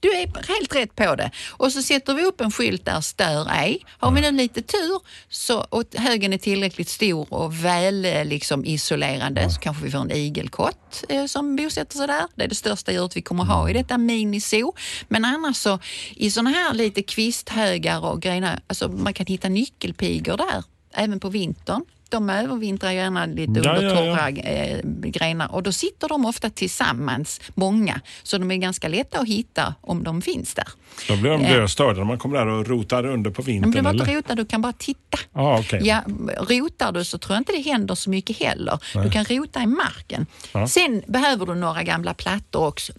du 0.03 0.13
är 0.13 0.49
helt 0.49 0.75
rätt 0.75 0.97
på 0.97 1.15
det. 1.15 1.31
Och 1.51 1.73
så 1.73 1.83
sätter 1.83 2.15
vi 2.15 2.25
upp 2.25 2.41
en 2.41 2.51
skylt 2.51 2.85
där 2.85 3.01
stör 3.01 3.49
ej. 3.51 3.87
Har 3.99 4.11
vi 4.11 4.21
nu 4.21 4.31
lite 4.31 4.63
tur 4.63 5.01
så, 5.29 5.61
och 5.61 5.85
högen 5.95 6.33
är 6.33 6.39
tillräckligt 6.39 6.89
stor 6.89 7.35
och 7.35 7.65
väl 7.65 8.05
eh, 8.05 8.25
liksom, 8.25 8.65
isolerande 8.65 9.51
så 9.51 9.61
kanske 9.61 9.85
vi 9.85 9.91
får 9.91 9.99
en 9.99 10.11
igelkott 10.11 11.05
eh, 11.09 11.27
som 11.27 11.57
bosätter 11.57 11.97
sig 11.97 12.07
där. 12.07 12.27
Det 12.35 12.45
är 12.45 12.49
det 12.49 12.55
största 12.55 12.93
djuret 12.93 13.17
vi 13.17 13.23
kommer 13.23 13.45
ha 13.45 13.71
i 13.71 13.73
detta 13.73 13.99
miniso. 13.99 14.73
Men 15.09 15.25
annars 15.25 15.57
så 15.57 15.79
i 16.15 16.31
sådana 16.31 16.51
här 16.51 16.75
lite 16.75 17.03
kvisthögar 17.03 18.05
och 18.05 18.23
grejer, 18.23 18.61
alltså 18.67 18.89
man 18.89 19.15
kan 19.15 19.27
hitta 19.27 19.49
nyckelpigor 19.49 20.37
där 20.37 20.65
även 20.95 21.21
på 21.21 21.29
vintern. 21.29 21.85
De 22.13 22.31
övervintrar 22.31 22.91
gärna 22.91 23.27
lite 23.27 23.43
under 23.61 23.83
ja, 23.83 23.83
ja. 23.83 23.97
torra 23.97 24.29
eh, 24.29 24.79
grenar 25.05 25.53
och 25.55 25.63
då 25.63 25.73
sitter 25.73 26.09
de 26.09 26.25
ofta 26.25 26.51
tillsammans, 26.51 27.41
många, 27.55 28.01
så 28.23 28.39
de 28.39 28.51
är 28.51 28.57
ganska 28.57 28.89
lätta 28.89 29.19
att 29.19 29.29
hitta 29.29 29.75
om 29.81 30.05
de 30.05 30.23
finns 30.23 30.55
där. 30.55 30.69
Då 31.09 31.17
blir 31.17 31.31
de 31.31 31.45
Eh. 31.45 31.57
döstörda 31.57 31.99
när 31.99 32.05
man 32.05 32.19
kommer 32.19 32.37
där 32.39 32.47
och 32.47 32.67
rotar 32.67 33.07
under 33.07 33.31
på 33.31 33.43
Men 33.43 33.47
vintern. 33.47 33.71
du 33.71 33.83
behöver 33.83 33.91
eller? 33.91 34.05
inte 34.17 34.17
rota, 34.17 34.35
du 34.35 34.45
kan 34.45 34.63
bara 34.63 34.73
titta. 34.73 35.19
Ah, 35.33 35.59
okej. 35.59 35.81
Ja, 35.85 36.03
rotar 36.41 36.93
du 36.93 37.05
så 37.05 37.19
tror 37.19 37.35
jag 37.35 37.41
inte 37.41 37.53
det 37.53 37.61
händer 37.71 37.95
så 37.95 38.11
mycket 38.11 38.39
heller. 38.39 38.79
Du 39.05 39.11
kan 39.11 39.25
rota 39.25 39.63
i 39.63 39.67
marken. 39.67 40.27
Ja. 40.53 40.69
Sen 40.69 41.03
behöver 41.07 41.47
du 41.47 41.55
några 41.55 41.83
gamla 41.83 42.15
plattor 42.15 42.67
också 42.67 42.93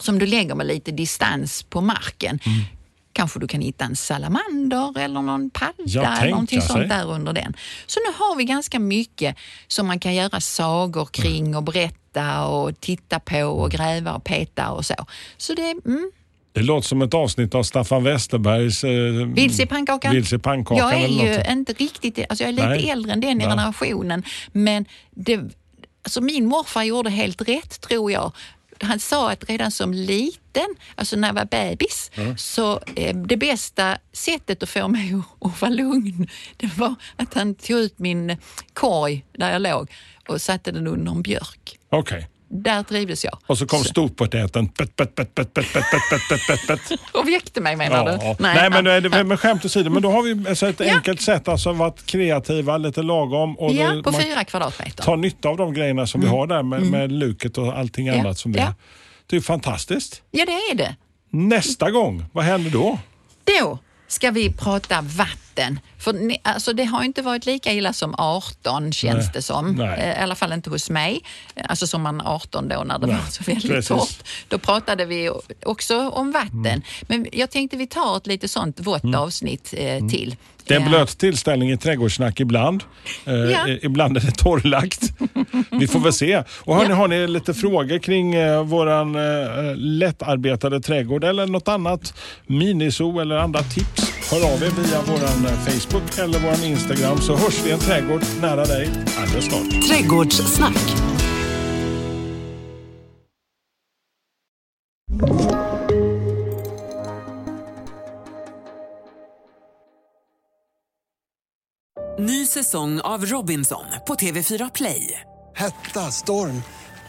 som 0.00 0.18
du 0.18 0.26
lägger 0.26 0.54
med 0.54 0.66
lite 0.66 0.90
distans 0.90 1.62
på 1.62 1.80
marken. 1.80 2.38
Mm. 2.46 2.58
Kanske 3.18 3.38
du 3.38 3.48
kan 3.48 3.60
hitta 3.60 3.84
en 3.84 3.96
salamander 3.96 4.98
eller 4.98 5.22
någon 5.22 5.50
padda 5.50 6.16
eller 6.18 6.30
någonting 6.30 6.60
sig. 6.60 6.68
sånt 6.70 6.88
där 6.88 7.10
under 7.10 7.32
den. 7.32 7.54
Så 7.86 8.00
nu 8.00 8.12
har 8.18 8.36
vi 8.36 8.44
ganska 8.44 8.78
mycket 8.78 9.36
som 9.68 9.86
man 9.86 10.00
kan 10.00 10.14
göra 10.14 10.40
sagor 10.40 11.06
kring 11.06 11.56
och 11.56 11.62
berätta 11.62 12.46
och 12.46 12.80
titta 12.80 13.20
på 13.20 13.42
och 13.42 13.70
gräva 13.70 14.14
och 14.14 14.24
peta 14.24 14.70
och 14.70 14.86
så. 14.86 14.94
Så 15.36 15.54
det, 15.54 15.70
mm, 15.70 16.10
Det 16.52 16.62
låter 16.62 16.88
som 16.88 17.02
ett 17.02 17.14
avsnitt 17.14 17.54
av 17.54 17.62
Staffan 17.62 18.04
Westerbergs 18.04 18.84
eh, 18.84 18.90
Vilse 19.26 19.62
i 19.62 19.66
pannkakan. 19.66 20.14
Vilse 20.14 20.36
i 20.36 20.38
pannkakan 20.38 20.88
Jag 20.88 21.02
är 21.02 21.08
ju 21.08 21.52
inte 21.52 21.72
riktigt, 21.72 22.18
alltså 22.28 22.44
jag 22.44 22.48
är 22.48 22.52
lite 22.52 22.68
Nej. 22.68 22.90
äldre 22.90 23.12
än 23.12 23.20
den 23.20 23.40
generationen. 23.40 24.22
Men 24.52 24.84
det, 25.10 25.40
alltså 26.02 26.20
min 26.20 26.46
morfar 26.46 26.82
gjorde 26.82 27.10
helt 27.10 27.48
rätt 27.48 27.80
tror 27.80 28.12
jag. 28.12 28.32
Han 28.80 28.98
sa 29.00 29.30
att 29.30 29.48
redan 29.50 29.70
som 29.70 29.92
liten, 29.92 30.66
alltså 30.94 31.16
när 31.16 31.28
jag 31.28 31.34
var 31.34 31.44
bebis, 31.44 32.10
så 32.36 32.80
eh, 32.96 33.16
det 33.16 33.36
bästa 33.36 33.98
sättet 34.12 34.62
att 34.62 34.68
få 34.68 34.88
mig 34.88 35.14
att, 35.40 35.60
vara 35.60 35.70
lugn, 35.70 36.28
det 36.56 36.78
var 36.78 36.94
att 37.16 37.34
han 37.34 37.54
tog 37.54 37.78
ut 37.78 37.98
min 37.98 38.36
korg 38.72 39.24
där 39.32 39.52
jag 39.52 39.62
låg 39.62 39.92
och 40.28 40.40
satte 40.40 40.72
den 40.72 40.86
under 40.86 41.12
en 41.12 41.22
björk. 41.22 41.78
Okej. 41.90 42.28
Där 42.50 42.82
trivdes 42.82 43.24
jag. 43.24 43.38
Och 43.46 43.58
så 43.58 43.66
kom 43.66 43.84
storpotäten. 43.84 44.68
Pet, 44.68 44.96
pet, 44.96 45.14
pet, 45.14 45.34
pet, 45.34 45.54
pet, 45.54 45.72
pet, 45.72 45.90
pet, 45.90 45.92
pet, 46.28 46.40
pet, 46.48 46.66
pet. 46.88 47.00
Och 47.12 47.28
väckte 47.28 47.60
mig 47.60 47.76
menar 47.76 47.96
Ja, 47.96 48.04
du? 48.18 48.24
ja. 48.26 48.36
Nej, 48.38 48.70
men, 48.70 48.86
ja. 48.86 49.00
det, 49.00 49.24
men 49.24 49.36
skämt 49.38 49.64
åsido, 49.64 49.90
men 49.90 50.02
då 50.02 50.10
har 50.10 50.22
vi 50.22 50.48
alltså 50.48 50.68
ett 50.68 50.80
Ja. 50.80 50.94
enkelt 50.96 51.20
sätt, 51.22 51.48
alltså 51.48 51.72
varit 51.72 52.06
kreativa, 52.06 52.76
lite 52.78 53.02
lagom. 53.02 53.58
Och 53.58 53.72
Ja, 53.72 53.92
det- 53.92 54.02
på 54.02 54.12
fyra 54.12 54.44
kvadratmeter. 54.44 55.02
tar 55.04 55.16
nytta 55.16 55.48
av 55.48 55.56
de 55.56 55.74
grejerna 55.74 56.06
som 56.06 56.20
vi 56.20 56.26
har 56.26 56.46
där 56.46 56.62
med, 56.62 56.82
med 56.82 57.12
luket 57.12 57.58
och 57.58 57.78
allting 57.78 58.06
Ja, 58.06 58.20
annat. 58.20 58.38
Som 58.38 58.52
vi, 58.52 58.58
ja. 58.58 58.74
Det 59.26 59.36
är 59.36 59.40
fantastiskt. 59.40 60.22
Ja, 60.30 60.44
det 60.46 60.52
är 60.52 60.74
det. 60.74 60.96
Nästa 61.30 61.90
gång, 61.90 62.24
vad 62.32 62.44
händer 62.44 62.70
då? 62.70 62.98
Då 63.60 63.78
ska 64.08 64.30
vi 64.30 64.52
prata 64.52 65.00
vatten 65.00 65.38
vatten. 65.58 65.80
För 65.98 66.12
ni, 66.12 66.38
alltså, 66.42 66.72
det 66.72 66.84
har 66.84 67.04
inte 67.04 67.22
varit 67.22 67.46
lika 67.46 67.72
illa 67.72 67.92
som 67.92 68.14
18 68.18 68.92
känns 68.92 69.24
Nej. 69.24 69.30
det 69.34 69.42
som. 69.42 69.72
Nej. 69.74 69.98
Eh, 70.00 70.20
I 70.20 70.22
alla 70.22 70.34
fall 70.34 70.52
inte 70.52 70.70
hos 70.70 70.90
mig. 70.90 71.20
Alltså 71.68 71.86
som 71.86 72.02
man 72.02 72.20
18 72.20 72.68
då 72.68 72.82
när 72.84 72.98
det 72.98 73.06
Nej, 73.06 73.16
var 73.16 73.30
så 73.30 73.42
väldigt 73.46 73.70
precis. 73.70 73.90
Mm. 73.90 74.00
torrt. 74.00 74.22
Då 74.48 74.58
pratade 74.58 75.04
vi 75.04 75.30
också 75.66 76.08
om 76.10 76.32
vatten. 76.32 76.82
Men 77.08 77.26
jag 77.32 77.50
tänkte 77.50 77.76
vi 77.76 77.86
tar 77.86 78.16
ett 78.16 78.26
lite 78.26 78.48
sånt 78.48 78.80
vått 78.80 79.14
avsnitt 79.16 79.74
eh, 79.76 80.06
till. 80.08 80.36
Det 80.64 80.74
är 80.74 80.78
en 80.80 80.82
Eh, 80.84 80.88
blöt 80.88 81.18
tillställning 81.18 81.70
i 81.70 81.76
trädgårdssnack 81.76 82.40
ibland. 82.40 82.82
Eh, 83.24 83.34
Ja. 83.34 83.68
Ibland 83.68 84.16
är 84.16 84.20
det 84.20 84.32
torrlagt. 84.32 85.00
Vi 85.70 85.86
får 85.88 86.00
väl 86.00 86.12
se. 86.12 86.42
Och 86.50 86.76
hörni, 86.76 86.90
Ja. 86.90 86.94
har 86.96 87.08
ni 87.08 87.26
lite 87.28 87.54
frågor 87.54 87.98
kring 87.98 88.34
eh, 88.34 88.62
våran 88.64 89.14
eh, 89.16 89.76
lättarbetade 89.76 90.80
trädgård 90.80 91.24
eller 91.24 91.46
något 91.46 91.68
annat 91.68 92.14
miniso 92.46 93.20
eller 93.20 93.36
andra 93.36 93.62
tips? 93.62 94.07
Hör 94.30 94.54
av 94.54 94.62
er 94.62 94.70
via 94.70 95.02
våran 95.02 95.46
eh, 95.46 95.58
Facebook 95.58 96.18
eller 96.18 96.38
våran 96.38 96.64
Instagram 96.64 97.20
så 97.20 97.36
hörs 97.36 97.64
vi 97.64 97.68
i 97.68 97.72
en 97.72 97.78
trädgård 97.78 98.22
nära 98.40 98.64
dig 98.64 98.90
alldeles 99.18 99.44
snart. 99.44 99.88
Trädgårdssnack. 99.88 100.94
Ny 112.18 112.46
säsong 112.46 113.00
av 113.00 113.26
Robinson 113.26 113.84
på 114.06 114.14
TV4 114.14 114.70
Play. 114.74 115.20
Hetta, 115.54 116.00
storm, 116.10 116.62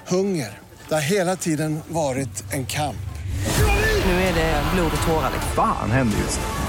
hunger. 0.08 0.60
Det 0.88 0.94
har 0.94 1.02
hela 1.02 1.36
tiden 1.36 1.80
varit 1.88 2.54
en 2.54 2.66
kamp. 2.66 2.96
Nu 4.06 4.12
är 4.12 4.34
det 4.34 4.64
blod 4.74 4.92
och 5.02 5.08
tårar. 5.08 5.32
Fan 5.56 5.92
händer 5.92 6.18
just 6.18 6.40
nu. 6.40 6.69